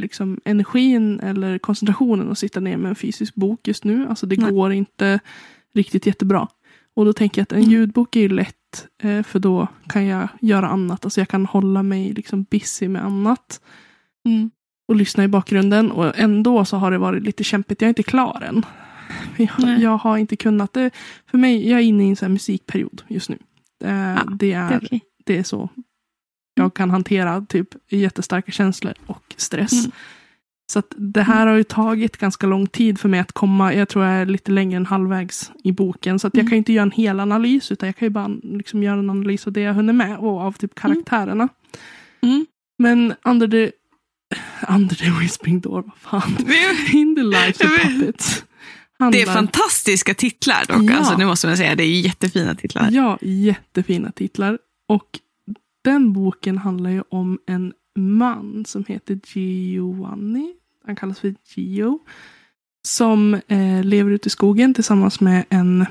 liksom 0.02 0.40
energin 0.44 1.20
eller 1.20 1.58
koncentrationen 1.58 2.30
att 2.30 2.38
sitta 2.38 2.60
ner 2.60 2.76
med 2.76 2.88
en 2.88 2.94
fysisk 2.94 3.34
bok 3.34 3.68
just 3.68 3.84
nu. 3.84 4.06
Alltså 4.08 4.26
det 4.26 4.36
Nej. 4.40 4.52
går 4.52 4.72
inte 4.72 5.20
riktigt 5.74 6.06
jättebra. 6.06 6.48
Och 6.96 7.04
då 7.04 7.12
tänker 7.12 7.40
jag 7.40 7.42
att 7.42 7.52
en 7.52 7.58
Mm. 7.58 7.70
ljudbok 7.70 8.16
är 8.16 8.20
ju 8.20 8.28
lätt, 8.28 8.86
eh, 9.02 9.22
för 9.22 9.38
då 9.38 9.68
kan 9.88 10.06
jag 10.06 10.28
göra 10.40 10.68
annat. 10.68 11.04
Alltså 11.04 11.20
jag 11.20 11.28
kan 11.28 11.46
hålla 11.46 11.82
mig 11.82 12.12
liksom 12.12 12.42
busy 12.50 12.88
med 12.88 13.04
annat 13.04 13.60
Mm. 14.26 14.50
och 14.88 14.96
lyssna 14.96 15.24
i 15.24 15.28
bakgrunden. 15.28 15.90
Och 15.90 16.18
ändå 16.18 16.64
så 16.64 16.76
har 16.76 16.90
det 16.90 16.98
varit 16.98 17.22
lite 17.22 17.44
kämpigt. 17.44 17.80
Jag 17.80 17.86
är 17.86 17.90
inte 17.90 18.02
klar 18.02 18.42
än. 18.48 18.66
Jag, 19.58 19.78
jag 19.80 19.96
har 19.98 20.18
inte 20.18 20.36
kunnat 20.36 20.72
det. 20.72 20.90
För 21.30 21.38
mig, 21.38 21.68
jag 21.70 21.80
är 21.80 21.84
inne 21.84 22.04
i 22.06 22.08
en 22.08 22.16
sån 22.16 22.32
musikperiod 22.32 23.02
just 23.08 23.28
nu. 23.28 23.38
Eh, 23.84 23.88
det, 24.26 24.36
Det 24.36 24.52
är, 24.52 24.72
är 24.72 24.78
okej. 24.84 25.00
det 25.24 25.38
är 25.38 25.42
så 25.42 25.68
jag 26.54 26.74
kan 26.74 26.90
hantera 26.90 27.40
typ 27.48 27.68
jättestarka 27.88 28.52
känslor 28.52 28.94
och 29.06 29.34
stress. 29.36 29.72
Mm. 29.72 29.90
Så 30.72 30.82
det 30.96 31.22
här 31.22 31.46
har 31.46 31.56
ju 31.56 31.64
tagit 31.64 32.16
ganska 32.16 32.46
lång 32.46 32.66
tid 32.66 33.00
för 33.00 33.08
mig 33.08 33.20
att 33.20 33.32
komma. 33.32 33.74
Jag 33.74 33.88
tror 33.88 34.04
jag 34.04 34.14
är 34.14 34.26
lite 34.26 34.50
längre 34.50 34.76
än 34.76 34.86
halvvägs 34.86 35.52
i 35.64 35.72
boken. 35.72 36.18
Så 36.18 36.26
jag 36.26 36.34
Mm. 36.34 36.46
kan 36.46 36.56
ju 36.56 36.58
inte 36.58 36.72
göra 36.72 36.82
en 36.82 36.90
hel 36.90 37.20
analys 37.20 37.72
utan 37.72 37.86
jag 37.86 37.96
kan 37.96 38.06
ju 38.06 38.10
bara 38.10 38.28
liksom 38.42 38.82
göra 38.82 38.98
en 38.98 39.10
analys 39.10 39.46
av 39.46 39.52
det 39.52 39.60
jag 39.60 39.74
hunnit 39.74 39.94
med 39.94 40.18
och 40.18 40.40
av 40.40 40.52
typ 40.52 40.74
karaktärerna. 40.74 41.48
Mm. 42.22 42.46
Men 42.78 43.14
under 43.24 43.48
the, 43.48 43.70
under 44.74 44.94
the 44.96 45.10
whispering 45.10 45.60
door, 45.60 45.82
vad 45.82 46.22
fan. 46.22 46.36
In 46.92 47.16
the 47.16 47.22
lives 47.22 47.60
of 47.60 47.82
puppets. 47.82 48.44
handlar... 48.98 49.18
Det 49.18 49.22
är 49.28 49.34
fantastiska 49.34 50.14
titlar 50.14 50.64
dock. 50.68 50.90
Ja. 50.90 50.96
Alltså, 50.96 51.16
det 51.16 51.26
måste 51.26 51.46
man 51.46 51.56
säga. 51.56 51.74
Det 51.74 51.84
är 51.84 52.00
jättefina 52.00 52.54
titlar. 52.54 52.88
Ja, 52.90 53.18
jättefina 53.22 54.12
titlar. 54.12 54.58
Och 54.88 55.06
den 55.84 56.12
boken 56.12 56.58
handlar 56.58 56.90
ju 56.90 57.02
om 57.10 57.38
en 57.46 57.72
man 57.94 58.64
som 58.64 58.84
heter 58.88 59.20
Giovanni. 59.24 60.54
Han 60.86 60.96
kallas 60.96 61.20
för 61.20 61.34
Gio. 61.54 61.98
Som 62.86 63.34
eh, 63.34 63.84
lever 63.84 64.10
ute 64.10 64.26
i 64.26 64.30
skogen 64.30 64.74
tillsammans 64.74 65.20
med 65.20 65.44
en... 65.48 65.86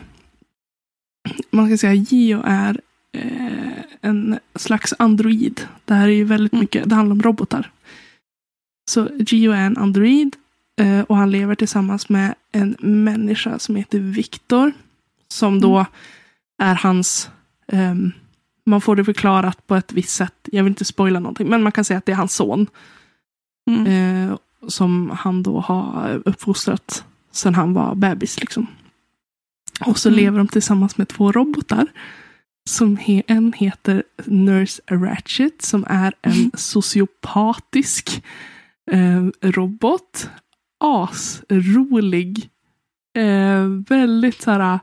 Man 1.51 1.67
ska 1.67 1.77
säga 1.77 1.93
Gio 1.93 2.41
är 2.45 2.81
eh, 3.11 3.83
en 4.01 4.39
slags 4.55 4.93
android. 4.99 5.61
Det 5.85 5.93
här 5.93 6.07
är 6.07 6.11
ju 6.11 6.23
väldigt 6.23 6.53
Mm. 6.53 6.61
mycket, 6.61 6.89
det 6.89 6.95
handlar 6.95 7.13
om 7.13 7.21
robotar. 7.21 7.71
Så 8.91 9.09
Gio 9.19 9.51
är 9.51 9.65
en 9.65 9.77
android 9.77 10.35
eh, 10.81 11.01
och 11.01 11.17
han 11.17 11.31
lever 11.31 11.55
tillsammans 11.55 12.09
med 12.09 12.35
en 12.51 12.75
människa 12.79 13.59
som 13.59 13.75
heter 13.75 13.99
Viktor. 13.99 14.71
Som 15.27 15.61
då 15.61 15.85
är 16.57 16.75
hans... 16.75 17.29
ehm, 17.67 18.11
man 18.65 18.81
får 18.81 18.95
det 18.95 19.05
förklarat 19.05 19.67
på 19.67 19.75
ett 19.75 19.93
visst 19.93 20.15
sätt. 20.15 20.49
Jag 20.51 20.63
vill 20.63 20.71
inte 20.71 20.85
spoila 20.85 21.19
någonting, 21.19 21.49
men 21.49 21.63
man 21.63 21.71
kan 21.71 21.85
säga 21.85 21.97
att 21.97 22.05
det 22.05 22.11
är 22.11 22.15
hans 22.15 22.35
son. 22.35 22.67
Mm. 23.71 23.87
Eh, 24.29 24.37
som 24.67 25.09
han 25.19 25.43
då 25.43 25.59
har 25.59 26.21
uppfostrat 26.25 27.05
sedan 27.31 27.55
han 27.55 27.73
var 27.73 27.95
bebis. 27.95 28.39
Liksom. 28.39 28.67
Och 29.85 29.97
så 29.99 30.09
Mm. 30.09 30.19
lever 30.19 30.37
de 30.37 30.47
tillsammans 30.47 30.97
med 30.97 31.07
två 31.07 31.31
robotar. 31.31 31.87
Som 32.69 32.97
he, 32.97 33.23
en 33.27 33.53
heter 33.53 34.03
Nurse 34.25 34.81
Ratchet 34.91 35.61
som 35.61 35.85
är 35.89 36.13
en 36.21 36.51
sociopatisk 36.57 38.23
eh, 38.91 39.23
robot. 39.51 40.29
Asrolig. 40.79 42.49
Eh, 43.17 43.65
väldigt 43.89 44.41
så 44.41 44.51
här, 44.51 44.79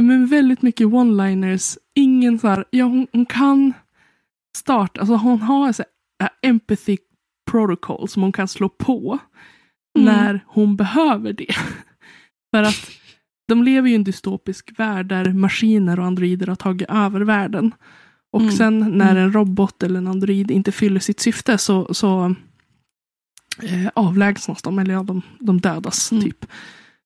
men 0.00 0.26
väldigt 0.26 0.62
mycket 0.62 0.86
one-liners. 0.86 1.78
Ingen 1.94 2.38
så 2.38 2.48
här, 2.48 2.64
ja 2.70 2.84
hon, 2.84 3.06
hon 3.12 3.26
kan 3.26 3.72
starta, 4.56 5.00
alltså 5.00 5.14
hon 5.14 5.42
har 5.42 5.72
så 5.72 5.82
här, 6.18 6.28
äh, 6.28 6.50
empathy 6.50 6.96
protocol 7.50 8.08
som 8.08 8.22
hon 8.22 8.32
kan 8.32 8.48
slå 8.48 8.68
på 8.68 9.18
Mm. 9.98 10.14
när 10.14 10.40
hon 10.46 10.76
behöver 10.76 11.32
det. 11.32 11.54
För 12.54 12.62
att 12.62 12.90
de 13.48 13.62
lever 13.62 13.88
ju 13.88 13.92
i 13.92 13.96
en 13.96 14.04
dystopisk 14.04 14.78
värld 14.78 15.06
där 15.06 15.32
maskiner 15.32 16.00
och 16.00 16.06
androider 16.06 16.46
har 16.46 16.54
tagit 16.56 16.90
över 16.90 17.20
världen. 17.20 17.74
Och 18.32 18.40
Mm. 18.40 18.52
sen 18.52 18.98
när 18.98 19.16
en 19.16 19.32
robot 19.32 19.82
eller 19.82 19.98
en 19.98 20.06
android 20.08 20.50
inte 20.50 20.72
fyller 20.72 21.00
sitt 21.00 21.20
syfte 21.20 21.58
så, 21.58 21.94
så 21.94 22.34
eh, 23.62 23.88
avlägsnas 23.94 24.62
de, 24.62 24.78
eller 24.78 24.94
ja, 24.94 25.02
de, 25.02 25.22
de 25.40 25.60
dödas 25.60 26.12
Mm. 26.12 26.24
typ. 26.24 26.46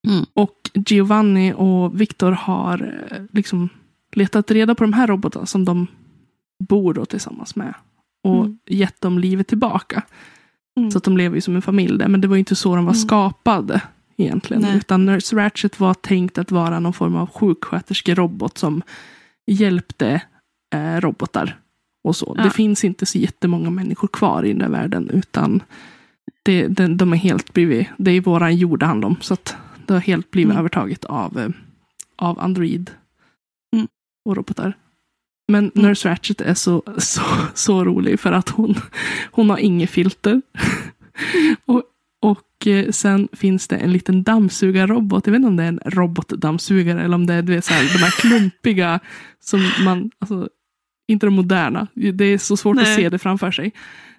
Mm. 0.07 0.25
Och 0.35 0.71
Giovanni 0.75 1.53
och 1.57 2.01
Victor 2.01 2.33
har 2.33 3.07
eh, 3.11 3.19
liksom 3.33 3.69
letat 4.13 4.51
reda 4.51 4.75
på 4.75 4.85
de 4.85 4.93
här 4.93 5.07
robotarna 5.07 5.47
som 5.47 5.65
de 5.65 5.87
bor 6.69 6.95
då 6.95 7.05
tillsammans 7.05 7.57
med. 7.57 7.75
Och 8.25 8.45
Mm. 8.45 8.59
gett 8.67 9.01
dem 9.01 9.19
livet 9.19 9.47
tillbaka. 9.47 10.03
Mm. 10.79 10.91
Så 10.91 10.99
att 10.99 11.05
de 11.05 11.17
lever 11.17 11.35
ju 11.35 11.41
som 11.41 11.57
en 11.57 11.63
familj 11.63 11.99
där. 11.99 12.09
Men 12.09 12.21
det 12.21 12.29
var 12.29 12.37
ju 12.37 12.39
inte 12.39 12.57
så 12.57 12.77
de 12.77 12.85
var 12.85 12.93
Mm. 12.93 13.01
skapade 13.03 13.81
egentligen. 14.17 14.63
Nej. 14.63 14.77
Utan 14.77 15.07
Nurse 15.07 15.37
Ratchet 15.37 15.81
var 15.81 15.95
tänkt 15.95 16.39
att 16.39 16.51
vara 16.51 16.81
någon 16.81 16.93
form 16.93 17.17
av 17.17 17.31
sjuksköterskerobot 17.31 18.59
som 18.59 18.83
hjälpte 19.47 20.23
eh, 20.75 21.01
robotar. 21.01 21.59
Och 22.05 22.17
så. 22.17 22.35
Ja. 22.37 22.43
Det 22.45 22.51
finns 22.51 22.85
inte 22.85 23.07
så 23.07 23.19
jättemånga 23.19 23.71
människor 23.71 24.09
kvar 24.09 24.43
i 24.45 24.49
den 24.49 24.59
där 24.59 24.69
världen. 24.69 25.11
Utan 25.11 25.63
det, 26.43 26.67
det, 26.69 26.87
de 26.95 27.13
är 27.13 27.17
helt 27.17 27.53
blivit, 27.53 27.89
det 27.99 28.11
är 28.11 28.21
våran 28.21 28.57
jord 28.57 28.81
det 28.81 28.87
handlar 28.87 29.09
om. 29.09 29.17
Så 29.21 29.35
att 29.35 29.57
det 29.87 29.95
har 29.95 30.01
helt 30.01 30.31
blivit 30.31 30.51
Mm. 30.51 30.59
övertaget 30.59 31.05
av, 31.05 31.39
eh, 31.39 31.49
av 32.17 32.39
Android 32.41 32.91
Mm. 33.77 33.89
och 34.25 34.37
robotar. 34.37 34.77
Men 35.49 35.71
Mm. 35.75 35.89
Nurse 35.89 36.09
Ratchet 36.11 36.41
är 36.41 36.55
så, 36.55 36.83
så, 36.99 37.21
så 37.55 37.85
rolig 37.85 38.21
för 38.21 38.33
att 38.33 38.49
hon, 38.49 38.75
hon 39.33 39.51
har 39.51 39.59
inget 39.59 39.91
filter. 39.91 40.43
och, 41.67 41.83
och 42.23 42.67
eh, 42.67 42.91
sen 42.91 43.29
finns 43.33 43.69
det 43.69 43.77
en 43.77 43.93
liten 43.93 44.23
dammsugarrobot. 44.23 45.27
Jag 45.27 45.33
vet 45.33 45.39
inte 45.39 45.49
om 45.49 45.57
det 45.57 45.63
är 45.65 45.69
en 45.69 45.81
robotdammsugare 45.85 47.03
eller 47.03 47.15
om 47.15 47.27
det 47.27 47.35
är 47.35 47.43
du 47.43 47.53
vet, 47.55 47.65
så 47.65 47.73
här, 47.75 47.83
de 47.93 47.99
här 47.99 48.11
klumpiga 48.11 49.01
som 49.41 49.71
man, 49.85 50.11
alltså, 50.19 50.49
inte 51.09 51.27
de 51.27 51.35
moderna. 51.35 51.87
Det 51.95 52.25
är 52.25 52.39
så 52.39 52.57
svårt 52.57 52.77
att 52.77 52.83
Nej. 52.83 52.97
se 52.97 53.09
det 53.09 53.19
framför 53.19 53.51
sig. 53.51 53.73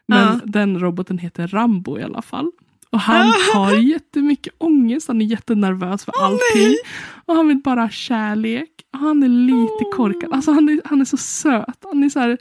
Men 0.07 0.19
Ja. 0.19 0.39
den 0.45 0.79
roboten 0.79 1.17
heter 1.17 1.47
Rambo 1.47 1.99
i 1.99 2.03
alla 2.03 2.21
fall. 2.21 2.51
Och 2.95 3.01
han 3.01 3.33
har 3.53 3.75
jättemycket 3.75 4.53
ångest. 4.57 5.07
Han 5.07 5.21
är 5.21 5.25
jättenervös 5.25 6.05
för 6.05 6.13
allting. 6.23 6.39
nej. 6.55 6.77
Och 7.25 7.35
han 7.35 7.47
vill 7.47 7.57
bara 7.57 7.81
ha 7.81 7.89
kärlek. 7.89 8.69
Och 8.93 8.99
han 8.99 9.23
är 9.23 9.27
lite 9.27 9.85
Åh. 9.85 9.95
korkad. 9.95 10.33
Alltså 10.33 10.51
han 10.51 10.69
är, 10.69 10.81
han 10.85 11.01
är 11.01 11.05
så 11.05 11.17
söt. 11.17 11.83
Han 11.91 12.03
är 12.03 12.09
så 12.09 12.19
här, 12.19 12.37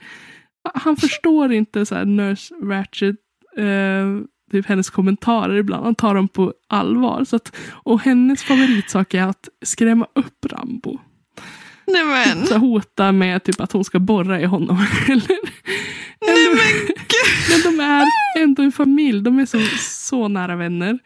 han 0.75 0.97
förstår 0.97 1.53
inte 1.53 1.87
så 1.87 1.95
här 1.95 2.05
Nurse 2.05 2.55
Ratchet. 2.63 3.17
Eh, 3.57 4.21
typ 4.51 4.67
hennes 4.67 4.91
kommentarer 4.91 5.57
ibland. 5.57 5.85
Han 5.85 5.95
tar 5.95 6.15
dem 6.15 6.29
på 6.29 6.53
allvar. 6.69 7.25
Så 7.25 7.37
att, 7.37 7.57
och 7.71 8.01
hennes 8.01 8.43
favoritsak 8.43 9.15
är 9.15 9.23
att 9.23 9.49
skrämma 9.65 10.07
upp 10.15 10.47
Rambo. 10.47 10.99
Nej 11.87 12.05
men. 12.05 12.47
Så 12.47 12.59
hota 12.59 13.13
med 13.13 13.45
typ 13.45 13.61
att 13.61 13.73
hon 13.73 13.85
ska 13.85 13.99
borra 13.99 14.41
i 14.41 14.45
honom. 14.45 14.77
eller, 15.09 15.39
Nej 16.27 16.49
men 16.49 16.87
gud. 16.87 16.97
men 17.65 17.77
de 17.77 17.85
är 17.85 18.07
ändå 18.43 18.63
en 18.63 18.73
familj. 18.73 19.21
De 19.23 19.39
är 19.39 19.47
så, 19.47 19.59
så 20.15 20.29
nära 20.29 20.57
vänner. 20.57 20.99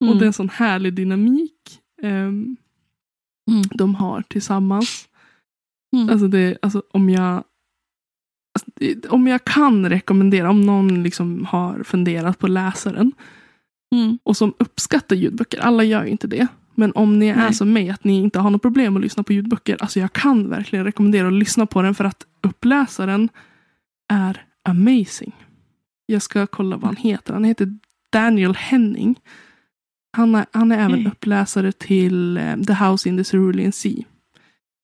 Och 0.00 0.06
Mm. 0.06 0.18
det 0.18 0.24
är 0.24 0.26
en 0.26 0.32
sån 0.32 0.48
härlig 0.48 0.94
dynamik 0.94 1.80
ehm, 2.02 2.56
Mm. 3.50 3.62
de 3.74 3.94
har 3.94 4.22
tillsammans. 4.22 5.08
Mm. 5.96 6.08
Alltså 6.08 6.28
det, 6.28 6.58
alltså 6.62 6.82
om 6.90 7.10
jag 7.10 7.44
alltså 8.54 8.70
det, 8.74 9.06
om 9.06 9.26
jag 9.26 9.44
kan 9.44 9.88
rekommendera, 9.90 10.50
om 10.50 10.60
någon 10.60 11.02
liksom 11.02 11.44
har 11.44 11.82
funderat 11.82 12.38
på 12.38 12.46
läsaren 12.48 13.12
Mm. 13.94 14.18
och 14.22 14.36
som 14.36 14.54
uppskattar 14.58 15.16
ljudböcker, 15.16 15.58
alla 15.60 15.84
gör 15.84 16.04
ju 16.04 16.10
inte 16.10 16.26
det. 16.26 16.46
Men 16.74 16.92
om 16.92 17.18
ni 17.18 17.26
är 17.28 17.36
Nej. 17.36 17.54
som 17.54 17.72
mig, 17.72 17.90
att 17.90 18.04
ni 18.04 18.18
inte 18.18 18.38
har 18.38 18.50
något 18.50 18.62
problem 18.62 18.96
att 18.96 19.02
lyssna 19.02 19.22
på 19.22 19.32
ljudböcker, 19.32 19.76
alltså 19.82 20.00
jag 20.00 20.12
kan 20.12 20.48
verkligen 20.50 20.84
rekommendera 20.84 21.26
att 21.26 21.32
lyssna 21.32 21.66
på 21.66 21.82
den 21.82 21.94
för 21.94 22.04
att 22.04 22.26
uppläsaren 22.42 23.28
är 24.12 24.44
amazing. 24.68 25.32
Jag 26.06 26.22
ska 26.22 26.46
kolla 26.46 26.76
vad 26.76 26.84
han 26.84 26.96
heter. 26.96 27.32
Han 27.32 27.44
heter 27.44 27.78
Daniel 28.16 28.54
Henning. 28.54 29.18
Han 30.16 30.34
är, 30.34 30.46
han 30.52 30.72
är 30.72 30.78
även 30.84 31.06
uppläsare 31.06 31.72
till 31.72 32.36
eh, 32.36 32.56
The 32.56 32.72
House 32.72 33.08
in 33.08 33.16
the 33.16 33.24
Cerulean 33.24 33.72
Sea. 33.72 34.04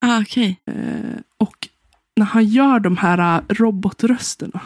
Ah, 0.04 0.20
Okej. 0.20 0.60
Eh, 0.66 1.20
och 1.38 1.68
när 2.16 2.26
han 2.26 2.44
gör 2.44 2.80
de 2.80 2.96
här 2.96 3.18
eh, 3.38 3.42
robotrösterna, 3.48 4.60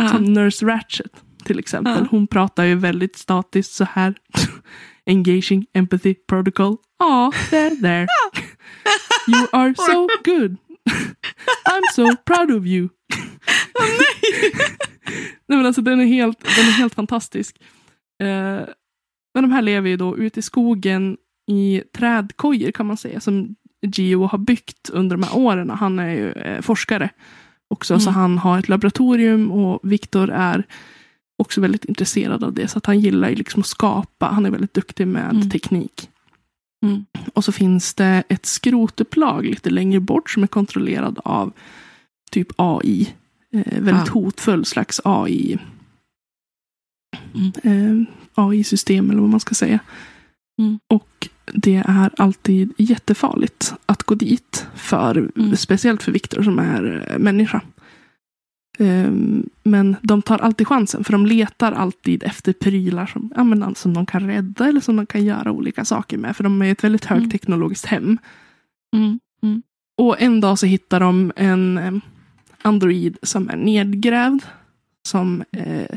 Ah. 0.00 0.08
som 0.08 0.24
Nurse 0.24 0.66
Ratchet 0.66 1.12
till 1.44 1.58
exempel. 1.58 1.98
Ja. 1.98 2.06
Hon 2.10 2.26
pratar 2.26 2.64
ju 2.64 2.74
väldigt 2.74 3.16
statiskt 3.16 3.72
så 3.72 3.84
här. 3.84 4.14
Engaging 5.06 5.66
empathy 5.74 6.14
protocol. 6.14 6.76
Ja, 6.98 7.32
there, 7.50 7.70
there. 7.76 8.06
You 9.28 9.46
are 9.52 9.74
so 9.76 10.08
good. 10.24 10.56
I'm 11.70 11.94
so 11.94 12.16
proud 12.24 12.50
of 12.50 12.66
you. 12.66 12.88
Nej 15.48 15.56
men 15.58 15.66
alltså 15.66 15.82
den 15.82 16.00
är 16.00 16.04
helt, 16.04 16.40
den 16.40 16.66
är 16.68 16.72
helt 16.72 16.94
fantastisk. 16.94 17.56
Eh, 18.20 18.64
men 19.34 19.42
de 19.44 19.50
här 19.52 19.62
lever 19.62 19.88
ju 19.88 19.96
då 19.96 20.16
ute 20.18 20.40
i 20.40 20.42
skogen 20.42 21.16
i 21.50 21.82
trädkojor 21.96 22.70
kan 22.70 22.86
man 22.86 22.96
säga. 22.96 23.20
Som 23.20 23.54
Gio 23.86 24.24
har 24.26 24.38
byggt 24.38 24.90
under 24.90 25.16
de 25.16 25.22
här 25.22 25.36
åren. 25.38 25.70
Han 25.70 25.98
är 25.98 26.10
ju 26.10 26.32
eh, 26.32 26.60
forskare 26.60 27.10
också. 27.68 27.98
Så 28.00 28.10
Mm. 28.10 28.20
han 28.20 28.38
har 28.38 28.58
ett 28.58 28.68
laboratorium 28.68 29.50
och 29.50 29.80
Viktor 29.92 30.30
är 30.30 30.64
också 31.38 31.60
väldigt 31.60 31.84
intresserad 31.84 32.44
av 32.44 32.52
det. 32.54 32.68
Så 32.68 32.78
att 32.78 32.86
han 32.86 33.00
gillar 33.00 33.28
ju 33.28 33.34
liksom 33.34 33.60
att 33.60 33.66
skapa. 33.66 34.26
Han 34.26 34.46
är 34.46 34.50
väldigt 34.50 34.74
duktig 34.74 35.06
med 35.06 35.30
Mm. 35.30 35.50
teknik. 35.50 36.08
Mm. 36.84 37.04
Och 37.34 37.44
så 37.44 37.52
finns 37.52 37.94
det 37.94 38.22
ett 38.28 38.46
skrotupplag 38.46 39.44
lite 39.46 39.70
längre 39.70 40.00
bort 40.00 40.30
som 40.30 40.42
är 40.42 40.46
kontrollerad 40.46 41.20
av 41.24 41.52
typ 42.30 42.48
AI. 42.56 43.14
Eh, 43.52 43.80
väldigt 43.82 44.06
Ja. 44.06 44.12
hotfull 44.12 44.64
slags 44.64 45.00
AI. 45.04 45.58
Mm. 47.34 47.52
Eh, 47.62 48.06
AI-system 48.34 49.10
eller 49.10 49.20
vad 49.20 49.30
man 49.30 49.40
ska 49.40 49.54
säga. 49.54 49.78
Mm. 50.58 50.78
Och 50.88 51.28
det 51.54 51.82
är 51.86 52.10
alltid 52.16 52.72
jättefarligt 52.78 53.74
att 53.86 54.02
gå 54.02 54.14
dit. 54.14 54.66
För, 54.74 55.30
Mm. 55.36 55.56
Speciellt 55.56 56.02
för 56.02 56.12
Viktor 56.12 56.42
som 56.42 56.58
är 56.58 57.06
eh, 57.10 57.18
människa. 57.18 57.60
Ehm, 58.78 59.48
men 59.62 59.96
de 60.02 60.22
tar 60.22 60.38
alltid 60.38 60.66
chansen 60.68 61.04
för 61.04 61.12
de 61.12 61.26
letar 61.26 61.72
alltid 61.72 62.22
efter 62.22 62.52
prylar 62.52 63.06
som, 63.06 63.32
ja, 63.36 63.44
men, 63.44 63.74
som 63.74 63.94
de 63.94 64.06
kan 64.06 64.26
rädda 64.26 64.68
eller 64.68 64.80
som 64.80 64.96
de 64.96 65.06
kan 65.06 65.24
göra 65.24 65.52
olika 65.52 65.84
saker 65.84 66.18
med. 66.18 66.36
För 66.36 66.44
de 66.44 66.62
är 66.62 66.72
ett 66.72 66.84
väldigt 66.84 67.10
Mm. 67.10 67.22
högteknologiskt 67.22 67.86
hem. 67.86 68.18
Mm. 68.96 69.20
Och 69.98 70.20
en 70.20 70.40
dag 70.40 70.58
så 70.58 70.66
hittar 70.66 71.00
de 71.00 71.32
en 71.36 71.78
eh, 71.78 71.92
android 72.62 73.16
som 73.22 73.50
är 73.50 73.56
nedgrävd. 73.56 74.42
Som 75.08 75.44
eh, 75.52 75.96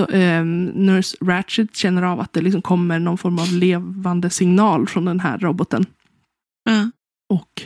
eh, 0.00 0.44
Nurse 0.74 1.16
Ratchet 1.20 1.76
känner 1.76 2.02
av 2.02 2.20
att 2.20 2.32
det 2.32 2.40
liksom 2.40 2.62
kommer 2.62 2.98
någon 2.98 3.18
form 3.18 3.38
av 3.38 3.52
levande 3.52 4.30
signal 4.30 4.86
från 4.88 5.04
den 5.04 5.20
här 5.20 5.38
roboten. 5.38 5.86
Ja. 6.64 6.90
Och 7.28 7.62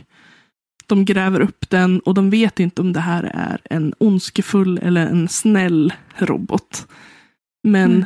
de 0.86 1.04
gräver 1.04 1.40
upp 1.40 1.70
den 1.70 2.00
och 2.00 2.14
de 2.14 2.30
vet 2.30 2.60
inte 2.60 2.82
om 2.82 2.92
det 2.92 3.00
här 3.00 3.22
är 3.34 3.60
en 3.70 3.94
ondskefull 3.98 4.78
eller 4.78 5.06
en 5.06 5.28
snäll 5.28 5.92
robot. 6.16 6.86
Men 7.68 7.90
Mm. 7.92 8.04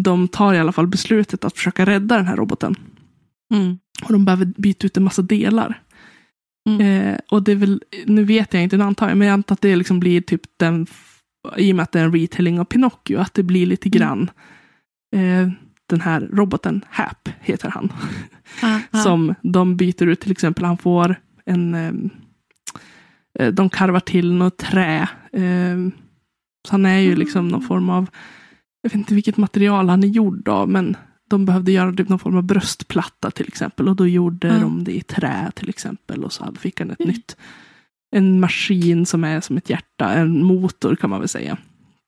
de 0.00 0.28
tar 0.28 0.54
i 0.54 0.58
alla 0.58 0.72
fall 0.72 0.86
beslutet 0.86 1.44
att 1.44 1.56
försöka 1.56 1.86
rädda 1.86 2.16
den 2.16 2.26
här 2.26 2.36
roboten. 2.36 2.74
Mm. 3.54 3.78
Och 4.04 4.12
de 4.12 4.24
behöver 4.24 4.44
byta 4.44 4.86
ut 4.86 4.96
en 4.96 5.04
massa 5.04 5.22
delar. 5.22 5.82
Mm. 6.68 6.80
Eh, 6.80 7.18
och 7.30 7.42
det 7.42 7.52
är 7.52 7.56
väl, 7.56 7.82
nu 8.06 8.24
vet 8.24 8.54
jag 8.54 8.62
inte, 8.62 8.76
nu 8.76 8.84
antar 8.84 9.08
jag, 9.08 9.18
men 9.18 9.28
jag 9.28 9.34
antar 9.34 9.52
att 9.54 9.60
det 9.60 9.76
liksom 9.76 10.00
blir 10.00 10.20
typ 10.20 10.40
den, 10.56 10.86
i 11.56 11.72
och 11.72 11.76
med 11.76 11.82
att 11.82 11.92
det 11.92 12.00
är 12.00 12.04
en 12.04 12.12
retelling 12.12 12.60
av 12.60 12.64
Pinocchio, 12.64 13.18
att 13.18 13.34
det 13.34 13.42
blir 13.42 13.66
lite 13.66 13.88
Mm. 13.88 13.98
grann 13.98 14.30
eh, 15.16 15.50
den 15.86 16.00
här 16.00 16.20
roboten, 16.32 16.84
Hap 16.90 17.28
heter 17.40 17.68
han. 17.70 17.92
Ja. 18.62 18.80
Som 19.02 19.34
de 19.42 19.76
byter 19.76 20.06
ut, 20.06 20.20
till 20.20 20.30
exempel 20.32 20.64
han 20.64 20.78
får 20.78 21.16
en, 21.44 21.74
ehm, 21.74 22.10
eh, 23.38 23.52
de 23.52 23.70
karvar 23.70 24.00
till 24.00 24.32
något 24.32 24.56
trä. 24.58 25.08
Eh, 25.32 25.78
så 26.68 26.70
han 26.70 26.86
är 26.86 26.98
ju 26.98 27.16
liksom 27.16 27.48
någon 27.48 27.62
form 27.62 27.90
av, 27.90 28.08
jag 28.82 28.90
vet 28.90 28.94
inte 28.98 29.14
vilket 29.14 29.36
material 29.36 29.88
han 29.88 30.04
är 30.04 30.08
gjord 30.08 30.48
av, 30.48 30.68
men 30.68 30.96
de 31.30 31.44
behövde 31.44 31.72
göra 31.72 31.92
typ 31.92 32.08
någon 32.08 32.18
form 32.18 32.36
av 32.36 32.42
bröstplatta 32.42 33.30
till 33.30 33.48
exempel. 33.48 33.88
Och 33.88 33.96
då 33.96 34.06
gjorde 34.06 34.48
Mm. 34.48 34.60
de 34.62 34.84
det 34.84 34.92
i 34.96 35.00
trä 35.00 35.50
till 35.54 35.68
exempel. 35.68 36.24
Och 36.24 36.32
så 36.32 36.54
fick 36.58 36.80
han 36.80 36.90
ett 36.90 37.00
Mm. 37.00 37.12
nytt, 37.12 37.36
en 38.10 38.40
maskin 38.40 39.06
som 39.06 39.24
är 39.24 39.40
som 39.40 39.56
ett 39.56 39.70
hjärta, 39.70 40.12
en 40.12 40.44
motor 40.44 40.96
kan 40.96 41.10
man 41.10 41.18
väl 41.20 41.28
säga. 41.28 41.56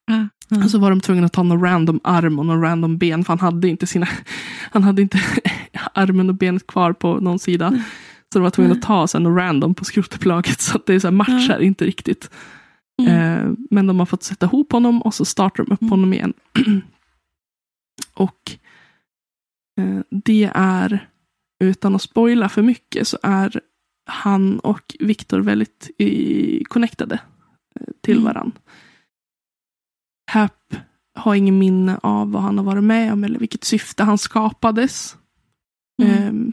Ja. 0.06 0.28
Och 0.64 0.70
så 0.70 0.78
var 0.78 0.90
de 0.90 1.00
tvungna 1.00 1.26
att 1.26 1.32
ta 1.32 1.42
någon 1.42 1.60
random 1.62 2.00
arm 2.04 2.38
och 2.38 2.46
någon 2.46 2.60
random 2.62 2.98
ben, 2.98 3.24
för 3.24 3.32
han 3.32 3.40
hade 3.40 3.68
inte 3.68 3.86
sina, 3.86 4.08
han 4.70 4.82
hade 4.82 5.02
inte 5.02 5.20
armen 5.94 6.28
och 6.28 6.34
benet 6.34 6.66
kvar 6.66 6.92
på 6.92 7.20
någon 7.20 7.38
sida. 7.38 7.66
Mm. 7.66 7.80
Så 8.32 8.38
de 8.38 8.42
var 8.42 8.50
tvungna 8.50 8.70
Mm. 8.70 8.78
att 8.78 8.86
ta 8.86 9.06
sen 9.06 9.22
något 9.22 9.38
random 9.38 9.74
på 9.74 9.84
skrotupplaget, 9.84 10.60
så 10.60 10.76
att 10.76 10.86
det 10.86 10.94
är 10.94 10.98
så 10.98 11.06
här 11.06 11.12
matchar 11.12 11.60
inte 11.62 11.84
riktigt. 11.84 12.30
Mm. 13.02 13.14
Eh, 13.48 13.52
men 13.70 13.86
de 13.86 13.98
har 13.98 14.06
fått 14.06 14.22
sätta 14.22 14.46
ihop 14.46 14.72
honom 14.72 15.02
och 15.02 15.14
så 15.14 15.24
startar 15.24 15.64
de 15.64 15.72
upp 15.72 15.82
Mm. 15.82 15.90
honom 15.90 16.12
igen. 16.14 16.32
och 18.14 18.52
eh, 19.80 20.00
det 20.10 20.50
är, 20.54 21.08
utan 21.64 21.94
att 21.94 22.02
spoila 22.02 22.48
för 22.48 22.62
mycket, 22.62 23.08
så 23.08 23.18
är 23.22 23.60
han 24.06 24.58
och 24.58 24.96
Viktor 25.00 25.40
väldigt 25.40 25.90
i, 25.98 26.64
connectade 26.64 27.18
eh, 27.80 27.86
till 28.00 28.18
Mm. 28.18 28.24
varann. 28.24 28.52
Hap 30.30 30.74
har 31.18 31.34
ingen 31.34 31.58
minne 31.58 31.98
av 32.02 32.32
vad 32.32 32.42
han 32.42 32.58
har 32.58 32.64
varit 32.64 32.84
med 32.84 33.12
om 33.12 33.24
eller 33.24 33.38
vilket 33.38 33.64
syfte 33.64 34.04
han 34.04 34.18
skapades. 34.18 35.16
Mm. 36.02 36.28
Ehm, 36.28 36.52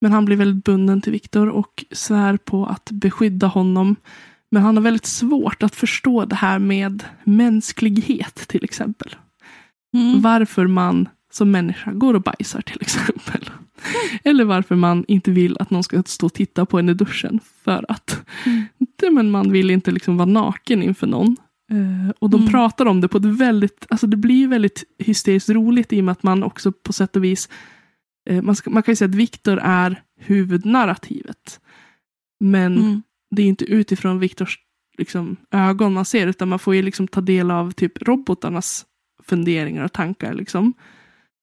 Men 0.00 0.12
han 0.12 0.24
blir 0.24 0.36
väldigt 0.36 0.64
bunden 0.64 1.00
till 1.00 1.12
Viktor 1.12 1.48
och 1.48 1.84
svär 1.90 2.36
på 2.36 2.66
att 2.66 2.90
beskydda 2.90 3.46
honom. 3.46 3.96
Men 4.50 4.62
han 4.62 4.76
har 4.76 4.82
väldigt 4.82 5.06
svårt 5.06 5.62
att 5.62 5.74
förstå 5.74 6.24
det 6.24 6.34
här 6.34 6.58
med 6.58 7.04
mänsklighet 7.24 8.34
till 8.34 8.64
exempel. 8.64 9.16
Mm. 9.96 10.22
Varför 10.22 10.66
man 10.66 11.08
som 11.30 11.50
människa 11.50 11.92
går 11.92 12.14
och 12.14 12.22
bajsar 12.22 12.60
till 12.60 12.78
exempel. 12.80 13.50
Eller 14.24 14.44
varför 14.44 14.74
man 14.74 15.04
inte 15.08 15.30
vill 15.30 15.56
att 15.60 15.70
någon 15.70 15.82
ska 15.84 16.02
stå 16.06 16.26
och 16.26 16.34
titta 16.34 16.66
på 16.66 16.78
en 16.78 16.88
i 16.88 16.94
duschen. 16.94 17.40
För 17.64 17.84
att 17.88 18.22
Mm. 18.46 18.62
det, 18.96 19.10
men 19.10 19.30
man 19.30 19.52
vill 19.52 19.70
inte 19.70 19.90
liksom 19.90 20.16
vara 20.16 20.26
naken 20.28 20.82
inför 20.82 21.06
någon. 21.06 21.36
Eh, 21.72 22.10
och 22.18 22.30
de 22.30 22.40
Mm. 22.40 22.52
pratar 22.52 22.86
om 22.86 23.00
det 23.00 23.08
på 23.08 23.18
ett 23.18 23.24
väldigt, 23.24 23.86
alltså 23.90 24.06
det 24.06 24.16
blir 24.16 24.48
väldigt 24.48 24.84
hysteriskt 24.98 25.48
roligt 25.50 25.92
i 25.92 26.00
och 26.00 26.04
med 26.04 26.12
att 26.12 26.22
man 26.22 26.42
också 26.42 26.72
på 26.72 26.92
sätt 26.92 27.16
och 27.16 27.24
vis, 27.24 27.48
eh, 28.30 28.42
man, 28.42 28.56
ska, 28.56 28.70
man 28.70 28.82
kan 28.82 28.92
ju 28.92 28.96
säga 28.96 29.08
att 29.08 29.14
Viktor 29.14 29.58
är 29.62 30.02
huvudnarrativet. 30.20 31.60
Men 32.40 32.76
Mm. 32.78 33.02
det 33.30 33.42
är 33.42 33.46
inte 33.46 33.64
utifrån 33.64 34.18
Viktors 34.18 34.58
liksom, 34.98 35.36
ögon 35.50 35.92
man 35.92 36.04
ser, 36.04 36.26
utan 36.26 36.48
man 36.48 36.58
får 36.58 36.74
ju 36.74 36.82
liksom 36.82 37.08
ta 37.08 37.20
del 37.20 37.50
av 37.50 37.70
typ 37.70 38.02
robotarnas 38.02 38.86
funderingar 39.22 39.84
och 39.84 39.92
tankar. 39.92 40.34
Liksom. 40.34 40.74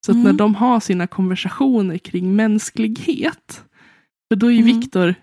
Så 0.05 0.11
att 0.11 0.15
Mm. 0.15 0.23
när 0.23 0.33
de 0.33 0.55
har 0.55 0.79
sina 0.79 1.07
konversationer 1.07 1.97
kring 1.97 2.35
mänsklighet, 2.35 3.63
för 4.29 4.35
då 4.35 4.47
är 4.47 4.51
ju 4.51 4.61
Mm. 4.61 4.79
Viktor 4.79 5.15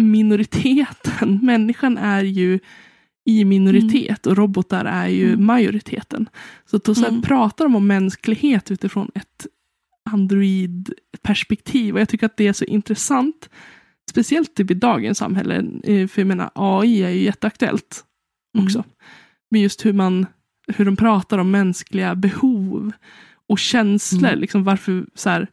minoriteten. 0.00 1.38
Människan 1.42 1.98
är 1.98 2.24
ju 2.24 2.58
i 3.30 3.44
minoritet 3.44 4.26
och 4.26 4.36
robotar 4.36 4.84
är 4.84 5.08
ju 5.08 5.28
Mm. 5.28 5.46
majoriteten. 5.46 6.28
Så 6.66 6.78
då 6.78 6.94
så 6.94 7.00
här 7.00 7.08
Mm. 7.08 7.22
pratar 7.22 7.64
de 7.64 7.76
om 7.76 7.86
mänsklighet 7.86 8.70
utifrån 8.70 9.10
ett 9.14 9.46
android-perspektiv. 10.10 11.94
Och 11.94 12.00
jag 12.00 12.08
tycker 12.08 12.26
att 12.26 12.36
det 12.36 12.46
är 12.48 12.52
så 12.52 12.64
intressant. 12.64 13.50
Speciellt 14.10 14.54
typ 14.54 14.70
i 14.70 14.74
dagens 14.74 15.18
samhälle. 15.18 15.56
eh, 15.84 16.08
För 16.08 16.20
jag 16.20 16.26
menar, 16.26 16.50
AI 16.54 17.02
är 17.02 17.10
ju 17.10 17.22
jätteaktuellt 17.22 18.04
också. 18.58 18.78
Mm. 18.78 18.90
Men 19.50 19.60
just 19.60 19.84
hur, 19.86 19.92
man, 19.92 20.26
hur 20.66 20.84
de 20.84 20.96
pratar 20.96 21.38
om 21.38 21.50
mänskliga 21.50 22.14
behov 22.14 22.92
och 23.48 23.58
känslor. 23.58 24.28
Mm. 24.28 24.40
Liksom 24.40 24.64
varför 24.64 25.06
så 25.14 25.30
här, 25.30 25.46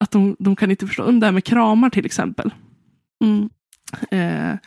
att 0.00 0.10
de, 0.10 0.36
de 0.38 0.56
kan 0.56 0.70
inte 0.70 0.86
förstå. 0.86 1.10
Det 1.10 1.26
här 1.26 1.32
med 1.32 1.44
kramar 1.44 1.90
till 1.90 2.06
exempel. 2.06 2.54
Mm. 3.24 3.50
Eh, 4.10 4.58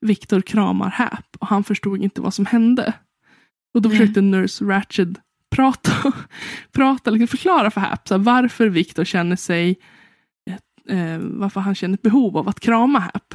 Viktor 0.00 0.40
kramar 0.40 0.90
Hap 0.90 1.36
och 1.38 1.46
han 1.46 1.64
förstod 1.64 2.02
inte 2.02 2.20
vad 2.20 2.34
som 2.34 2.46
hände. 2.46 2.92
Och 3.74 3.82
då 3.82 3.90
försökte 3.90 4.20
Nurse 4.20 4.64
Ratched 4.64 5.18
prata, 5.50 6.12
prata 6.72 7.10
liksom 7.10 7.28
förklara 7.28 7.70
för 7.70 7.80
Hap 7.80 8.08
så 8.08 8.14
här, 8.14 8.22
varför 8.22 8.68
Viktor 8.68 9.04
känner 9.04 9.36
sig 9.36 9.78
eh, 10.88 11.18
varför 11.18 11.60
han 11.60 11.74
känner 11.74 11.94
ett 11.94 12.02
behov 12.02 12.36
av 12.36 12.48
att 12.48 12.60
krama 12.60 12.98
Hap. 12.98 13.34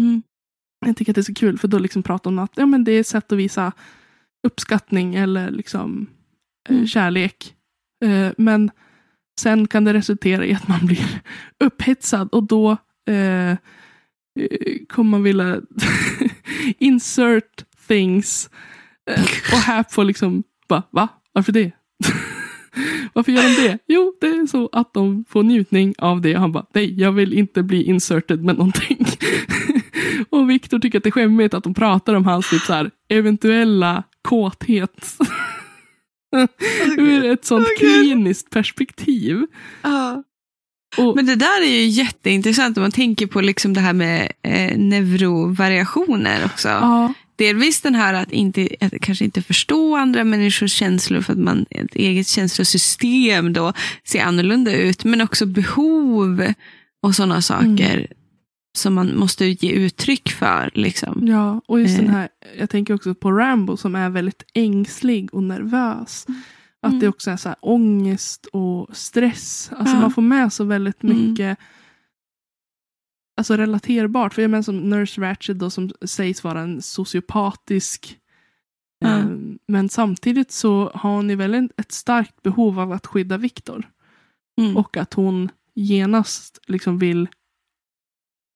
Mm. 0.00 0.22
Jag 0.86 0.96
tycker 0.96 1.12
att 1.12 1.14
det 1.14 1.20
är 1.20 1.22
så 1.22 1.34
kul 1.34 1.58
för 1.58 1.68
då 1.68 1.78
liksom 1.78 2.02
pratar 2.02 2.30
de 2.30 2.38
om 2.38 2.44
att 2.44 2.52
ja, 2.54 2.66
men 2.66 2.84
det 2.84 2.92
är 2.92 3.00
ett 3.00 3.06
sätt 3.06 3.32
att 3.32 3.38
visa 3.38 3.72
uppskattning 4.46 5.14
eller 5.14 5.50
liksom 5.50 6.06
eh, 6.68 6.74
Mm. 6.74 6.86
kärlek. 6.86 7.54
Eh, 8.04 8.28
men 8.38 8.70
sen 9.40 9.66
kan 9.68 9.84
det 9.84 9.92
resultera 9.94 10.44
i 10.46 10.54
att 10.54 10.68
man 10.68 10.86
blir 10.86 11.22
upphetsad 11.64 12.28
och 12.32 12.42
då 12.42 12.70
eh, 13.10 13.56
kommer 14.88 15.10
man 15.10 15.22
vilja 15.22 15.60
insert 16.78 17.64
things. 17.88 18.50
Och 19.52 19.58
här 19.58 19.84
får 19.90 20.04
liksom, 20.04 20.42
bara, 20.68 20.82
va? 20.90 21.08
Varför 21.32 21.52
det? 21.52 21.72
Varför 23.12 23.32
gör 23.32 23.42
de 23.42 23.68
det? 23.68 23.78
Jo, 23.86 24.14
det 24.20 24.26
är 24.26 24.46
så 24.46 24.68
att 24.72 24.94
de 24.94 25.24
får 25.28 25.42
njutning 25.42 25.94
av 25.98 26.20
det. 26.20 26.34
Och 26.34 26.40
han 26.40 26.52
bara, 26.52 26.66
nej, 26.74 27.00
jag 27.00 27.12
vill 27.12 27.32
inte 27.32 27.62
bli 27.62 27.82
inserted 27.82 28.44
med 28.44 28.58
någonting. 28.58 29.06
och 30.30 30.50
Viktor 30.50 30.78
tycker 30.78 30.98
att 30.98 31.04
det 31.04 31.08
är 31.08 31.12
skämmigt 31.12 31.54
att 31.54 31.64
de 31.64 31.74
pratar 31.74 32.14
om 32.14 32.24
hans 32.24 32.50
typ 32.50 32.60
så 32.62 32.72
här, 32.72 32.90
eventuella 33.08 34.02
kåthet. 34.28 35.16
Ur 36.98 37.24
ett 37.24 37.44
sånt 37.44 37.68
Gud. 37.68 37.78
kliniskt 37.78 38.50
perspektiv. 38.50 39.46
Ja. 39.82 40.22
Och, 40.96 41.16
Men 41.16 41.26
det 41.26 41.36
där 41.36 41.62
är 41.62 41.70
ju 41.70 41.86
jätteintressant 41.86 42.76
om 42.76 42.82
man 42.82 42.92
tänker 42.92 43.26
på 43.26 43.40
liksom 43.40 43.74
det 43.74 43.80
här 43.80 43.92
med 43.92 44.32
eh, 44.42 44.78
neurovariationer 44.78 46.44
också. 46.44 46.68
ja, 46.68 47.14
Delvis 47.36 47.80
den 47.80 47.94
här 47.94 48.14
att, 48.14 48.32
inte, 48.32 48.68
att 48.80 48.92
kanske 49.00 49.24
inte 49.24 49.42
förstå 49.42 49.96
andra 49.96 50.24
människors 50.24 50.72
känslor 50.72 51.20
för 51.20 51.32
att 51.32 51.38
man 51.38 51.66
ett 51.70 51.94
eget 51.94 52.28
känslosystem 52.28 53.52
då 53.52 53.72
ser 54.04 54.22
annorlunda 54.22 54.72
ut. 54.72 55.04
Men 55.04 55.20
också 55.20 55.46
behov 55.46 56.52
och 57.02 57.14
sådana 57.14 57.42
saker 57.42 58.06
som 58.72 58.94
man 58.94 59.18
måste 59.18 59.44
ge 59.46 59.72
uttryck 59.72 60.28
för. 60.30 60.70
Liksom. 60.74 61.26
Ja, 61.26 61.60
och 61.66 61.80
just 61.80 61.96
den 61.96 62.06
Eh. 62.06 62.12
här, 62.12 62.28
jag 62.58 62.70
tänker 62.70 62.94
också 62.94 63.14
på 63.14 63.32
Rambo 63.32 63.76
som 63.76 63.94
är 63.94 64.10
väldigt 64.10 64.42
ängslig 64.54 65.34
och 65.34 65.42
nervös. 65.42 66.26
Att 66.82 66.88
Mm. 66.90 67.00
det 67.00 67.08
också 67.08 67.30
är 67.30 67.36
så 67.36 67.48
här 67.48 67.58
ångest 67.60 68.46
och 68.46 68.96
stress. 68.96 69.70
Alltså 69.76 69.94
Ja. 69.94 70.00
man 70.00 70.12
får 70.12 70.22
med 70.22 70.52
så 70.52 70.64
väldigt 70.64 71.02
Mm. 71.02 71.30
mycket 71.30 71.58
alltså 73.36 73.56
relaterbart. 73.56 74.34
För 74.34 74.42
jag 74.42 74.50
menar 74.50 74.62
som 74.62 74.90
Nurse 74.90 75.20
Ratched 75.20 75.56
då 75.56 75.70
som 75.70 75.90
sägs 76.04 76.44
vara 76.44 76.60
en 76.60 76.82
sociopatisk 76.82 78.18
Ja. 79.00 79.18
eh, 79.18 79.26
men 79.68 79.88
samtidigt 79.88 80.50
så 80.52 80.90
har 80.94 81.10
hon 81.14 81.30
ju 81.30 81.36
väl 81.36 81.54
en- 81.54 81.70
ett 81.76 81.92
starkt 81.92 82.42
behov 82.42 82.80
av 82.80 82.92
att 82.92 83.06
skydda 83.06 83.36
Viktor. 83.36 83.88
Mm. 84.60 84.76
Och 84.76 84.96
att 84.96 85.14
hon 85.14 85.48
genast 85.74 86.58
liksom 86.66 86.98
vill 86.98 87.28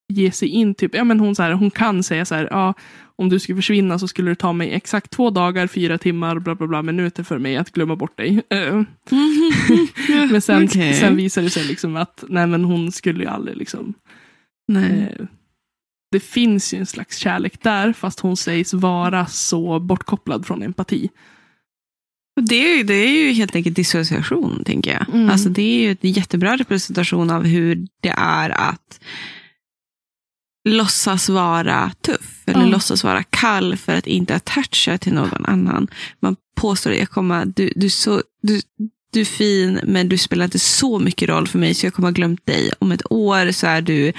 ge 0.09 0.33
sig 0.33 0.49
in. 0.49 0.75
Typ, 0.75 0.95
ja, 0.95 1.05
men 1.05 1.21
hon, 1.21 1.35
så 1.35 1.43
här, 1.43 1.53
hon 1.53 1.71
kan 1.71 2.03
säga 2.03 2.25
så 2.25 2.35
här, 2.35 2.49
ja, 2.51 2.75
om 3.17 3.29
du 3.29 3.39
skulle 3.39 3.57
försvinna 3.57 3.99
så 3.99 4.09
skulle 4.09 4.31
det 4.31 4.35
ta 4.35 4.53
mig 4.53 4.73
exakt 4.73 5.11
två 5.11 5.31
dagar, 5.31 5.67
fyra 5.67 5.99
timmar, 5.99 6.39
bla 6.39 6.55
bla 6.55 6.67
bla 6.67 6.83
minuter 6.83 7.23
för 7.23 7.39
mig 7.39 7.57
att 7.57 7.71
glömma 7.71 7.97
bort 7.97 8.17
dig. 8.17 8.43
Eh, 8.51 8.83
men 10.31 10.43
sen, 10.43 10.65
Okej. 10.65 10.95
sen 10.95 11.17
visar 11.17 11.43
det 11.43 11.51
sig 11.51 11.65
liksom 11.65 11.97
att 11.97 12.25
nej, 12.29 12.47
men 12.47 12.65
hon 12.65 12.93
skulle 12.93 13.25
ju 13.25 13.31
aldrig 13.31 13.57
liksom 13.57 13.95
Nej. 14.69 15.17
eh, 15.19 15.27
det 16.11 16.21
finns 16.21 16.75
ju 16.75 16.79
en 16.79 16.87
slags 16.87 17.17
kärlek 17.17 17.63
där 17.63 17.93
fast 17.93 18.21
hon 18.21 18.37
sägs 18.37 18.75
vara 18.75 19.27
så 19.27 19.81
bortkopplad 19.81 20.47
från 20.47 20.63
empati. 20.63 21.11
Det, 22.41 22.55
är 22.55 22.77
ju, 22.77 22.83
det 22.83 22.95
är 22.95 23.09
ju 23.09 23.33
helt 23.33 23.57
enkelt 23.57 23.77
dissociation, 23.77 24.63
tänker 24.65 24.93
jag. 24.93 25.15
Mm. 25.15 25.31
Alltså, 25.31 25.49
det 25.49 25.63
är 25.63 25.83
ju 25.83 25.91
en 25.91 26.13
jättebra 26.13 26.57
representation 26.57 27.31
av 27.31 27.45
hur 27.45 27.87
det 28.01 28.15
är 28.17 28.51
att 28.51 29.01
låtsas 30.69 31.29
vara 31.29 31.93
tuff 32.01 32.43
eller 32.47 32.61
Ja. 32.61 32.67
låtsas 32.67 33.05
vara 33.05 33.23
kall 33.23 33.77
för 33.77 33.95
att 33.95 34.07
inte 34.07 34.35
attacha 34.35 34.99
till 34.99 35.13
någon 35.15 35.45
annan. 35.45 35.89
Man 36.21 36.37
påstår 36.57 36.91
att 36.93 36.99
jag 36.99 37.11
kommer, 37.11 37.45
du, 37.45 37.73
du, 37.77 37.91
så, 37.91 38.23
du, 38.43 38.61
du 39.13 39.21
är 39.21 39.25
fin 39.25 39.81
men 39.85 40.09
du 40.09 40.19
spelar 40.19 40.45
inte 40.45 40.59
så 40.59 40.99
mycket 40.99 41.29
roll 41.29 41.49
för 41.49 41.59
mig 41.59 41.75
så 41.75 41.87
jag 41.87 41.95
kommer 41.95 42.09
ha 42.09 42.13
glömt 42.13 42.47
dig. 42.47 42.71
Om 42.79 42.93
ett 42.93 43.13
år 43.13 43.53
så 43.53 43.67
är 43.67 43.83
du 43.83 44.13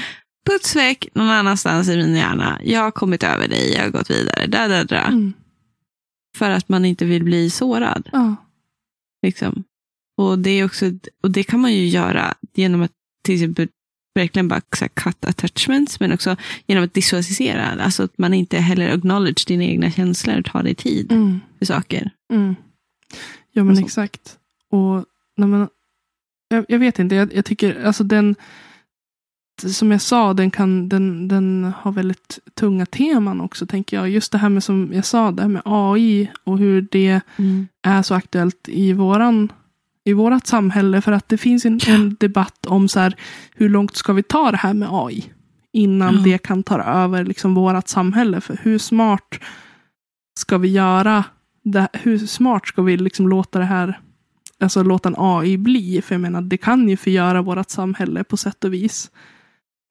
putsväck 0.50 1.08
någon 1.14 1.30
annanstans 1.30 1.89
i 1.89 1.98
min 1.98 2.16
hjärna. 2.16 2.60
Jag 2.64 2.82
har 2.82 2.91
kommit 2.91 3.24
över 3.24 3.48
dig, 3.48 3.74
jag 3.74 3.84
har 3.84 3.89
gått 3.89 4.10
vidare. 4.10 4.48
Da, 4.48 4.68
da, 4.68 4.84
da. 4.84 5.02
Mm. 5.02 5.34
För 6.38 6.50
att 6.50 6.70
man 6.70 6.86
inte 6.86 7.06
vill 7.06 7.24
bli 7.24 7.50
sårad. 7.50 8.10
Ja. 8.12 8.36
Liksom. 9.26 9.64
Och, 10.18 10.39
det 10.39 10.50
är 10.50 10.66
också, 10.66 10.86
och 11.24 11.32
det 11.32 11.43
kan 11.43 11.60
man 11.60 11.74
ju 11.74 11.88
göra 11.88 12.34
genom 12.54 12.82
att 12.82 12.91
till 13.24 13.36
exempel 13.36 13.68
verkligen 14.16 14.47
bara 14.47 14.61
så 14.76 14.88
cut 14.93 15.26
attachments, 15.26 15.99
men 15.99 16.11
också 16.11 16.36
genom 16.68 16.84
att 16.84 16.93
dissociera. 16.93 17.84
Alltså 17.84 18.03
att 18.03 18.18
man 18.18 18.34
inte 18.34 18.57
heller 18.57 18.93
acknowledge 18.93 19.45
dina 19.47 19.63
egna 19.63 19.91
känslor 19.91 20.39
och 20.39 20.45
tar 20.45 20.63
dig 20.63 20.76
tid 20.76 21.11
Mm. 21.11 21.39
för 21.59 21.66
saker. 21.66 22.11
Mm. 22.34 22.55
Ja 23.51 23.63
men 23.63 23.78
Och 23.78 23.84
exakt. 23.84 24.38
Och 24.72 25.05
när 25.38 25.47
man, 25.47 25.68
jag, 26.47 26.66
jag 26.68 26.80
vet 26.80 26.99
inte, 26.99 27.16
jag, 27.16 27.34
jag 27.34 27.45
tycker 27.45 27.84
alltså 27.86 28.03
den 28.03 28.36
som 29.68 29.91
jag 29.91 30.01
sa, 30.01 30.34
den, 30.34 30.51
kan, 30.51 30.89
den, 30.89 31.28
den 31.28 31.74
har 31.78 31.91
väldigt 31.91 32.39
tunga 32.53 32.86
teman 32.86 33.41
också 33.41 33.66
tänker 33.66 33.97
jag. 33.97 34.09
Just 34.09 34.32
det 34.32 34.38
här 34.38 34.49
med 34.49 34.63
som 34.63 34.91
jag 34.93 35.05
sa, 35.05 35.32
det 35.32 35.41
här 35.41 35.49
med 35.49 35.61
AI 35.66 36.32
och 36.43 36.57
hur 36.57 36.88
det 36.91 37.22
är 37.82 38.01
så 38.03 38.13
aktuellt 38.16 38.70
i 38.70 38.93
våran 38.93 39.51
i 40.06 40.14
vårat 40.14 40.47
samhälle. 40.47 41.01
För 41.01 41.12
att 41.12 41.30
det 41.30 41.38
finns 41.38 41.66
en, 41.66 41.80
en 41.88 42.16
debatt 42.20 42.66
om 42.66 42.88
så 42.88 42.99
här, 42.99 43.16
hur 43.56 43.70
långt 43.70 43.95
ska 43.95 44.14
vi 44.14 44.24
ta 44.24 44.51
det 44.51 44.58
här 44.58 44.74
med 44.74 44.89
AI? 44.91 45.26
Innan 45.74 46.16
Ja. 46.16 46.22
det 46.22 46.38
kan 46.38 46.64
ta 46.64 46.82
över 46.82 47.26
liksom 47.26 47.53
vårat 47.56 47.88
samhälle. 47.88 48.41
För 48.41 48.58
hur 48.64 48.78
smart 48.78 49.39
ska 50.39 50.58
vi 50.58 50.68
göra? 50.68 51.24
Det, 51.64 51.88
hur 51.93 52.18
smart 52.18 52.68
ska 52.68 52.82
vi 52.82 52.97
liksom 52.97 53.28
låta 53.30 53.60
det 53.60 53.66
här, 53.66 53.99
alltså 54.60 54.84
låta 54.84 55.10
en 55.10 55.16
AI 55.18 55.58
bli? 55.58 56.01
För 56.01 56.16
jag 56.16 56.22
menar, 56.22 56.41
det 56.41 56.58
kan 56.58 56.89
ju 56.89 56.97
förgöra 56.97 57.41
vårat 57.41 57.70
samhälle 57.70 58.24
på 58.24 58.38
sätt 58.38 58.64
och 58.64 58.74
vis. 58.74 59.12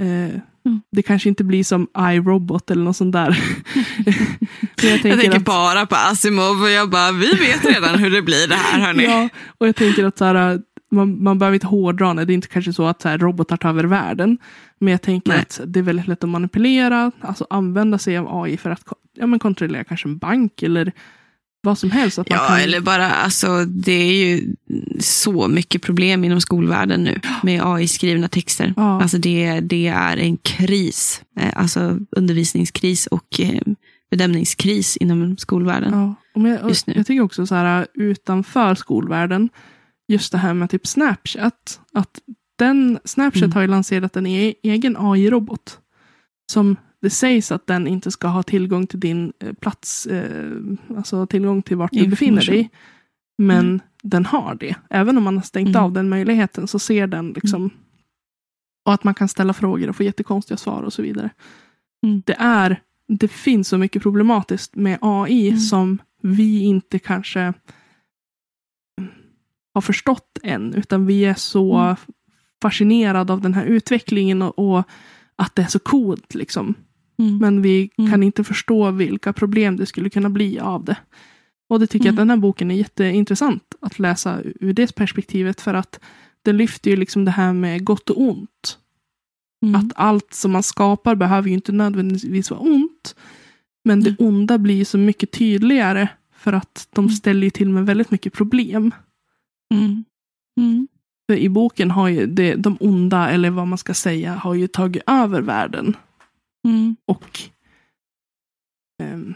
Eh, 0.02 0.40
Mm. 0.66 0.80
Det 0.90 1.02
kanske 1.02 1.28
inte 1.28 1.44
blir 1.44 1.64
som 1.64 1.86
iRobot 1.98 2.70
eller 2.70 2.84
något 2.84 2.96
sånt 2.96 3.12
där. 3.12 3.38
Men 4.82 4.90
Jag 4.90 5.02
tänker 5.02 5.36
att- 5.36 5.44
bara 5.44 5.86
på 5.86 5.94
Asimov 5.96 6.62
och 6.62 6.70
jag 6.70 6.90
bara, 6.90 7.12
vi 7.12 7.30
vet 7.32 7.64
redan 7.64 7.98
hur 7.98 8.10
det 8.10 8.22
blir 8.22 8.48
det 8.48 8.54
här 8.54 8.80
hörni. 8.80 9.04
Ja, 9.08 9.28
och 9.58 9.68
jag 9.68 9.76
tänker 9.76 10.04
att 10.04 10.18
så 10.18 10.24
här, 10.24 10.60
man, 10.90 11.22
man 11.22 11.38
behöver 11.38 11.54
inte 11.54 11.66
hårdra 11.66 12.14
det. 12.14 12.24
Det 12.24 12.32
är 12.32 12.34
inte 12.34 12.48
kanske 12.48 12.72
så 12.72 12.86
att 12.86 13.02
så 13.02 13.08
här, 13.08 13.18
robotar 13.18 13.56
tar 13.56 13.68
över 13.68 13.84
världen. 13.84 14.38
Men 14.78 14.90
jag 14.90 15.02
tänker 15.02 15.30
Nej. 15.30 15.40
att 15.40 15.60
det 15.66 15.78
är 15.78 15.82
väldigt 15.82 16.08
lätt 16.08 16.24
att 16.24 16.30
manipulera, 16.30 17.10
alltså 17.20 17.46
använda 17.50 17.98
sig 17.98 18.16
av 18.18 18.42
AI 18.42 18.56
för 18.56 18.70
att 18.70 18.82
ja, 19.16 19.26
men 19.26 19.38
kontrollera 19.38 19.84
kanske 19.84 20.08
en 20.08 20.18
bank 20.18 20.62
eller 20.62 20.92
vad 21.64 21.78
som 21.78 21.90
helst. 21.90 22.18
Att 22.18 22.28
man 22.30 22.38
Ja, 22.38 22.46
kan, 22.48 22.58
eller 22.60 22.80
bara, 22.80 23.10
alltså, 23.10 23.64
det 23.64 23.92
är 23.92 24.12
ju 24.26 24.54
så 25.00 25.48
mycket 25.48 25.82
problem 25.82 26.24
inom 26.24 26.40
skolvärlden 26.40 27.04
nu 27.04 27.20
med 27.42 27.60
AI-skrivna 27.64 28.28
texter. 28.28 28.74
Ja. 28.76 29.02
Alltså 29.02 29.18
det, 29.18 29.60
det 29.60 29.86
är 29.86 30.16
en 30.16 30.36
kris, 30.36 31.22
eh, 31.40 31.52
alltså 31.56 31.98
undervisningskris 32.16 33.06
och 33.06 33.40
eh, 33.40 33.60
bedömningskris 34.10 34.96
inom 34.96 35.36
skolvärlden. 35.36 35.92
Ja, 35.92 36.14
och 36.42 36.48
jag, 36.48 36.68
Just 36.68 36.86
nu. 36.86 36.92
jag 36.96 37.06
tycker 37.06 37.22
också 37.22 37.46
så 37.46 37.54
här 37.54 37.86
utanför 37.94 38.74
skolvärlden, 38.74 39.48
just 40.08 40.32
det 40.32 40.38
här 40.38 40.54
med 40.54 40.70
typ 40.70 40.86
Snapchat. 40.86 41.80
Att 41.94 42.18
den, 42.58 42.98
Snapchat 43.04 43.42
Mm. 43.42 43.52
har 43.52 43.60
ju 43.62 43.68
lanserat 43.68 44.16
en 44.16 44.26
e- 44.26 44.54
egen 44.62 44.96
AI-robot. 44.98 45.78
Som 46.52 46.76
det 47.04 47.10
sägs 47.10 47.52
att 47.52 47.66
den 47.66 47.86
inte 47.86 48.10
ska 48.10 48.28
ha 48.28 48.42
tillgång 48.42 48.86
till 48.86 49.00
din 49.00 49.32
eh, 49.40 49.52
plats, 49.52 50.06
eh, 50.06 50.52
alltså 50.96 51.26
tillgång 51.26 51.62
till 51.62 51.76
vart 51.76 51.92
du 51.92 52.06
befinner 52.08 52.46
dig. 52.46 52.70
Men 53.38 53.58
Mm. 53.66 53.80
den 54.02 54.26
har 54.26 54.54
det. 54.54 54.76
Även 54.90 55.18
om 55.18 55.24
man 55.24 55.36
har 55.36 55.42
stängt 55.42 55.68
Mm. 55.68 55.82
av 55.82 55.92
den 55.92 56.08
möjligheten 56.08 56.66
så 56.68 56.78
ser 56.78 57.06
den 57.06 57.32
liksom. 57.32 57.70
Och 58.86 58.92
att 58.94 59.04
man 59.04 59.14
kan 59.14 59.28
ställa 59.28 59.52
frågor 59.52 59.88
och 59.88 59.96
få 59.96 60.02
jättekonstiga 60.02 60.56
svar 60.56 60.82
och 60.82 60.92
så 60.92 61.02
vidare. 61.02 61.30
Mm. 62.06 62.22
Det 62.26 62.36
är, 62.38 62.80
det 63.08 63.28
finns 63.28 63.68
så 63.68 63.78
mycket 63.78 64.02
problematiskt 64.02 64.76
med 64.76 64.98
AI 65.00 65.48
Mm. 65.48 65.60
som 65.60 65.98
vi 66.22 66.60
inte 66.62 66.98
kanske 66.98 67.52
har 69.74 69.80
förstått 69.80 70.38
än. 70.42 70.74
Utan 70.74 71.06
vi 71.06 71.24
är 71.24 71.34
så 71.34 71.74
Mm. 71.76 71.96
fascinerade 72.62 73.32
av 73.32 73.40
den 73.40 73.54
här 73.54 73.64
utvecklingen 73.64 74.42
och, 74.42 74.58
och 74.58 74.84
att 75.36 75.54
det 75.56 75.62
är 75.62 75.66
så 75.66 75.78
coolt. 75.78 76.34
Liksom. 76.34 76.74
Mm. 77.18 77.38
Men 77.38 77.62
vi 77.62 77.90
Mm. 77.98 78.10
kan 78.10 78.22
inte 78.22 78.44
förstå 78.44 78.90
vilka 78.90 79.32
problem 79.32 79.76
det 79.76 79.86
skulle 79.86 80.10
kunna 80.10 80.30
bli 80.30 80.58
av 80.58 80.84
det. 80.84 80.96
Och 81.68 81.80
det 81.80 81.86
tycker 81.86 82.06
jag 82.06 82.12
Mm. 82.12 82.18
att 82.18 82.20
den 82.22 82.30
här 82.30 82.36
boken 82.36 82.70
är 82.70 82.74
jätteintressant 82.74 83.74
att 83.80 83.98
läsa 83.98 84.40
ur 84.60 84.72
det 84.72 84.94
perspektivet. 84.94 85.60
För 85.60 85.74
att 85.74 86.00
den 86.42 86.56
lyfter 86.56 86.90
ju 86.90 86.96
liksom 86.96 87.24
det 87.24 87.30
här 87.30 87.52
med 87.52 87.84
gott 87.84 88.10
och 88.10 88.20
ont. 88.22 88.78
Mm. 89.62 89.74
Att 89.74 89.92
allt 89.96 90.34
som 90.34 90.52
man 90.52 90.62
skapar 90.62 91.14
behöver 91.14 91.48
ju 91.48 91.54
inte 91.54 91.72
nödvändigtvis 91.72 92.50
vara 92.50 92.60
ont. 92.60 93.16
Men 93.84 94.00
det 94.02 94.10
Mm. 94.20 94.34
onda 94.34 94.58
blir 94.58 94.84
så 94.84 94.98
mycket 94.98 95.30
tydligare. 95.30 96.08
För 96.36 96.52
att 96.52 96.88
de 96.94 97.04
Mm. 97.04 97.14
ställer 97.16 97.44
ju 97.44 97.50
till 97.50 97.70
med 97.70 97.86
väldigt 97.86 98.10
mycket 98.10 98.32
problem. 98.32 98.90
Mm. 99.74 100.04
Mm. 100.60 100.88
För 101.30 101.36
i 101.36 101.48
boken 101.48 101.90
har 101.90 102.08
ju 102.08 102.26
det, 102.26 102.54
de 102.54 102.76
onda, 102.80 103.30
eller 103.30 103.50
vad 103.50 103.66
man 103.68 103.78
ska 103.78 103.94
säga, 103.94 104.34
har 104.34 104.54
ju 104.54 104.66
tagit 104.66 105.02
över 105.06 105.40
världen. 105.40 105.96
Mm. 106.64 106.96
Och 107.06 107.40
ehm, 109.02 109.34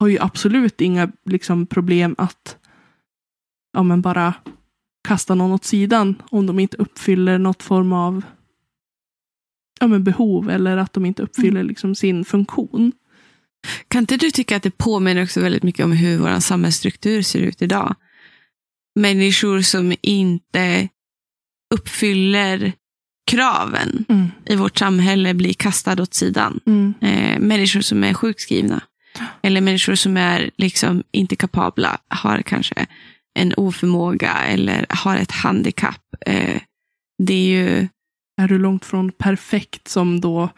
har 0.00 0.08
ju 0.08 0.18
absolut 0.18 0.80
inga 0.80 1.12
liksom, 1.24 1.66
problem 1.66 2.14
att 2.18 2.56
ja, 3.72 3.82
men 3.82 4.00
bara 4.00 4.34
kasta 5.08 5.34
någon 5.34 5.52
åt 5.52 5.64
sidan 5.64 6.22
om 6.30 6.46
de 6.46 6.58
inte 6.58 6.76
uppfyller 6.76 7.38
något 7.38 7.62
form 7.62 7.92
av 7.92 8.22
ja, 9.80 9.86
men 9.86 10.04
behov 10.04 10.50
eller 10.50 10.76
att 10.76 10.92
de 10.92 11.06
inte 11.06 11.22
uppfyller 11.22 11.62
liksom, 11.62 11.94
sin 11.94 12.24
funktion. 12.24 12.92
Kan 13.88 14.00
inte 14.02 14.16
du 14.16 14.30
tycka 14.30 14.56
att 14.56 14.62
det 14.62 14.78
påminner 14.78 15.22
också 15.22 15.40
väldigt 15.40 15.62
mycket 15.62 15.84
om 15.84 15.92
hur 15.92 16.18
vår 16.18 16.40
samhällsstruktur 16.40 17.22
ser 17.22 17.40
ut 17.40 17.62
idag? 17.62 17.94
Människor 18.94 19.60
som 19.60 19.94
inte 20.02 20.88
uppfyller 21.74 22.72
kraven 23.30 24.04
Mm. 24.08 24.26
i 24.46 24.56
vårt 24.56 24.78
samhälle 24.78 25.34
blir 25.34 25.52
kastade 25.54 26.02
åt 26.02 26.14
sidan. 26.14 26.60
Mm. 26.66 26.94
Eh, 27.00 27.38
människor 27.40 27.80
som 27.80 28.04
är 28.04 28.14
sjukskrivna. 28.14 28.80
Eller 29.42 29.60
människor 29.60 29.94
som 29.94 30.16
är 30.16 30.50
liksom 30.56 31.02
inte 31.12 31.36
kapabla, 31.36 31.98
har 32.08 32.42
kanske 32.42 32.86
en 33.38 33.54
oförmåga 33.56 34.32
eller 34.32 34.86
har 34.88 35.16
ett 35.16 35.30
handikapp. 35.30 36.02
Eh, 36.26 36.60
det 37.22 37.34
är 37.34 37.46
ju... 37.62 37.88
Är 38.42 38.48
du 38.48 38.58
långt 38.58 38.84
från 38.84 39.12
perfekt 39.12 39.88
som 39.88 40.20
då 40.20 40.48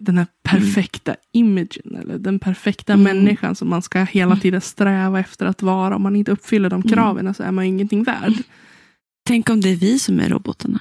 den 0.00 0.18
här 0.18 0.26
perfekta 0.42 1.16
imagen 1.32 1.96
eller 2.02 2.18
den 2.18 2.38
perfekta 2.38 2.92
Mm. 2.92 3.16
människan 3.16 3.54
som 3.54 3.68
man 3.68 3.82
ska 3.82 4.02
hela 4.04 4.36
tiden 4.36 4.60
sträva 4.60 5.20
efter 5.20 5.46
att 5.46 5.62
vara. 5.62 5.96
Om 5.96 6.02
man 6.02 6.16
inte 6.16 6.32
uppfyller 6.32 6.70
de 6.70 6.80
Mm. 6.82 6.92
kraven 6.92 7.34
så 7.34 7.42
är 7.42 7.50
man 7.52 7.64
ingenting 7.64 8.02
värd. 8.04 8.32
Tänk 9.26 9.50
om 9.50 9.60
det 9.60 9.68
är 9.68 9.76
vi 9.76 9.98
som 9.98 10.20
är 10.20 10.28
robotarna. 10.28 10.80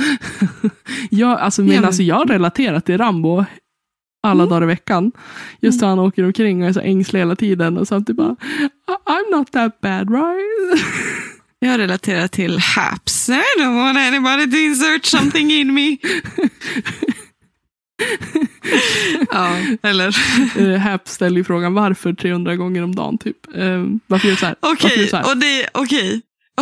ja, 1.10 1.38
alltså, 1.38 1.62
men, 1.62 1.70
Ja, 1.74 1.80
men- 1.80 1.86
alltså, 1.86 2.02
jag 2.02 2.30
relaterar 2.30 2.80
till 2.80 2.98
Rambo 2.98 3.44
alla 4.22 4.42
Mm. 4.42 4.50
dagar 4.50 4.62
i 4.62 4.66
veckan. 4.66 5.12
Just 5.60 5.82
hur 5.82 5.86
han 5.86 5.98
åker 5.98 6.24
omkring 6.24 6.62
och 6.62 6.68
är 6.68 6.72
så 6.72 6.80
ängslig 6.80 7.20
hela 7.20 7.36
tiden 7.36 7.78
och 7.78 7.88
samtidigt 7.88 8.16
bara 8.16 8.36
"I- 8.88 9.10
I'm 9.10 9.36
not 9.38 9.52
that 9.52 9.80
bad 9.80 10.10
right? 10.10 10.84
Jag 11.58 11.78
relaterar 11.78 12.28
till 12.28 12.58
Haps. 12.58 13.28
I 13.28 13.42
don't 13.58 13.76
want 13.84 13.98
anybody 13.98 14.50
to 14.50 14.56
insert 14.56 15.04
something 15.04 15.50
in 15.52 15.74
me. 15.74 15.96
ja, 19.30 19.56
eller? 19.82 20.16
uh, 20.58 20.76
Hap 20.78 21.08
ställer 21.08 21.36
ju 21.36 21.44
frågan 21.44 21.74
varför 21.74 22.12
300 22.12 22.56
gånger 22.56 22.82
om 22.82 22.94
dagen 22.94 23.18
typ. 23.18 23.36
Um, 23.54 24.00
varför 24.06 24.26
gör 24.28 24.32
du 24.32 24.38
så 24.40 24.46
här? 24.46 24.54
Okej, 24.60 25.10
och 25.24 25.36
det, 25.36 25.68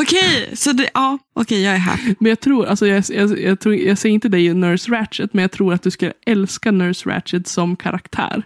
okej. 0.03 0.45
Okej, 0.45 0.57
så 0.57 0.73
det, 0.73 0.91
ja, 0.95 1.19
okej, 1.35 1.63
jag 1.63 1.75
är 1.75 1.79
happy. 1.79 2.15
Men 2.21 2.29
jag 2.29 2.41
tror, 2.41 2.67
alltså 2.67 2.87
jag, 2.87 3.05
jag, 3.09 3.41
jag, 3.41 3.61
tror, 3.61 3.75
jag 3.75 3.99
säger 3.99 4.15
inte 4.15 4.29
dig 4.29 4.55
Nurse 4.55 4.93
Ratchet, 4.93 5.35
men 5.35 5.43
jag 5.43 5.51
tror 5.51 5.75
att 5.75 5.83
du 5.83 5.91
skulle 5.91 6.13
älska 6.27 6.73
Nurse 6.73 7.11
Ratchet 7.11 7.47
som 7.49 7.77
karaktär. 7.77 8.43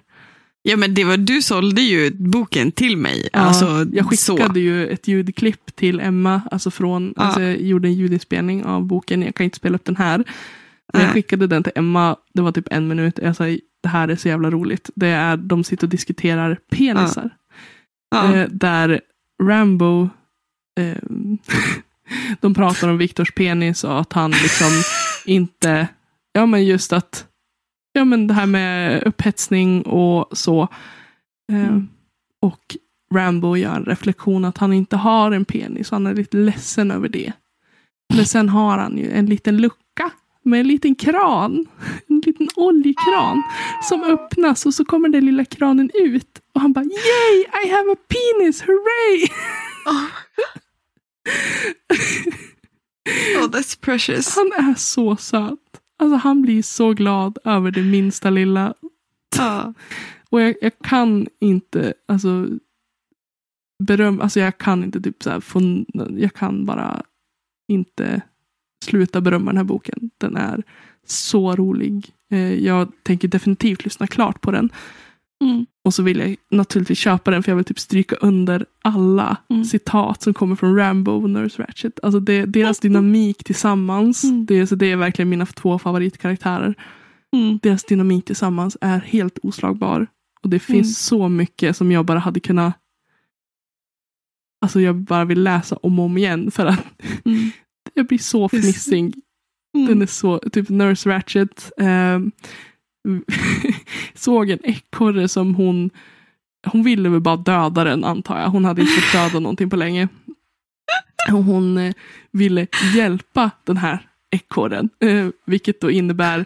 Ja, 0.63 0.77
men 0.77 0.95
det 0.95 1.05
var, 1.05 1.17
du 1.17 1.43
sålde 1.43 1.83
ju 1.83 2.11
boken 2.11 2.73
till 2.73 2.97
mig. 2.97 3.29
Ja, 3.33 3.39
alltså, 3.39 3.87
jag 3.93 4.11
skickade 4.11 4.55
så. 4.55 4.59
ju 4.59 4.87
ett 4.87 5.09
ljudklipp 5.09 5.77
till 5.77 6.01
Emma, 6.01 6.43
alltså 6.51 6.71
från, 6.71 7.15
Ja. 7.17 7.23
alltså 7.23 7.43
jag 7.43 7.61
gjorde 7.61 7.89
en 7.89 7.95
ljudinspelning 7.95 8.65
av 8.65 8.85
boken, 8.85 9.23
jag 9.23 9.35
kan 9.35 9.45
inte 9.45 9.57
spela 9.57 9.75
upp 9.75 9.85
den 9.85 9.97
här. 9.97 10.25
Men 10.93 11.03
jag 11.03 11.13
skickade 11.13 11.47
den 11.47 11.63
till 11.63 11.73
Emma, 11.75 12.17
det 12.35 12.43
var 12.43 12.53
typ 12.53 12.69
en 12.71 12.89
minut, 12.89 13.19
jag 13.23 13.37
sa 13.37 13.45
det 13.83 13.89
här 13.89 14.09
är 14.09 14.17
så 14.17 14.29
jävla 14.29 14.51
roligt. 14.51 14.91
Det 14.95 15.09
är, 15.09 15.37
de 15.37 15.65
sitter 15.65 15.87
och 15.87 15.91
diskuterar 15.91 16.59
penisar. 16.71 17.31
Ja. 18.11 18.35
Eh, 18.35 18.49
där 18.49 19.01
Rambo, 19.43 20.09
eh, 20.81 20.97
de 22.41 22.55
pratar 22.55 22.89
om 22.89 22.99
Viktors 22.99 23.33
penis 23.35 23.85
och 23.85 24.01
att 24.01 24.13
han 24.13 24.31
liksom 24.31 24.69
inte, 25.27 25.89
ja 26.33 26.47
men 26.47 26.65
just 26.65 26.93
att, 26.93 27.27
ja 27.93 28.05
men 28.05 28.27
det 28.27 28.35
här 28.35 28.47
med 28.47 29.03
upphetsning 29.03 29.83
och 29.83 30.39
så. 30.39 30.63
Eh, 30.63 31.69
Mm. 31.69 31.89
Och 32.41 32.77
Rambo 33.15 33.57
gör 33.57 33.77
en 33.77 33.85
reflektion 33.85 34.45
att 34.45 34.59
han 34.59 34.73
inte 34.73 34.97
har 34.97 35.33
en 35.33 35.45
penis. 35.45 35.91
Han 35.91 36.07
är 36.07 36.15
lite 36.15 36.37
ledsen 36.37 36.91
över 36.91 37.09
det. 37.09 37.33
Men 38.15 38.27
sen 38.27 38.49
har 38.49 38.79
han 38.79 38.99
ju 38.99 39.11
en 39.11 39.27
liten 39.27 39.57
lucka 39.57 40.11
med 40.45 40.61
en 40.61 40.67
liten 40.69 40.95
kran. 40.95 41.67
En 42.09 42.21
liten 42.21 42.49
oljekran 42.57 43.43
som 43.83 44.03
öppnas 44.03 44.67
och 44.67 44.75
så 44.75 44.85
kommer 44.85 45.09
den 45.09 45.27
lilla 45.27 45.45
kranen 45.45 45.91
ut. 45.95 46.41
Och 46.55 46.61
han 46.61 46.73
bara 46.73 46.85
Yay! 46.85 47.65
I 47.65 47.69
have 47.71 47.93
a 47.93 47.97
penis! 48.09 48.63
Hooray! 48.63 49.29
Oh, 49.87 50.11
that's 53.53 53.81
precious. 53.81 54.37
Han 54.37 54.69
är 54.69 54.75
så 54.75 55.17
söt. 55.17 55.59
Alltså 55.99 56.17
han 56.17 56.43
blir 56.43 56.63
så 56.63 56.93
glad 56.93 57.39
över 57.45 57.71
det 57.71 57.83
minsta 57.83 58.31
lilla. 58.31 58.75
Ja. 59.37 59.75
Och 60.31 60.41
jag, 60.41 60.55
jag 60.61 60.73
kan 60.79 61.27
inte, 61.41 61.95
alltså 62.09 62.49
beröm, 63.85 64.21
alltså 64.21 64.41
jag 64.41 64.59
kan 64.59 64.85
inte 64.85 65.01
typ 65.01 65.23
så 65.23 65.31
här, 65.31 65.41
få, 65.41 65.85
jag 66.17 66.35
kan 66.35 66.67
bara 66.67 67.03
inte 67.69 68.23
sluta 68.85 69.21
berömma 69.21 69.51
den 69.51 69.57
här 69.57 69.65
boken. 69.65 70.11
Den 70.19 70.37
är 70.37 70.63
så 71.07 71.57
rolig. 71.57 72.15
Eh, 72.31 72.55
jag 72.55 72.93
tänker 73.03 73.29
definitivt 73.29 73.85
lyssna 73.85 74.07
klart 74.07 74.41
på 74.41 74.51
den. 74.51 74.71
Mm. 75.45 75.67
Och 75.85 75.95
så 75.95 76.03
vill 76.03 76.19
jag 76.19 76.37
naturligtvis 76.51 76.99
köpa 76.99 77.31
den 77.31 77.43
för 77.43 77.51
jag 77.53 77.57
vill 77.57 77.65
typ 77.65 77.79
stryka 77.79 78.17
under 78.17 78.67
alla 78.83 79.37
Mm. 79.51 79.65
citat 79.65 80.23
som 80.23 80.35
kommer 80.35 80.57
från 80.57 80.77
Rambo 80.77 81.13
och 81.13 81.31
Nurse 81.31 81.63
Ratchet. 81.63 82.01
Alltså 82.03 82.21
det, 82.21 82.45
deras 82.47 82.81
dynamik 82.81 83.45
tillsammans. 83.45 84.25
Mm. 84.25 84.47
Det, 84.47 84.55
är- 84.59 84.67
så 84.67 84.75
det 84.75 84.87
är 84.87 84.97
verkligen 84.97 85.29
mina 85.29 85.47
två 85.47 85.79
favoritkaraktärer. 85.79 86.75
Mm. 87.37 87.59
Deras 87.63 87.85
dynamik 87.85 88.25
tillsammans 88.25 88.77
är 88.81 88.99
helt 89.01 89.39
oslagbar. 89.43 90.07
Och 90.43 90.49
det 90.49 90.59
finns 90.59 90.77
Mm. 91.13 91.21
så 91.21 91.29
mycket 91.29 91.77
som 91.77 91.93
jag 91.93 92.05
bara 92.07 92.19
hade 92.19 92.41
kunnat 92.41 92.75
Alltså 94.65 94.81
jag 94.81 94.97
bara 94.97 95.25
vill 95.25 95.43
läsa 95.43 95.77
om 95.77 95.99
och 95.99 96.05
om 96.05 96.19
igen 96.19 96.51
för 96.51 96.67
att 96.67 96.85
Mm. 97.25 97.51
jag 97.95 98.07
blir 98.07 98.19
så 98.19 98.49
fnissig. 98.49 99.15
Mm. 99.77 99.87
Den 99.89 100.03
är 100.03 100.07
så, 100.07 100.39
typ 100.39 100.69
Nurse 100.69 101.09
Ratchet. 101.11 101.73
ehm, 101.79 102.33
såg 104.15 104.51
en 104.51 104.65
ekorre 104.65 105.29
som 105.29 105.55
hon, 105.55 105.91
hon 106.67 106.83
ville 106.83 107.09
väl 107.09 107.21
bara 107.21 107.37
döda 107.37 107.85
den 107.85 108.05
antar 108.05 108.41
jag. 108.41 108.49
Hon 108.49 108.65
hade 108.65 108.81
inte 108.81 108.93
fått 108.93 109.13
döda 109.13 109.41
någonting 109.41 109.71
på 109.71 109.77
länge. 109.77 110.09
Och 111.33 111.45
hon 111.45 111.79
eh, 111.79 111.95
ville 112.31 112.67
hjälpa 112.95 113.51
den 113.65 113.77
här 113.77 114.09
ekorren. 114.31 114.91
Eh, 115.01 115.29
vilket 115.47 115.81
då 115.81 115.91
innebär 115.91 116.45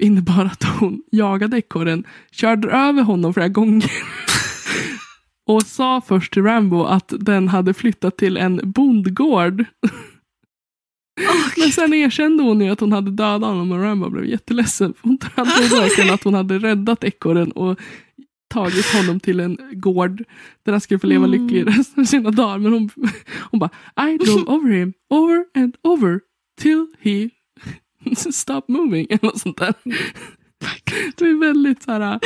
innebar 0.00 0.44
att 0.44 0.64
hon 0.64 1.02
jagade 1.12 1.58
ekorren, 1.58 2.04
körde 2.30 2.68
över 2.70 3.02
honom 3.02 3.34
flera 3.34 3.48
gånger. 3.48 3.92
och 5.46 5.62
sa 5.62 6.00
först 6.06 6.32
till 6.32 6.42
Rambo 6.42 6.84
att 6.84 7.12
den 7.20 7.48
hade 7.48 7.74
flyttat 7.74 8.16
till 8.16 8.36
en 8.36 8.60
bondgård. 8.64 9.64
Men 11.58 11.72
sen 11.72 11.94
erkände 11.94 12.42
hon 12.42 12.60
ju 12.60 12.70
att 12.70 12.80
hon 12.80 12.92
hade 12.92 13.10
dödat 13.10 13.42
honom 13.50 13.72
och 13.72 13.82
Rambo 13.82 14.10
blev 14.10 14.24
jätteledsen. 14.26 14.94
Hon 15.02 15.18
trodde 15.18 15.50
verkligen 15.50 16.10
att 16.14 16.24
hon 16.24 16.34
hade 16.34 16.58
räddat 16.58 17.04
ekorren 17.04 17.52
och 17.52 17.78
tagit 18.54 18.86
honom 18.86 19.20
till 19.20 19.40
en 19.40 19.58
gård 19.72 20.24
där 20.64 20.72
han 20.72 20.80
skulle 20.80 21.00
få 21.00 21.06
leva 21.06 21.24
Mm. 21.26 21.40
lycklig 21.42 21.66
resten 21.78 22.00
av 22.00 22.04
sina 22.04 22.30
dagar. 22.30 22.58
Men 22.58 22.72
hon, 22.72 22.90
hon 23.50 23.60
bara 23.60 23.70
I 24.10 24.18
drove 24.18 24.42
over 24.46 24.70
him, 24.70 24.92
over 25.10 25.44
and 25.54 25.76
over 25.82 26.20
till 26.60 26.86
he 27.00 27.30
stop 28.32 28.62
moving. 28.68 29.06
Eller 29.10 29.24
något 29.24 29.38
sånt 29.40 29.56
där. 29.58 29.74
Det 31.16 31.24
är 31.24 31.40
väldigt 31.40 31.82
så 31.82 31.92
här, 31.92 32.20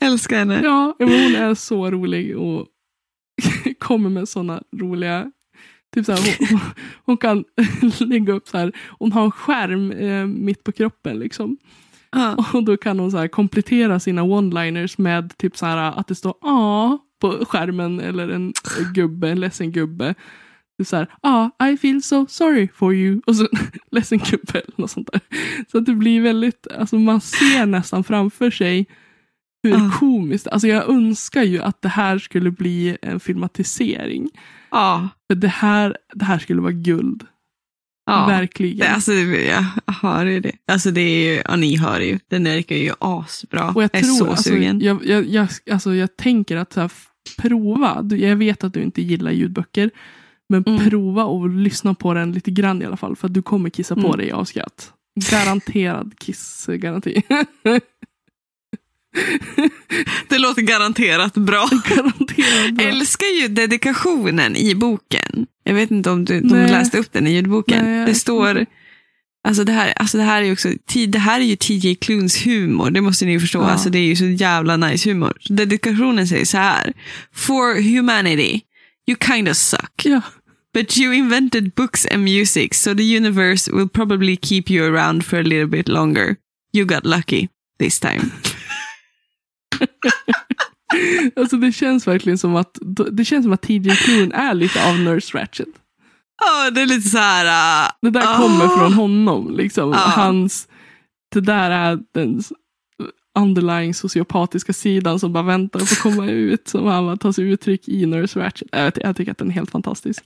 Älskar 0.00 0.38
henne. 0.38 0.60
ja, 0.64 0.96
men 0.98 1.08
hon 1.08 1.34
är 1.34 1.54
så 1.54 1.90
rolig 1.90 2.36
och 2.38 2.66
kommer 3.78 4.10
med 4.10 4.28
sådana 4.28 4.62
roliga 4.76 5.32
Typ 5.94 6.06
så 6.06 6.12
här, 6.12 6.36
hon, 6.50 6.60
hon 7.04 7.16
kan 7.16 7.44
lägga 8.08 8.32
upp 8.32 8.48
så 8.48 8.58
här, 8.58 8.72
hon 8.98 9.12
har 9.12 9.24
en 9.24 9.30
skärm 9.30 9.92
eh, 9.92 10.26
mitt 10.26 10.64
på 10.64 10.72
kroppen 10.72 11.18
liksom. 11.18 11.56
Ja. 12.12 12.46
Och 12.52 12.64
då 12.64 12.76
kan 12.76 12.98
hon 12.98 13.10
så 13.10 13.18
här 13.18 13.28
komplettera 13.28 14.00
sina 14.00 14.22
one-liners 14.22 15.00
med 15.00 15.36
typ 15.38 15.56
så 15.56 15.66
här 15.66 15.98
att 15.98 16.06
det 16.06 16.14
står 16.14 16.34
A 16.40 16.98
på 17.20 17.44
skärmen 17.48 18.00
eller 18.00 18.28
en 18.28 18.52
gubbe, 18.94 19.28
en 19.28 19.40
ledsen 19.40 19.72
gubbe. 19.72 20.14
Är 20.78 20.84
så 20.84 20.96
här, 20.96 21.06
ah, 21.20 21.66
I 21.66 21.76
feel 21.76 22.02
so 22.02 22.26
sorry 22.28 22.68
for 22.74 22.94
you. 22.94 23.20
Och 23.26 23.36
så 23.36 23.48
ledsen 23.90 24.18
gubbe 24.18 24.58
eller 24.58 24.74
något 24.76 24.90
sånt 24.90 25.12
där. 25.12 25.20
Så 25.70 25.78
att 25.78 25.86
det 25.86 25.94
blir 25.94 26.20
väldigt, 26.20 26.66
alltså 26.78 26.96
man 26.96 27.20
ser 27.20 27.66
nästan 27.66 28.04
framför 28.04 28.50
sig 28.50 28.86
hur 29.62 29.70
Ja. 29.70 29.90
komiskt, 30.00 30.46
alltså 30.48 30.68
jag 30.68 30.88
önskar 30.88 31.42
ju 31.42 31.62
att 31.62 31.82
det 31.82 31.88
här 31.88 32.18
skulle 32.18 32.50
bli 32.50 32.96
en 33.02 33.20
filmatisering. 33.20 34.28
Ja. 34.70 35.08
För 35.28 35.34
det 35.34 35.48
här, 35.48 35.96
det 36.14 36.24
här 36.24 36.38
skulle 36.38 36.60
vara 36.60 36.72
guld. 36.72 37.22
ja. 38.06 38.26
Verkligen. 38.26 38.78
Det, 38.78 38.88
alltså, 38.88 39.12
jag 39.12 39.64
hör 39.86 40.26
ju 40.26 40.40
det. 40.40 40.52
Alltså 40.72 40.90
det 40.90 41.00
är 41.00 41.34
ju, 41.34 41.42
ja 41.48 41.56
ni 41.56 41.76
hör 41.76 42.00
ju. 42.00 42.18
Den 42.28 42.44
verkar 42.44 42.76
ju 42.76 42.92
asbra. 42.98 43.70
Och 43.70 43.82
jag, 43.82 43.90
är 43.94 44.00
tror, 44.00 44.14
så 44.16 44.26
alltså, 44.30 44.42
sugen. 44.42 44.80
Jag, 44.80 45.06
jag, 45.06 45.26
jag, 45.26 45.48
alltså, 45.70 45.94
jag 45.94 46.16
tänker 46.16 46.56
att 46.56 46.72
så 46.72 46.80
här, 46.80 46.92
prova. 47.38 48.06
Jag 48.10 48.36
vet 48.36 48.64
att 48.64 48.74
du 48.74 48.82
inte 48.82 49.02
gillar 49.02 49.30
ljudböcker. 49.30 49.90
Men 50.48 50.64
Mm. 50.66 50.88
prova 50.90 51.24
och 51.24 51.48
lyssna 51.50 51.94
på 51.94 52.14
den 52.14 52.32
lite 52.32 52.50
grann 52.50 52.82
i 52.82 52.84
alla 52.84 52.96
fall. 52.96 53.16
För 53.16 53.26
att 53.28 53.34
du 53.34 53.42
kommer 53.42 53.70
kissa 53.70 53.94
på 53.94 54.00
Mm. 54.06 54.16
dig 54.18 54.30
av 54.32 54.44
skratt. 54.44 54.92
Garanterad 55.30 56.14
kissgaranti. 56.18 57.22
Det 60.28 60.38
låter 60.38 60.62
garanterat 60.62 61.34
bra. 61.34 61.68
Garanterad 61.88 62.74
bra. 62.74 62.86
älskar 62.86 63.40
ju 63.40 63.48
dedikationen 63.48 64.56
i 64.56 64.74
boken. 64.74 65.46
Jag 65.64 65.74
vet 65.74 65.90
inte 65.90 66.10
om 66.10 66.24
du, 66.24 66.40
de 66.40 66.54
läste 66.54 66.98
upp 66.98 67.12
den 67.12 67.26
i 67.26 67.32
ljudboken. 67.32 67.84
Nej, 67.84 68.06
det 68.06 68.14
står, 68.14 68.66
alltså 69.48 69.64
det 69.64 69.72
här, 69.72 69.92
alltså 69.96 70.18
det 70.18 70.24
här 70.24 70.42
är 70.42 70.46
ju 70.46 70.52
också, 70.52 70.68
det 71.08 71.18
här 71.18 71.40
är 71.40 71.44
ju 71.44 71.56
TJ 71.56 71.94
Kluns 71.94 72.46
humor, 72.46 72.90
det 72.90 73.00
måste 73.00 73.24
ni 73.24 73.32
ju 73.32 73.40
förstå. 73.40 73.58
Ja. 73.58 73.70
Alltså 73.70 73.90
det 73.90 73.98
är 73.98 74.06
ju 74.06 74.16
så 74.16 74.24
jävla 74.24 74.76
nice 74.76 75.10
humor. 75.10 75.32
Så 75.40 75.52
dedikationen 75.52 76.28
säger 76.28 76.44
så 76.44 76.58
här. 76.58 76.92
For 77.34 77.94
humanity, 77.96 78.60
you 79.06 79.16
kind 79.26 79.48
of 79.48 79.56
suck. 79.56 80.02
Ja. 80.04 80.20
But 80.72 80.98
you 80.98 81.12
invented 81.12 81.72
books 81.74 82.06
and 82.06 82.24
music, 82.24 82.74
so 82.74 82.94
the 82.94 83.16
universe 83.16 83.72
will 83.72 83.88
probably 83.88 84.36
keep 84.36 84.70
you 84.70 84.84
around 84.84 85.24
for 85.24 85.38
a 85.38 85.42
little 85.42 85.66
bit 85.66 85.88
longer. 85.88 86.36
You 86.72 86.84
got 86.84 87.04
lucky 87.04 87.48
this 87.78 87.98
time. 87.98 88.30
Alltså 91.36 91.56
det 91.56 91.72
känns 91.72 92.06
verkligen 92.06 92.38
som 92.38 92.56
att 92.56 92.78
det 93.12 93.24
känns 93.24 93.44
som 93.44 93.52
att 93.52 93.62
TJ 93.62 93.90
Klune 93.90 94.34
är 94.34 94.54
lite 94.54 94.88
av 94.88 94.98
Nurse 94.98 95.38
Ratchet. 95.38 95.68
Ja, 96.42 96.70
det 96.70 96.80
är 96.82 96.86
lite 96.86 97.08
så 97.08 97.18
här. 97.18 97.44
uh, 97.86 97.90
Det 98.02 98.10
där 98.10 98.34
Ah. 98.34 98.36
kommer 98.36 98.68
från 98.78 98.92
honom. 98.92 99.56
Liksom. 99.56 99.90
Ja. 99.90 99.98
Hans, 99.98 100.68
det 101.34 101.40
där 101.40 101.70
är 101.70 101.98
den 102.14 102.42
underlying 103.38 103.94
sociopatiska 103.94 104.72
sidan 104.72 105.20
som 105.20 105.32
bara 105.32 105.42
väntar 105.44 105.78
på 105.80 105.84
att 105.84 105.98
komma 105.98 106.26
ut. 106.26 106.68
Som 106.68 106.86
han 106.86 107.18
tar 107.18 107.32
sig 107.32 107.44
uttryck 107.44 107.88
i 107.88 108.06
Nurse 108.06 108.40
Ratchet. 108.40 108.68
Jag, 108.72 108.92
jag 108.96 109.16
tycker 109.16 109.32
att 109.32 109.38
den 109.38 109.48
är 109.48 109.52
helt 109.54 109.70
fantastisk. 109.70 110.24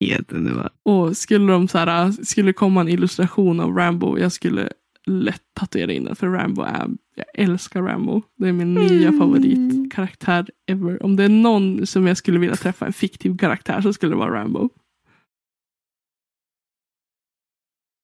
helt 0.00 0.32
underbar. 0.32 0.70
Och 0.84 1.16
skulle 1.16 1.52
de 1.52 1.68
så 1.68 1.78
här, 1.78 2.24
skulle 2.24 2.52
komma 2.52 2.80
en 2.80 2.88
illustration 2.88 3.60
av 3.60 3.74
Rambo, 3.76 4.18
jag 4.18 4.32
skulle 4.32 4.68
lätt 5.06 5.42
tatuera 5.54 5.92
in 5.92 6.04
den. 6.04 6.16
För 6.16 6.28
Rambo 6.28 6.62
är, 6.62 6.88
jag 7.14 7.26
älskar 7.34 7.82
Rambo. 7.82 8.22
Det 8.36 8.48
är 8.48 8.52
min 8.52 8.74
nya 8.74 9.08
Mm. 9.08 9.18
favoritkaraktär 9.20 10.50
ever. 10.66 11.02
Om 11.02 11.16
det 11.16 11.24
är 11.24 11.28
någon 11.28 11.86
som 11.86 12.06
jag 12.06 12.16
skulle 12.16 12.38
vilja 12.38 12.56
träffa, 12.56 12.86
en 12.86 12.92
fiktiv 12.92 13.38
karaktär, 13.38 13.80
så 13.80 13.92
skulle 13.92 14.12
det 14.12 14.16
vara 14.16 14.40
Rambo. 14.40 14.68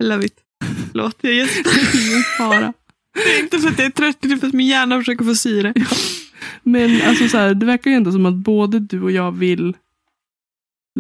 Love 0.05 0.25
it. 0.27 0.41
Förlåt, 0.91 1.17
jag 1.21 1.35
gäspar. 1.35 1.73
Ingen 2.09 2.23
fara. 2.39 2.73
Det 3.15 3.21
är 3.39 3.43
inte 3.43 3.59
för 3.59 3.69
att 3.69 3.79
jag 3.79 3.87
är 3.87 3.91
trött, 3.91 4.17
det 4.21 4.33
är 4.33 4.37
för 4.37 4.47
att 4.47 4.53
min 4.53 4.67
hjärna 4.67 4.99
försöker 4.99 5.25
få 5.25 5.35
syre. 5.35 5.75
Men 6.63 7.03
alltså 7.09 7.29
så 7.29 7.39
här, 7.39 7.55
det 7.55 7.67
verkar 7.67 7.91
ju 7.91 7.97
ändå 7.97 8.13
som 8.13 8.27
att 8.27 8.35
både 8.35 8.79
du 8.79 9.03
och 9.03 9.11
jag 9.11 9.33
vill 9.33 9.77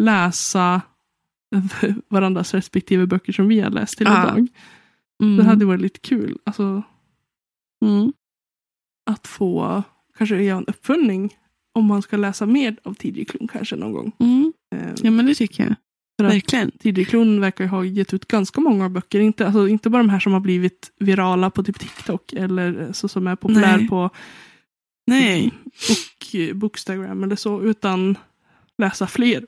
läsa 0.00 0.80
varandras 2.08 2.54
respektive 2.54 3.06
böcker 3.06 3.32
som 3.32 3.48
vi 3.48 3.60
har 3.60 3.70
läst 3.70 3.98
till 3.98 4.06
Ja. 4.06 4.22
idag. 4.22 4.48
Mm. 5.22 5.36
Det 5.36 5.44
hade 5.44 5.64
varit 5.64 5.80
lite 5.80 6.00
kul. 6.00 6.38
Alltså, 6.44 6.82
Mm. 7.84 8.12
att 9.10 9.26
få 9.26 9.82
kanske 10.18 10.42
göra 10.42 10.58
en 10.58 10.66
uppföljning 10.66 11.36
om 11.74 11.84
man 11.84 12.02
ska 12.02 12.16
läsa 12.16 12.46
mer 12.46 12.76
av 12.84 12.94
TJ 12.94 13.24
Klun 13.24 13.48
kanske 13.48 13.76
någon 13.76 13.92
gång. 13.92 14.12
Mm. 14.18 14.52
Eh, 14.74 14.92
Ja, 15.02 15.10
men 15.10 15.26
det 15.26 15.34
tycker 15.34 15.64
jag. 15.64 15.74
För 16.20 16.28
Verkligen. 16.28 16.70
TJ 16.70 17.04
Klun 17.04 17.40
verkar 17.40 17.64
ju 17.64 17.70
ha 17.70 17.84
gett 17.84 18.14
ut 18.14 18.28
ganska 18.28 18.60
många 18.60 18.88
böcker. 18.88 19.20
Inte, 19.20 19.46
alltså, 19.46 19.68
inte 19.68 19.90
bara 19.90 20.02
de 20.02 20.08
här 20.10 20.20
som 20.20 20.32
har 20.32 20.40
blivit 20.40 20.92
virala 20.98 21.50
på 21.50 21.62
typ 21.62 21.78
TikTok 21.78 22.32
eller 22.32 22.92
så 22.92 23.08
som 23.08 23.26
är 23.26 23.36
populär 23.36 23.76
Nej. 23.78 23.88
på 23.88 24.10
Nej. 25.06 25.50
book, 25.88 26.54
Bookstagram 26.54 27.24
eller 27.24 27.36
så. 27.36 27.62
Utan 27.62 28.16
läsa 28.78 29.06
fler. 29.06 29.46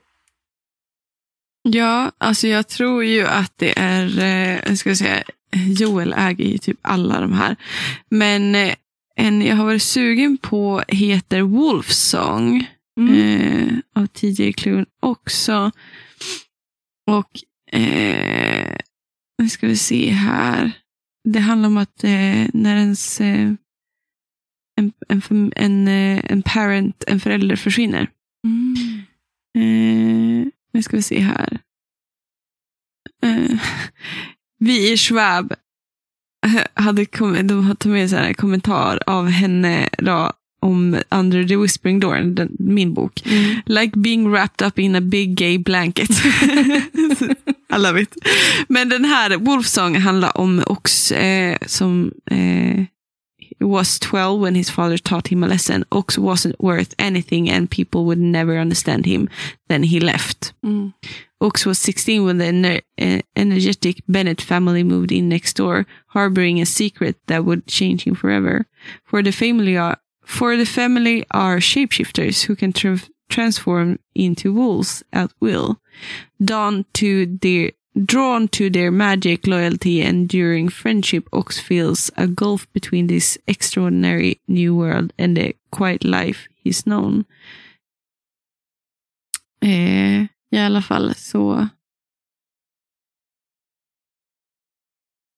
Ja, 1.69 2.13
alltså 2.19 2.49
jag 2.49 2.69
tror 2.69 3.05
ju 3.05 3.27
att 3.27 3.53
det 3.57 3.79
är, 3.79 4.19
eh, 4.19 4.59
jag 4.69 4.79
ska 4.79 4.97
säga, 4.97 5.23
Joel 5.81 6.15
äger 6.19 6.45
ju 6.45 6.59
typ 6.59 6.79
alla 6.83 7.21
de 7.21 7.33
här. 7.33 7.57
Men 8.11 8.55
eh, 8.55 8.75
en 9.17 9.43
jag 9.43 9.57
har 9.57 9.65
varit 9.65 9.83
sugen 9.83 10.39
på 10.39 10.83
heter 10.89 11.41
Wolf 11.41 11.93
Song 11.93 12.67
Mm. 13.01 13.15
eh, 13.15 13.79
av 13.95 14.07
TJ 14.07 14.53
Klune 14.53 14.87
också. 15.03 15.71
Och 17.11 17.41
eh, 17.81 18.77
nu 19.43 19.49
ska 19.49 19.67
vi 19.67 19.77
se 19.77 20.11
här. 20.11 20.73
Det 21.29 21.39
handlar 21.41 21.67
om 21.67 21.77
att 21.77 22.05
eh, 22.05 22.47
när 22.53 22.77
ens 22.77 23.21
eh, 23.21 23.53
en, 24.77 24.93
en, 25.09 25.53
en, 25.57 25.89
eh, 25.89 26.25
en 26.25 26.43
parent, 26.43 27.05
en 27.07 27.21
förälder 27.21 27.57
försvinner. 27.57 28.11
Mm. 29.57 30.53
Nu 30.75 30.83
ska 30.83 30.97
vi 30.97 31.03
se 31.03 31.21
här. 31.21 31.59
Eh, 33.23 33.59
vi 34.59 34.93
i 34.93 34.97
Schwab 34.97 35.55
hade 36.75 37.07
kom, 37.07 37.47
de 37.47 37.77
tagit 37.77 38.13
med 38.13 38.13
en 38.13 38.35
kommentar 38.35 39.03
av 39.07 39.29
henne 39.29 39.89
då, 39.99 40.33
om 40.61 41.01
Under 41.11 41.49
the 41.49 41.57
Whispering 41.57 42.01
Door, 42.01 42.17
den, 42.17 42.57
min 42.59 42.95
bok. 42.95 43.23
Mm. 43.27 43.57
Like 43.67 43.99
being 43.99 44.31
wrapped 44.31 44.67
up 44.67 44.79
in 44.79 44.97
a 44.97 45.01
big 45.01 45.37
gay 45.37 45.59
blanket. 45.59 46.11
I 47.75 47.79
love 47.79 48.03
it. 48.03 48.17
Men 48.69 48.89
den 48.89 49.05
här 49.05 49.37
Wolf 49.37 49.67
Song 49.67 49.97
handlar 49.97 50.39
om 50.39 50.63
Ox 50.67 51.13
eh, 51.13 51.57
som 51.67 52.13
eh, 52.31 52.85
was 53.61 53.99
12 53.99 54.41
when 54.41 54.55
his 54.55 54.71
father 54.71 54.99
taught 54.99 55.29
him 55.29 55.45
a 55.45 55.49
lesson. 55.49 55.85
Ox 55.93 56.19
wasn't 56.19 56.61
worth 56.61 56.95
anything 56.99 57.49
and 57.49 57.71
people 57.71 58.05
would 58.05 58.19
never 58.19 58.59
understand 58.59 59.07
him. 59.07 59.29
Then 59.69 59.83
he 59.83 60.01
left. 60.01 60.53
Mm. 60.65 60.95
Ox 61.41 61.67
was 61.67 61.79
16 61.79 62.25
when 62.25 62.39
the 62.39 62.45
ener- 62.45 63.23
energetic 63.37 64.03
Bennett 64.09 64.41
family 64.41 64.83
moved 64.83 65.13
in 65.13 65.29
next 65.29 65.55
door, 65.55 65.87
harboring 66.09 66.61
a 66.61 66.67
secret 66.67 67.17
that 67.27 67.45
would 67.45 67.67
change 67.67 68.05
him 68.05 68.15
forever. 68.15 68.67
For 69.05 69.23
the 69.23 69.33
family 69.33 69.77
are 69.77 69.99
for 70.25 70.57
the 70.57 70.65
family 70.65 71.27
are 71.31 71.59
shapeshifters 71.59 72.45
who 72.45 72.57
can 72.57 72.73
tra- 72.73 72.99
transform 73.29 73.99
into 74.15 74.55
wolves 74.55 75.05
at 75.13 75.31
will. 75.39 75.81
Drawn 76.43 76.87
to 76.95 77.27
their 77.27 77.73
drawn 77.95 78.49
to 78.49 78.71
their 78.71 78.91
magic, 78.91 79.47
loyalty, 79.47 80.01
enduring 80.03 80.71
friendship, 80.71 81.25
Ox 81.33 81.61
feels 81.61 82.11
a 82.17 82.27
gulf 82.27 82.67
between 82.73 83.09
this 83.09 83.39
extraordinary 83.47 84.35
new 84.47 84.75
world 84.75 85.13
and 85.19 85.37
the 85.37 85.53
quiet 85.71 86.05
life 86.05 86.49
he's 86.65 86.83
known. 86.85 87.25
Eh, 89.61 90.27
I 90.51 90.59
alla 90.59 90.83
fall 90.83 91.15
så... 91.15 91.69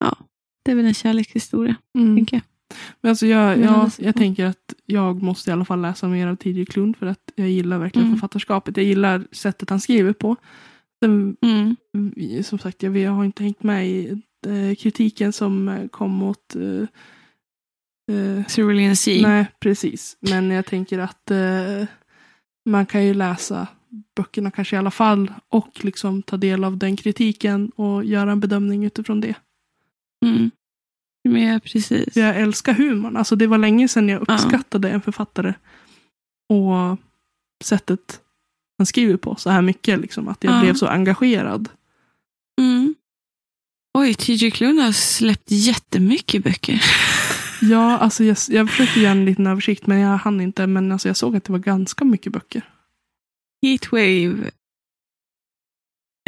Ja, 0.00 0.16
det 0.64 0.70
är 0.70 0.74
väl 0.74 0.84
en 0.86 0.94
kärlekshistoria, 0.94 1.74
Mm. 1.94 2.16
tänker 2.16 2.36
jag. 2.36 2.42
Men 3.00 3.08
alltså 3.10 3.26
jag, 3.26 3.58
jag, 3.58 3.90
jag 3.98 4.14
tänker 4.16 4.44
att 4.44 4.74
jag 4.86 5.22
måste 5.22 5.50
i 5.50 5.52
alla 5.52 5.64
fall 5.64 5.80
läsa 5.82 6.08
mer 6.08 6.26
av 6.26 6.36
TJ 6.36 6.64
Klund 6.66 6.96
för 6.96 7.06
att 7.06 7.32
jag 7.34 7.48
gillar 7.50 7.78
verkligen 7.78 8.06
Mm. 8.06 8.18
författarskapet. 8.18 8.76
Jag 8.76 8.86
gillar 8.86 9.26
sättet 9.32 9.70
han 9.70 9.80
skriver 9.80 10.12
på. 10.12 10.36
Sen, 11.04 11.36
Mm. 11.42 12.42
som 12.44 12.58
sagt, 12.58 12.82
jag, 12.82 12.96
jag 12.96 13.10
har 13.12 13.24
inte 13.24 13.42
hängt 13.42 13.62
med 13.62 13.88
i 13.88 14.22
eh, 14.46 14.74
kritiken 14.78 15.32
som 15.32 15.68
eh, 15.68 15.88
kom 15.88 16.10
mot 16.10 16.54
eh, 16.56 18.44
Cerulean 18.48 18.96
Sea. 18.96 19.28
Nej, 19.28 19.46
precis. 19.60 20.16
Men 20.20 20.50
jag 20.50 20.66
tänker 20.66 20.98
att 20.98 21.30
eh, 21.30 21.86
man 22.64 22.86
kan 22.86 23.04
ju 23.04 23.14
läsa 23.14 23.66
böckerna 24.16 24.50
kanske 24.50 24.76
i 24.76 24.78
alla 24.78 24.90
fall 24.90 25.32
och 25.48 25.84
liksom 25.84 26.22
ta 26.22 26.36
del 26.36 26.64
av 26.64 26.76
den 26.78 26.96
kritiken 26.96 27.70
och 27.70 28.04
göra 28.04 28.32
en 28.32 28.40
bedömning 28.40 28.84
utifrån 28.84 29.20
det. 29.20 29.34
Mm. 30.26 30.50
Men 31.28 31.42
ja, 31.42 31.60
precis. 31.64 32.16
Jag 32.16 32.36
älskar 32.36 32.72
humorn. 32.74 33.16
Alltså 33.16 33.36
det 33.36 33.46
var 33.46 33.58
länge 33.58 33.88
sedan 33.88 34.08
jag 34.08 34.24
Ja. 34.28 34.34
uppskattade 34.34 34.90
en 34.90 35.00
författare 35.02 35.54
och 36.48 36.98
sättet 37.64 38.20
han 38.78 38.86
skriver 38.86 39.16
på 39.16 39.36
så 39.36 39.50
här 39.50 39.62
mycket. 39.62 40.00
Liksom, 40.00 40.28
att 40.28 40.44
jag 40.44 40.54
Ja. 40.54 40.60
blev 40.60 40.74
så 40.74 40.86
engagerad. 40.86 41.68
Mm. 42.60 42.94
Oj, 43.98 44.14
TJ 44.14 44.50
Klune 44.50 44.82
har 44.82 44.92
släppt 44.92 45.50
jättemycket 45.50 46.44
böcker. 46.44 46.82
Ja, 47.62 47.98
alltså 47.98 48.24
jag, 48.24 48.36
jag 48.48 48.70
försökte 48.70 49.00
göra 49.00 49.12
en 49.12 49.24
liten 49.24 49.46
översikt 49.46 49.86
men 49.86 49.98
jag 49.98 50.16
hann 50.16 50.40
inte. 50.40 50.66
Men 50.66 50.92
alltså 50.92 51.08
jag 51.08 51.16
såg 51.16 51.36
att 51.36 51.44
det 51.44 51.52
var 51.52 51.58
ganska 51.58 52.04
mycket 52.04 52.32
böcker. 52.32 52.70
Heatwave. 53.62 54.50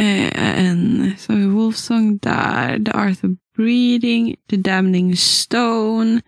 Eh, 0.00 0.60
en, 0.64 1.12
har 1.28 1.36
vi 1.36 1.46
Wolfsong 1.46 2.18
där. 2.18 2.84
The 2.84 2.90
Arthur 2.90 3.36
Breeding. 3.56 4.36
The 4.50 4.56
Damning 4.56 5.16
Stone. 5.16 6.20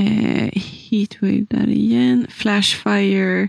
Eh, 0.00 0.50
Heatwave 0.62 1.46
där 1.50 1.68
igen. 1.68 2.26
Flashfire. 2.30 3.48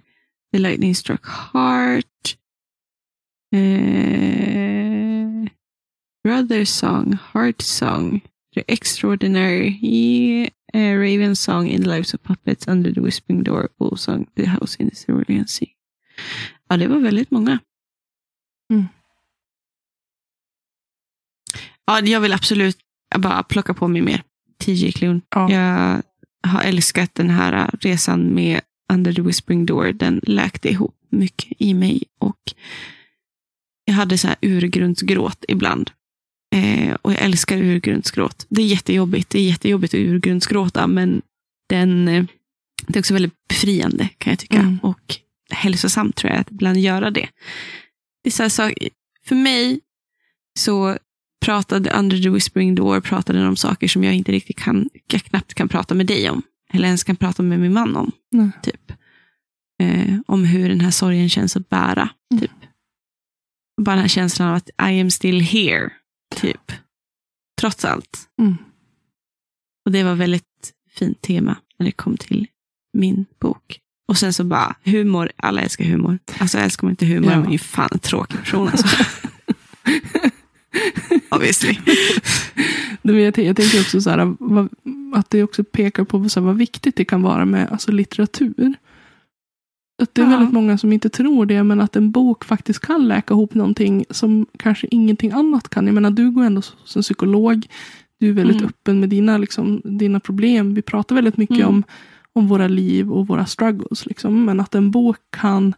The 0.54 0.60
Lightning 0.60 0.94
Struck 0.96 1.26
Heart. 1.26 2.38
Eh, 3.54 5.48
Brother 6.24 6.66
Song. 6.66 7.14
Heart 7.34 7.62
Song. 7.62 8.22
The 8.56 8.64
Extraordinary. 8.68 9.80
Yeah, 9.82 10.50
eh, 10.74 10.94
Raven 10.98 11.36
Song 11.36 11.68
in 11.68 11.84
the 11.84 11.90
Lives 11.90 12.14
of 12.14 12.24
Puppets. 12.24 12.68
Under 12.68 12.92
the 12.92 13.02
Whispering 13.02 13.44
Door. 13.44 13.70
Wolfsong. 13.80 14.28
The 14.36 14.46
House 14.46 14.76
in 14.80 14.90
the 14.90 14.96
Cerulean 14.96 15.48
Sea. 15.48 15.70
Ja, 16.70 16.78
det 16.78 16.88
var 16.88 17.00
väldigt 17.00 17.32
många. 17.32 17.60
Mm. 18.74 18.86
Ja, 21.86 22.02
jag 22.02 22.22
vill 22.22 22.34
absolut 22.34 22.78
bara 23.18 23.44
plocka 23.44 23.74
på 23.74 23.88
mig 23.88 24.02
mer. 24.02 24.24
TJ 24.60 24.92
Klune. 24.92 25.22
Ja. 25.30 25.52
Jag 25.52 26.02
har 26.50 26.62
älskat 26.62 27.16
den 27.16 27.30
här 27.30 27.70
resan 27.82 28.34
med 28.34 28.62
Under 28.94 29.14
the 29.14 29.22
Whispering 29.22 29.66
Door. 29.66 29.92
Den 29.92 30.20
läkte 30.24 30.70
ihop 30.70 30.96
mycket 31.10 31.54
i 31.60 31.74
mig 31.74 32.04
och 32.20 32.54
jag 33.86 33.94
hade 33.94 34.18
så 34.18 34.28
här 34.28 34.38
urgrundsgråt 34.42 35.46
ibland. 35.48 35.92
Eh, 36.56 36.96
och 37.02 37.12
jag 37.14 37.22
älskar 37.22 37.58
urgrundsgråt. 37.58 38.46
Det 38.50 38.62
är 38.62 38.66
jättejobbigt. 38.66 39.30
Det 39.30 39.40
är 39.40 39.44
jättejobbigt 39.44 39.94
att 39.94 40.00
urgrundsgråta, 40.00 40.88
men 40.88 41.22
den, 41.70 42.08
eh, 42.08 42.26
det 42.88 42.98
är 42.98 43.02
också 43.02 43.14
väldigt 43.14 43.48
befriande 43.48 44.10
kan 44.18 44.32
jag 44.32 44.40
tycka. 44.40 44.58
Mm. 44.58 44.80
Och 44.84 45.16
hälsosamt 45.50 46.16
tror 46.16 46.32
jag 46.32 46.42
att 46.42 46.52
ibland 46.52 46.78
göra 46.78 47.12
det. 47.12 47.30
det 48.24 48.30
är 48.30 48.32
så 48.32 48.44
här, 48.44 48.50
så, 48.50 48.72
för 49.26 49.36
mig 49.36 49.80
så 50.60 50.98
pratade 51.46 51.90
Under 51.90 52.22
the 52.22 52.30
Whispering 52.30 52.76
Door 52.76 53.02
pratade 53.02 53.48
om 53.48 53.56
saker 53.56 53.88
som 53.88 54.04
jag 54.04 54.14
inte 54.14 54.32
riktigt 54.32 54.58
kan, 54.58 54.90
jag 55.08 55.24
knappt 55.24 55.54
kan 55.54 55.70
prata 55.70 55.96
med 55.96 56.06
dig 56.06 56.30
om. 56.30 56.42
Eller 56.74 56.86
ens 56.88 57.04
kan 57.04 57.16
prata 57.16 57.44
med 57.44 57.60
min 57.60 57.74
man 57.74 57.96
om. 57.96 58.12
Nej. 58.32 58.50
Typ. 58.64 58.92
Eh, 59.84 60.16
om 60.28 60.46
hur 60.46 60.70
den 60.70 60.82
här 60.82 60.92
sorgen 60.92 61.30
känns 61.30 61.56
att 61.56 61.70
bära. 61.70 62.10
Mm. 62.32 62.42
Typ. 62.42 62.52
Bara 63.82 63.92
den 63.96 64.02
här 64.02 64.08
känslan 64.08 64.48
av 64.48 64.56
att 64.56 64.70
I 64.70 65.02
am 65.02 65.12
still 65.12 65.42
here. 65.42 65.90
Typ. 66.36 66.72
Trots 67.62 67.86
allt. 67.86 68.20
Mm. 68.42 68.56
Och 69.86 69.92
det 69.92 70.04
var 70.04 70.16
väldigt 70.16 70.74
fint 70.90 71.22
tema 71.22 71.56
när 71.80 71.86
det 71.86 71.92
kom 71.92 72.18
till 72.18 72.48
min 72.94 73.26
bok. 73.40 73.80
Och 74.08 74.18
sen 74.18 74.34
så 74.34 74.44
bara 74.44 74.76
humor. 74.84 75.32
Alla 75.36 75.62
älskar 75.62 75.86
humor. 75.86 76.20
Alltså 76.40 76.58
älskar 76.58 76.88
man 76.88 76.92
inte 76.92 77.06
humor 77.06 77.32
Ja. 77.32 77.38
är 77.38 77.42
man 77.42 77.52
ju 77.52 77.58
fan 77.58 77.90
en 77.92 78.00
tråkig 78.00 78.40
person. 78.40 78.68
Alltså. 78.68 78.88
Obviously. 81.32 81.78
Jag, 83.02 83.38
jag 83.38 83.56
tänker 83.56 83.82
också 83.82 84.02
så 84.02 84.10
här, 84.10 84.36
vad, 84.40 84.70
att 85.16 85.30
det 85.30 85.44
också 85.44 85.64
pekar 85.64 86.04
på 86.04 86.30
så 86.30 86.40
här, 86.40 86.46
vad 86.48 86.58
viktigt 86.58 86.96
det 86.96 87.06
kan 87.06 87.22
vara 87.22 87.46
med 87.46 87.72
alltså, 87.72 87.92
litteratur. 87.92 88.74
Att 90.04 90.16
det 90.16 90.22
är 90.22 90.26
Ja. 90.26 90.32
väldigt 90.32 90.54
många 90.54 90.78
som 90.78 90.94
inte 90.94 91.10
tror 91.10 91.46
det, 91.46 91.64
men 91.64 91.82
att 91.82 91.96
en 91.96 92.12
bok 92.12 92.46
faktiskt 92.46 92.80
kan 92.80 93.08
läka 93.08 93.34
ihop 93.34 93.54
någonting 93.54 94.06
som 94.10 94.46
kanske 94.58 94.88
ingenting 94.92 95.32
annat 95.32 95.70
kan. 95.70 95.86
Jag 95.86 95.94
menar, 95.94 96.12
du 96.12 96.32
går 96.32 96.44
ändå 96.44 96.62
som 96.84 97.02
psykolog. 97.02 97.68
Du 98.20 98.30
är 98.30 98.34
väldigt 98.34 98.58
Mm. 98.58 98.68
öppen 98.68 99.00
med 99.00 99.10
dina, 99.10 99.38
liksom, 99.38 99.82
dina 99.84 100.20
problem. 100.20 100.74
Vi 100.74 100.82
pratar 100.82 101.16
väldigt 101.16 101.38
mycket 101.38 101.58
Mm. 101.58 101.68
om, 101.70 101.84
om 102.34 102.48
våra 102.48 102.68
liv 102.68 103.12
och 103.12 103.28
våra 103.28 103.46
struggles. 103.46 104.06
Liksom. 104.06 104.46
Men 104.46 104.60
att 104.60 104.76
en 104.76 104.92
bok 104.92 105.18
kan 105.30 105.74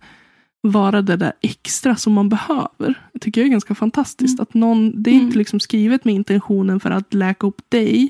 vara 0.62 1.02
det 1.02 1.16
där 1.16 1.34
extra 1.42 1.96
som 1.96 2.14
man 2.14 2.30
behöver. 2.30 3.08
Det 3.14 3.20
tycker 3.20 3.42
jag 3.42 3.46
är 3.48 3.52
ganska 3.52 3.76
fantastiskt. 3.76 4.40
Mm. 4.40 4.42
Att 4.44 4.54
någon, 4.54 5.04
det 5.04 5.10
är 5.10 5.14
Mm. 5.14 5.26
inte 5.26 5.38
liksom 5.38 5.60
skrivet 5.60 6.06
med 6.06 6.14
intentionen 6.16 6.80
för 6.80 6.92
att 6.92 7.14
läka 7.14 7.48
upp 7.48 7.62
dig, 7.70 8.10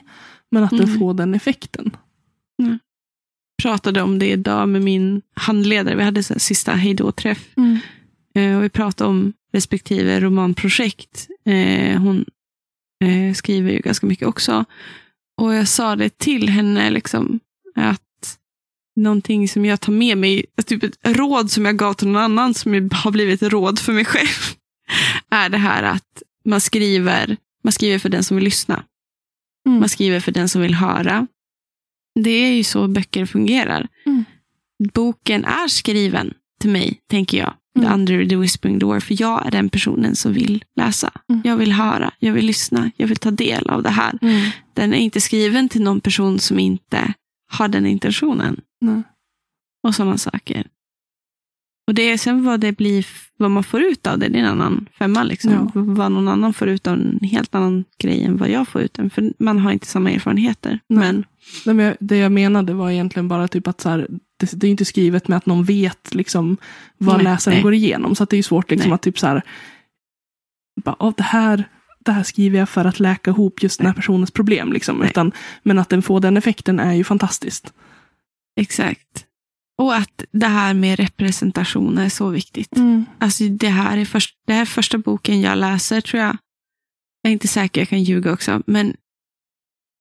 men 0.52 0.64
att 0.64 0.72
Mm. 0.84 1.00
får 1.00 1.14
den 1.14 1.34
effekten. 1.34 1.92
pratade 3.62 4.02
om 4.02 4.20
det 4.20 4.30
idag 4.32 4.70
med 4.70 4.82
min 4.82 5.22
handledare. 5.34 5.96
Vi 5.96 6.04
hade 6.04 6.24
här 6.30 6.40
sista 6.40 6.72
hejdå-träff. 6.72 7.50
Eh, 8.36 8.58
och 8.58 8.64
vi 8.64 8.70
pratade 8.70 9.10
om 9.10 9.34
respektive 9.54 10.20
romanprojekt. 10.20 11.28
Eh, 11.46 12.02
hon 12.02 12.26
eh, 13.04 13.34
skriver 13.34 13.72
ju 13.72 13.80
ganska 13.80 14.08
mycket 14.08 14.28
också. 14.28 14.66
Och 15.38 15.54
jag 15.54 15.68
sa 15.68 15.96
det 15.96 16.18
till 16.18 16.50
henne, 16.50 16.90
liksom, 16.90 17.40
att 17.76 18.38
någonting 18.96 19.48
som 19.48 19.66
jag 19.66 19.82
tar 19.82 19.94
med 19.94 20.18
mig, 20.18 20.46
typ 20.66 20.84
ett 20.84 20.98
råd 21.04 21.52
som 21.52 21.66
jag 21.66 21.78
gav 21.78 21.94
till 21.94 22.08
någon 22.08 22.22
annan 22.24 22.54
som 22.54 22.90
har 22.92 23.12
blivit 23.12 23.44
råd 23.44 23.80
för 23.80 23.94
mig 23.94 24.06
själv, 24.06 24.56
är 25.30 25.50
det 25.50 25.58
här 25.58 25.84
att 25.84 26.24
man 26.46 26.62
skriver, 26.62 27.38
man 27.64 27.72
skriver 27.74 28.00
för 28.00 28.10
den 28.10 28.24
som 28.24 28.38
vill 28.38 28.44
lyssna. 28.44 28.84
Mm. 29.68 29.80
Man 29.80 29.90
skriver 29.90 30.20
för 30.20 30.32
den 30.32 30.50
som 30.50 30.62
vill 30.62 30.76
höra. 30.76 31.28
Det 32.20 32.30
är 32.30 32.52
ju 32.52 32.64
så 32.64 32.88
böcker 32.88 33.26
fungerar. 33.26 33.88
Mm. 34.06 34.26
Boken 34.94 35.46
är 35.46 35.68
skriven 35.68 36.34
till 36.62 36.70
mig, 36.70 37.02
tänker 37.10 37.38
jag. 37.38 37.54
The 37.80 37.86
Mm. 37.86 37.94
Under 37.94 38.26
the 38.26 38.36
Whispering 38.36 38.80
Door. 38.80 39.00
För 39.00 39.22
jag 39.22 39.46
är 39.46 39.52
den 39.52 39.70
personen 39.70 40.16
som 40.16 40.34
vill 40.34 40.64
läsa. 40.76 41.12
Mm. 41.30 41.42
Jag 41.46 41.58
vill 41.58 41.72
höra, 41.72 42.14
jag 42.20 42.34
vill 42.34 42.46
lyssna, 42.46 42.92
jag 42.98 43.08
vill 43.08 43.18
ta 43.18 43.32
del 43.32 43.70
av 43.70 43.84
det 43.84 43.90
här. 43.90 44.20
Mm. 44.22 44.52
Den 44.74 44.94
är 44.94 44.98
inte 44.98 45.22
skriven 45.22 45.70
till 45.70 45.84
någon 45.84 46.02
person 46.02 46.40
som 46.40 46.60
inte 46.60 47.14
har 47.52 47.68
den 47.68 47.86
intentionen. 47.86 48.62
Och 49.84 49.96
sådana 49.96 50.18
saker. 50.18 50.68
Och 51.90 51.96
det 51.96 52.02
är 52.12 52.18
sen 52.18 52.44
vad 52.46 52.60
det 52.60 52.78
blir, 52.78 53.06
vad 53.38 53.52
man 53.52 53.64
får 53.64 53.82
ut 53.82 54.08
av 54.08 54.20
det, 54.20 54.28
det 54.28 54.38
är 54.40 54.44
en 54.44 54.50
annan 54.50 54.86
femma. 55.00 55.24
Liksom. 55.24 55.52
Ja. 55.52 55.72
Vad 55.74 56.12
någon 56.12 56.28
annan 56.28 56.54
får 56.54 56.68
ut 56.68 56.88
av 56.88 56.94
en 56.94 57.20
helt 57.22 57.56
annan 57.56 57.86
grej 57.98 58.24
än 58.24 58.38
vad 58.38 58.50
jag 58.50 58.68
får 58.68 58.82
ut. 58.82 58.98
För 59.14 59.34
man 59.44 59.60
har 59.60 59.72
inte 59.72 59.88
samma 59.88 60.12
erfarenheter. 60.12 60.80
Nej. 60.88 61.00
Men 61.00 61.26
Nej, 61.66 61.76
men 61.76 61.96
det 62.00 62.18
jag 62.18 62.32
menade 62.32 62.74
var 62.74 62.90
egentligen 62.92 63.28
bara 63.28 63.48
typ 63.48 63.68
att 63.68 63.82
så 63.82 63.90
här, 63.90 64.08
det, 64.40 64.52
det 64.54 64.68
är 64.68 64.72
inte 64.72 64.86
skrivet 64.86 65.28
med 65.28 65.38
att 65.38 65.46
någon 65.46 65.64
vet 65.64 66.16
liksom, 66.16 66.58
vad 66.98 67.16
Nej, 67.16 67.24
läsaren 67.24 67.56
nej. 67.56 67.64
går 67.64 67.74
igenom. 67.74 68.16
Så 68.16 68.26
det 68.26 68.38
är 68.38 68.44
svårt 68.44 68.72
liksom, 68.72 68.94
att 68.94 69.02
typ 69.02 69.20
så 69.20 69.28
här, 69.28 69.42
bara, 70.86 70.96
"Åh, 71.00 71.14
det, 71.18 71.24
här, 71.24 71.64
det 72.00 72.12
här 72.12 72.24
skriver 72.24 72.60
jag 72.60 72.70
för 72.70 72.86
att 72.86 73.00
läka 73.00 73.32
ihop 73.32 73.64
just 73.64 73.78
den 73.80 73.88
här 73.88 73.94
personens 73.94 74.32
problem. 74.32 74.74
Liksom. 74.74 75.04
Utan, 75.04 75.32
men 75.64 75.80
att 75.80 75.90
den 75.90 76.02
får 76.02 76.20
den 76.20 76.38
effekten 76.38 76.80
är 76.80 76.94
ju 76.94 77.04
fantastiskt. 77.04 77.74
exakt. 78.60 79.26
Och 79.80 79.96
att 79.96 80.24
det 80.32 80.48
här 80.48 80.74
med 80.74 81.00
representation 81.00 81.98
är 81.98 82.10
så 82.10 82.30
viktigt. 82.30 82.74
Alltså 83.20 83.44
det 83.44 83.70
här 83.70 83.98
är 83.98 84.06
först, 84.06 84.36
det 84.48 84.54
här 84.54 84.62
är 84.62 84.66
första 84.66 84.98
boken 84.98 85.42
jag 85.42 85.58
läser 85.58 86.02
tror 86.02 86.22
jag. 86.22 86.38
Jag 87.22 87.30
är 87.30 87.34
inte 87.34 87.48
säker, 87.48 87.82
jag 87.82 87.90
kan 87.90 88.04
ljuga 88.04 88.34
också. 88.34 88.62
Men 88.68 88.94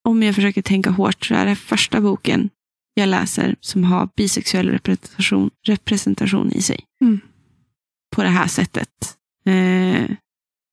om 0.07 0.23
jag 0.23 0.35
försöker 0.35 0.61
tänka 0.61 0.89
hårt 0.89 1.25
så 1.25 1.35
är 1.35 1.45
det 1.45 1.55
första 1.55 2.01
boken 2.01 2.49
jag 2.93 3.09
läser 3.09 3.55
som 3.61 3.83
har 3.83 4.09
bisexuell 4.15 4.69
representation, 4.69 5.49
representation 5.67 6.51
i 6.51 6.61
sig. 6.61 6.79
Mm. 7.01 7.19
På 8.15 8.23
det 8.23 8.29
här 8.29 8.47
sättet. 8.47 9.17
Eh, 9.45 10.11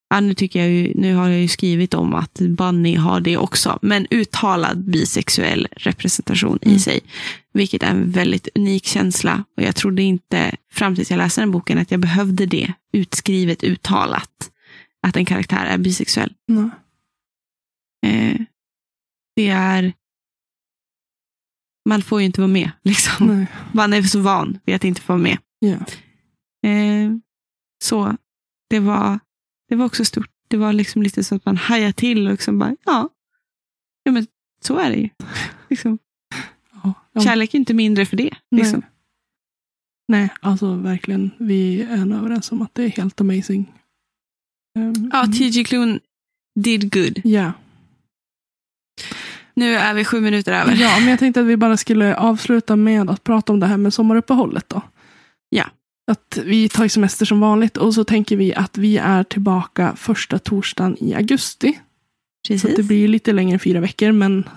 ja, 0.09 0.19
nu, 0.19 0.33
tycker 0.33 0.59
jag 0.59 0.69
ju, 0.69 0.93
nu 0.95 1.15
har 1.15 1.29
jag 1.29 1.41
ju 1.41 1.47
skrivit 1.47 1.93
om 1.93 2.13
att 2.13 2.39
Bunny 2.39 2.95
har 2.95 3.19
det 3.19 3.37
också. 3.37 3.79
Men 3.81 4.07
uttalad 4.09 4.83
bisexuell 4.83 5.67
representation 5.71 6.59
i 6.61 6.67
Mm. 6.67 6.79
sig. 6.79 6.99
Vilket 7.57 7.83
är 7.83 7.87
en 7.87 8.11
väldigt 8.11 8.47
unik 8.55 8.85
känsla. 8.85 9.43
Och 9.57 9.63
jag 9.63 9.75
trodde 9.75 10.01
inte 10.01 10.55
fram 10.71 10.95
tills 10.95 11.11
jag 11.11 11.17
läste 11.17 11.41
den 11.41 11.51
boken 11.51 11.77
att 11.77 11.91
jag 11.91 11.99
behövde 11.99 12.45
det 12.45 12.73
utskrivet, 12.93 13.63
uttalat. 13.63 14.51
Att 15.01 15.15
en 15.15 15.25
karaktär 15.25 15.65
är 15.65 15.77
bisexuell. 15.77 16.33
Nej. 16.47 16.69
Eh, 18.05 18.41
det 19.35 19.47
är... 19.47 19.93
Man 21.89 22.01
får 22.01 22.19
ju 22.19 22.25
inte 22.25 22.41
vara 22.41 22.51
med. 22.51 22.71
Liksom. 22.83 23.27
Nej. 23.27 23.47
Man 23.73 23.93
är 23.93 24.01
så 24.01 24.19
van 24.19 24.59
vid 24.65 24.75
att 24.75 24.83
inte 24.83 25.01
få 25.01 25.13
vara 25.13 25.23
med. 25.23 25.37
Ja. 25.59 25.77
Eh, 26.69 27.11
så 27.83 28.17
det 28.69 28.79
var, 28.79 29.19
det 29.69 29.75
var 29.75 29.85
också 29.85 30.05
stort. 30.05 30.31
Det 30.47 30.57
var 30.57 30.73
liksom 30.73 31.03
lite 31.03 31.23
så 31.23 31.35
att 31.35 31.45
man 31.45 31.57
hajade 31.57 31.93
till 31.93 32.25
och 32.25 32.31
liksom 32.31 32.59
bara, 32.59 32.75
ja, 32.85 33.09
ja 34.03 34.11
men 34.11 34.27
så 34.61 34.77
är 34.77 34.89
det 34.89 34.97
ju. 34.97 35.09
Liksom. 35.69 35.99
Ja. 37.17 37.23
Kärlek 37.23 37.53
är 37.53 37.59
inte 37.59 37.73
mindre 37.73 38.05
för 38.05 38.17
det. 38.17 38.29
Liksom. 38.55 38.79
Nej. 38.79 38.89
Nej, 40.21 40.29
alltså 40.41 40.73
verkligen. 40.75 41.31
Vi 41.37 41.81
är 41.81 42.13
överens 42.15 42.51
om 42.51 42.61
att 42.61 42.75
det 42.75 42.83
är 42.83 42.89
helt 42.89 43.21
amazing. 43.21 43.73
Um, 44.79 45.09
Ja, 45.13 45.25
T.J. 45.25 45.63
Klune 45.63 45.99
did 46.59 46.93
good. 46.93 47.21
ja. 47.23 47.51
Nu 49.53 49.75
är 49.75 49.93
vi 49.93 50.05
sju 50.05 50.21
minuter 50.21 50.53
över. 50.53 50.75
ja, 50.75 50.99
men 50.99 51.07
jag 51.09 51.19
tänkte 51.19 51.39
att 51.41 51.45
vi 51.47 51.57
bara 51.57 51.77
skulle 51.77 52.15
avsluta 52.15 52.75
med 52.75 53.09
att 53.09 53.23
prata 53.23 53.53
om 53.53 53.59
det 53.59 53.65
här 53.65 53.77
med 53.77 53.93
sommaruppehållet 53.93 54.69
då. 54.69 54.81
Ja. 55.49 55.65
Att 56.11 56.37
vi 56.45 56.69
tar 56.69 56.87
semester 56.87 57.25
som 57.25 57.39
vanligt 57.39 57.77
och 57.77 57.93
så 57.93 58.03
tänker 58.03 58.37
vi 58.37 58.53
att 58.55 58.77
vi 58.77 58.97
är 58.97 59.23
tillbaka 59.23 59.95
första 59.95 60.39
torsdagen 60.39 60.97
i 60.99 61.13
augusti. 61.13 61.73
Så 62.47 62.53
Precis. 62.53 62.69
att 62.69 62.75
det 62.75 62.83
blir 62.83 63.07
lite 63.07 63.33
längre 63.33 63.53
än 63.53 63.59
fyra 63.59 63.79
veckor, 63.79 64.11
men 64.11 64.49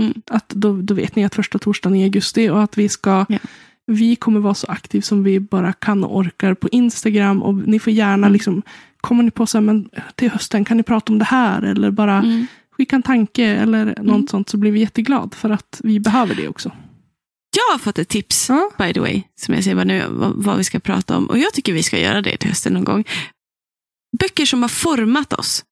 Mm. 0.00 0.22
att 0.30 0.48
då, 0.48 0.82
då 0.82 0.94
vet 0.94 1.16
ni 1.16 1.24
att 1.24 1.34
första 1.34 1.58
torsdagen 1.58 1.96
i 1.98 2.02
augusti 2.04 2.48
och 2.48 2.62
att 2.62 2.78
vi 2.78 2.88
ska 2.88 3.26
Ja. 3.28 3.38
vi 3.86 4.16
kommer 4.16 4.40
vara 4.40 4.54
så 4.54 4.66
aktiv 4.66 5.00
som 5.00 5.24
vi 5.24 5.40
bara 5.40 5.72
kan 5.72 6.04
och 6.04 6.16
orkar 6.16 6.54
på 6.54 6.68
Instagram 6.68 7.42
och 7.42 7.54
ni 7.54 7.78
får 7.78 7.92
gärna 7.92 8.26
Mm. 8.26 8.32
liksom 8.32 8.62
kommer 9.00 9.22
ni 9.22 9.30
på 9.30 9.46
så 9.46 9.58
här, 9.58 9.62
men 9.62 9.88
till 10.14 10.30
hösten 10.30 10.64
kan 10.64 10.76
ni 10.76 10.82
prata 10.82 11.12
om 11.12 11.18
det 11.18 11.24
här 11.24 11.62
eller 11.62 11.90
bara 11.90 12.18
Mm. 12.18 12.46
skicka 12.70 12.96
en 12.96 13.02
tanke 13.02 13.44
eller 13.44 13.84
något 13.84 13.98
Mm. 13.98 14.26
sånt 14.28 14.48
så 14.48 14.56
blir 14.56 14.70
vi 14.72 14.80
jätteglad 14.80 15.34
för 15.34 15.50
att 15.50 15.80
vi 15.84 16.00
behöver 16.00 16.34
det 16.34 16.48
också. 16.48 16.72
Jag 17.56 17.72
har 17.74 17.78
fått 17.78 17.98
ett 17.98 18.08
tips, 18.08 18.48
Ja. 18.48 18.70
by 18.78 18.92
the 18.92 19.00
way, 19.00 19.22
som 19.36 19.54
jag 19.54 19.64
säger 19.64 19.74
bara 19.76 19.84
nu, 19.84 20.04
vad, 20.10 20.32
vad 20.44 20.56
vi 20.56 20.64
ska 20.64 20.80
prata 20.80 21.16
om. 21.16 21.26
Och 21.26 21.38
jag 21.38 21.52
tycker 21.52 21.72
vi 21.72 21.82
ska 21.82 21.98
göra 21.98 22.22
det 22.22 22.36
till 22.36 22.48
hösten 22.48 22.72
någon 22.72 22.84
gång. 22.84 23.04
Böcker 24.20 24.46
som 24.46 24.62
har 24.62 24.68
format 24.68 25.32
oss. 25.32 25.64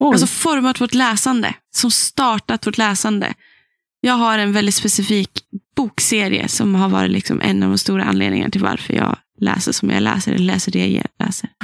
Oj. 0.00 0.12
Alltså 0.12 0.26
format 0.26 0.80
vårt 0.80 0.94
läsande. 0.94 1.54
Som 1.76 1.90
startat 1.90 2.66
vårt 2.66 2.78
läsande. 2.78 3.34
Jag 4.06 4.14
har 4.14 4.38
en 4.38 4.52
väldigt 4.52 4.74
specifik 4.74 5.30
bokserie 5.76 6.48
som 6.48 6.74
har 6.74 6.88
varit 6.88 7.10
liksom 7.10 7.40
en 7.40 7.62
av 7.62 7.68
de 7.68 7.78
stora 7.78 8.04
anledningarna 8.04 8.50
till 8.50 8.60
varför 8.62 8.94
jag 8.94 9.16
läser 9.40 9.72
som 9.72 9.90
jag 9.90 10.02
läser, 10.02 10.32
eller 10.32 10.44
läser 10.44 10.72
det 10.72 10.86
jag 10.86 11.06
läser. 11.18 11.50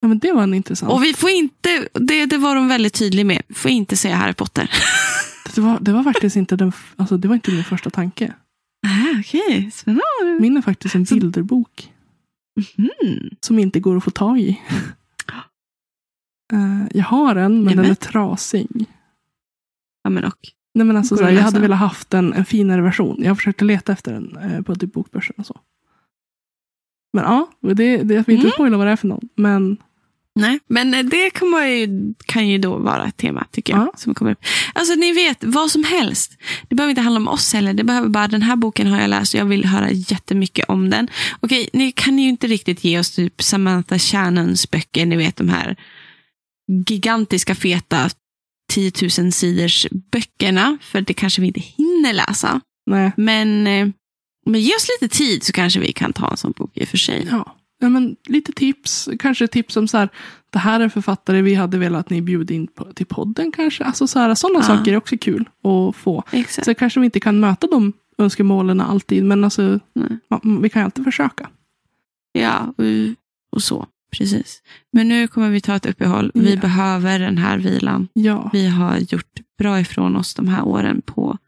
ja, 0.00 0.08
men 0.08 0.18
det 0.18 0.32
var 0.32 0.42
en 0.42 0.54
intressant. 0.54 0.92
Och 0.92 1.04
vi 1.04 1.14
får 1.14 1.30
inte, 1.30 1.88
det, 1.92 2.26
det 2.26 2.38
var 2.38 2.54
de 2.54 2.68
väldigt 2.68 2.94
tydliga 2.94 3.24
med, 3.24 3.42
vi 3.48 3.54
får 3.54 3.70
inte 3.70 3.96
säga 3.96 4.16
Harry 4.16 4.34
Potter. 4.34 4.70
det, 5.54 5.60
var, 5.60 5.78
det 5.80 5.92
var 5.92 6.02
faktiskt 6.02 6.36
inte, 6.36 6.56
den, 6.56 6.72
alltså, 6.96 7.16
det 7.16 7.28
var 7.28 7.34
inte 7.34 7.50
min 7.50 7.64
första 7.64 7.90
tanke. 7.90 8.32
Ah, 8.86 9.18
Okej, 9.20 9.70
spännande. 9.74 10.40
Min 10.40 10.56
är 10.56 10.62
faktiskt 10.62 10.94
en 10.94 11.04
bilderbok 11.04 11.92
Mm. 12.78 13.30
som 13.40 13.58
inte 13.58 13.80
går 13.80 13.96
att 13.96 14.04
få 14.04 14.10
tag 14.10 14.40
i. 14.40 14.60
Eh, 16.52 16.86
jag 16.94 17.04
har 17.04 17.36
en, 17.36 17.56
men 17.56 17.64
den 17.64 17.76
Nämen. 17.76 17.90
är 17.90 17.94
trasig. 17.94 18.68
Ja, 20.02 20.10
men 20.10 20.24
och. 20.24 20.38
Nej, 20.76 20.86
men 20.86 20.96
alltså, 20.96 21.14
Går 21.14 21.22
så 21.22 21.22
det 21.22 21.30
här, 21.30 21.32
att 21.32 21.38
jag 21.38 21.44
hade 21.44 21.60
velat 21.60 21.78
haft 21.78 22.14
en, 22.14 22.32
en 22.32 22.44
finare 22.44 22.82
version. 22.82 23.16
Jag 23.24 23.36
försökte 23.36 23.64
leta 23.64 23.92
efter 23.92 24.12
den 24.12 24.36
eh, 24.36 24.62
på 24.62 24.74
typ 24.74 24.92
bokbörsen 24.92 25.34
och 25.38 25.46
så. 25.46 25.60
Men 27.12 27.24
ja, 27.24 27.50
det, 27.60 27.74
det, 27.74 28.14
jag 28.14 28.24
vill 28.26 28.36
inte 28.36 28.46
Mm. 28.46 28.50
spoila 28.50 28.76
vad 28.76 28.86
det 28.86 28.90
är 28.90 28.96
för 28.96 29.08
någon. 29.08 29.28
Men 29.36 29.76
Nej, 30.34 30.58
men 30.68 30.94
eh, 30.94 31.02
det 31.02 31.30
kan, 31.30 31.50
man 31.50 31.70
ju, 31.70 32.14
kan 32.26 32.48
ju 32.48 32.58
då 32.58 32.78
vara 32.78 33.06
ett 33.06 33.16
tema, 33.16 33.46
tycker 33.50 33.72
jag. 33.72 33.82
Ja. 33.82 33.92
Som 33.96 34.14
kommer 34.14 34.30
upp. 34.32 34.44
Alltså 34.74 34.94
ni 34.94 35.12
vet, 35.12 35.44
vad 35.44 35.70
som 35.70 35.84
helst. 35.84 36.32
Det 36.68 36.74
behöver 36.74 36.90
inte 36.90 37.02
handla 37.02 37.20
om 37.20 37.28
oss 37.28 37.52
heller. 37.52 37.74
Det 37.74 37.84
behöver 37.84 38.08
bara, 38.08 38.28
den 38.28 38.42
här 38.42 38.56
boken 38.56 38.86
har 38.86 39.00
jag 39.00 39.10
läst 39.10 39.34
och 39.34 39.40
jag 39.40 39.44
vill 39.44 39.64
höra 39.64 39.90
jättemycket 39.90 40.64
om 40.68 40.90
den. 40.90 41.08
Okej, 41.40 41.70
ni 41.72 41.92
kan 41.92 42.18
ju 42.18 42.28
inte 42.28 42.46
riktigt 42.46 42.84
ge 42.84 42.98
oss 42.98 43.10
typ 43.10 43.42
Samantha 43.42 43.98
Shannons 43.98 44.70
böcker, 44.70 45.06
ni 45.06 45.16
vet 45.16 45.36
de 45.36 45.48
här 45.48 45.76
gigantiska 46.88 47.54
feta 47.54 48.08
10 48.68 48.92
000 49.18 49.32
sidors 49.32 49.86
böckerna, 50.12 50.78
för 50.80 51.00
det 51.00 51.14
kanske 51.14 51.40
vi 51.40 51.46
inte 51.46 51.60
hinner 51.60 52.12
läsa. 52.12 52.60
nej. 52.86 53.12
Men, 53.16 53.66
eh, 53.66 53.88
men 54.46 54.60
ge 54.60 54.74
oss 54.76 54.88
lite 55.00 55.16
tid 55.16 55.42
så 55.42 55.52
kanske 55.52 55.80
vi 55.80 55.92
kan 55.92 56.12
ta 56.12 56.30
en 56.30 56.36
sån 56.36 56.52
bok 56.56 56.70
i 56.76 56.84
och 56.84 56.88
för 56.88 56.96
sig. 56.96 57.28
Ja. 57.30 57.56
ja, 57.80 57.88
men 57.88 58.16
lite 58.28 58.52
tips. 58.52 59.08
Kanske 59.18 59.46
tips 59.46 59.76
om 59.76 59.88
så 59.88 59.98
här. 59.98 60.08
Det 60.50 60.58
här 60.58 60.80
är 60.80 60.84
en 60.84 60.90
författare 60.90 61.42
vi 61.42 61.54
hade 61.54 61.78
velat 61.78 62.00
att 62.00 62.10
ni 62.10 62.22
bjuder 62.22 62.54
in 62.54 62.66
på, 62.66 62.84
till 62.92 63.06
podden 63.06 63.52
kanske. 63.52 63.84
Alltså 63.84 64.06
så 64.06 64.18
här, 64.18 64.34
sådana 64.34 64.58
Ja. 64.58 64.62
saker 64.62 64.92
är 64.92 64.96
också 64.96 65.18
kul 65.18 65.48
att 65.62 65.96
få. 65.96 66.24
Exakt. 66.30 66.64
Så 66.64 66.74
kanske 66.74 67.00
vi 67.00 67.04
inte 67.06 67.20
kan 67.20 67.40
möta 67.40 67.66
de 67.66 67.92
önskemålen 68.18 68.80
alltid. 68.80 69.24
Men 69.24 69.44
alltså, 69.44 69.80
Nej. 69.94 70.18
ja, 70.28 70.40
vi 70.62 70.68
kan 70.68 70.82
ju 70.82 70.84
alltid 70.84 71.04
försöka. 71.04 71.48
Ja, 72.32 72.74
och, 72.76 72.84
och 73.56 73.62
så. 73.62 73.86
Precis. 74.18 74.62
Men 74.92 75.08
nu 75.08 75.28
kommer 75.28 75.50
vi 75.50 75.60
ta 75.60 75.74
ett 75.76 75.86
uppehåll. 75.86 76.30
Vi 76.34 76.54
Ja. 76.54 76.60
behöver 76.60 77.18
den 77.18 77.38
här 77.38 77.58
vilan. 77.58 78.08
Ja. 78.12 78.50
Vi 78.52 78.66
har 78.68 78.98
gjort 78.98 79.40
bra 79.58 79.80
ifrån 79.80 80.16
oss 80.16 80.34
de 80.34 80.48
här 80.48 80.62
åren 80.62 81.02
på 81.06 81.38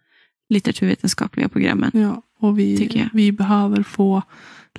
litteraturvetenskapliga 0.49 1.49
programmen. 1.49 1.91
Ja, 1.95 2.23
och 2.41 2.59
vi, 2.59 3.09
vi 3.13 3.33
behöver 3.33 3.83
få 3.83 4.23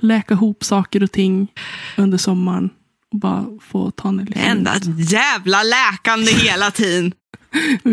läka 0.00 0.34
ihop 0.34 0.64
saker 0.64 1.02
och 1.02 1.12
ting 1.12 1.48
under 1.96 2.18
sommaren. 2.18 2.70
Och 3.12 3.18
bara 3.18 3.46
få 3.62 3.90
ta 3.90 4.08
en 4.08 4.16
liten... 4.16 4.42
enda 4.42 4.74
jävla 4.98 5.62
läkande 5.62 6.32
hela 6.32 6.70
tiden. 6.70 7.12
Det 7.82 7.90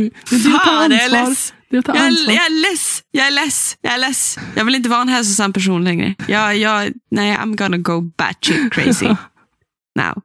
är 1.76 1.80
att 1.80 1.86
ta 1.86 1.96
jag 1.96 2.04
är 2.04 2.72
less. 2.72 3.04
Jag 3.12 3.28
är 3.28 3.32
less. 3.32 3.78
Jag 3.82 3.94
är 3.94 3.98
less. 3.98 4.38
Jag 4.56 4.66
vill 4.66 4.76
inte 4.76 4.90
vara 4.90 5.02
en 5.02 5.10
hälsosam 5.10 5.54
person 5.54 5.84
längre. 5.84 6.16
Jag, 6.28 6.58
jag, 6.58 6.92
nej, 7.12 7.38
I'm 7.38 7.56
gonna 7.56 7.78
go 7.78 8.02
batshit 8.02 8.74
crazy 8.74 9.06
now. 9.98 10.22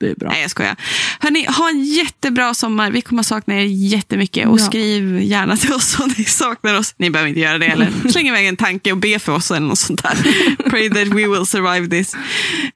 Det 0.00 0.10
är 0.10 0.14
bra. 0.14 0.28
Nej, 0.28 0.42
jag 0.42 0.50
skojar. 0.50 0.76
Hörni, 1.20 1.46
ha 1.46 1.68
en 1.70 1.84
jättebra 1.84 2.54
sommar. 2.54 2.90
Vi 2.90 3.00
kommer 3.00 3.22
sakna 3.22 3.54
er 3.60 3.64
jättemycket. 3.64 4.48
Och 4.48 4.60
Ja. 4.60 4.64
skriv 4.64 5.22
gärna 5.22 5.56
till 5.56 5.72
oss 5.72 6.00
om 6.00 6.10
ni 6.18 6.24
saknar 6.24 6.74
oss. 6.78 6.94
Ni 6.98 7.10
behöver 7.10 7.28
inte 7.28 7.40
göra 7.40 7.58
det 7.58 7.66
heller. 7.66 7.88
Släng 8.10 8.28
iväg 8.28 8.46
en 8.46 8.56
tanke 8.56 8.92
och 8.92 8.98
be 8.98 9.18
för 9.18 9.32
oss 9.34 9.50
eller 9.50 9.66
något 9.66 9.78
sånt 9.78 10.02
där. 10.02 10.16
Pray 10.70 10.88
that 10.90 11.08
we 11.08 11.28
will 11.28 11.46
survive 11.46 11.88
this. 11.88 12.16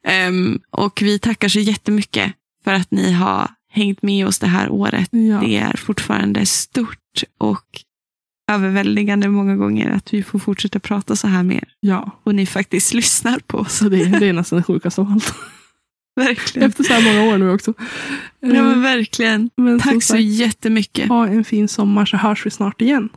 Ehm, 0.03 0.59
och 0.71 0.99
vi 1.01 1.19
tackar 1.19 1.47
så 1.49 1.59
jättemycket 1.59 2.33
för 2.63 2.73
att 2.73 2.91
ni 2.91 3.11
har 3.11 3.47
hängt 3.71 4.01
med 4.01 4.27
oss 4.27 4.39
det 4.39 4.47
här 4.47 4.69
året. 4.69 5.09
Ja. 5.11 5.39
Det 5.39 5.57
är 5.57 5.77
fortfarande 5.77 6.45
stort 6.45 7.23
och 7.39 7.65
överväldigande 8.51 9.27
många 9.27 9.55
gånger 9.55 9.89
att 9.91 10.13
vi 10.13 10.23
får 10.23 10.39
fortsätta 10.39 10.79
prata 10.79 11.15
så 11.15 11.27
här 11.27 11.43
med 11.43 11.57
er. 11.57 11.67
ja. 11.79 12.19
Och 12.23 12.35
ni 12.35 12.45
faktiskt 12.45 12.93
lyssnar 12.93 13.39
på 13.47 13.57
oss. 13.57 13.79
Det, 13.79 13.89
det 14.19 14.27
är 14.27 14.33
nästan 14.39 14.57
det 14.59 14.63
sjukaste 14.63 15.01
av 15.01 15.11
allt. 15.11 15.33
Verkligen. 16.27 16.69
Efter 16.69 16.83
så 16.83 16.93
här 16.93 17.03
många 17.13 17.33
år 17.33 17.37
nu 17.37 17.51
också. 17.51 17.73
Ja, 18.39 18.47
Eh, 18.55 18.63
men 18.63 18.81
verkligen. 18.81 19.49
men 19.57 19.79
Tack 19.79 19.93
så 19.93 20.01
sagt, 20.01 20.21
jättemycket. 20.21 21.09
Ha 21.09 21.27
en 21.27 21.43
fin 21.43 21.67
sommar 21.67 22.05
så 22.05 22.17
hörs 22.17 22.45
vi 22.45 22.49
snart 22.51 22.81
igen. 22.81 23.09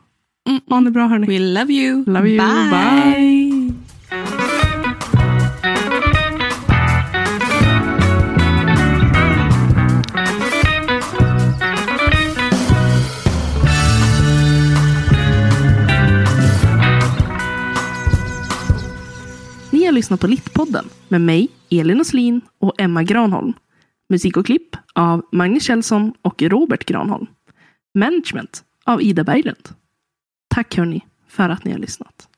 Mm. 0.48 0.60
Ha 0.68 0.80
det 0.80 0.90
bra 0.90 1.06
hörni. 1.06 1.26
We 1.26 1.38
love 1.38 1.72
you. 1.72 2.04
Love 2.06 2.28
you. 2.30 2.38
Bye. 2.70 3.72
Ni 19.70 19.84
har 19.84 19.92
lyssnat 19.92 20.20
på 20.20 20.26
Littpodden 20.26 20.88
med 21.08 21.20
mig, 21.20 21.48
Elin 21.80 22.00
Oslin 22.00 22.40
och 22.58 22.80
Emma 22.80 23.02
Granholm. 23.02 23.52
Musik 24.08 24.36
och 24.36 24.46
klipp 24.46 24.76
av 24.94 25.24
Magnus 25.32 25.62
Kjellson 25.62 26.12
och 26.22 26.42
Robert 26.42 26.84
Granholm. 26.84 27.26
Management 27.94 28.64
av 28.84 29.02
Ida 29.02 29.24
Berglund. 29.24 29.68
Tack 30.48 30.76
hörni 30.76 31.06
för 31.28 31.48
att 31.48 31.64
ni 31.64 31.72
har 31.72 31.78
lyssnat. 31.78 32.28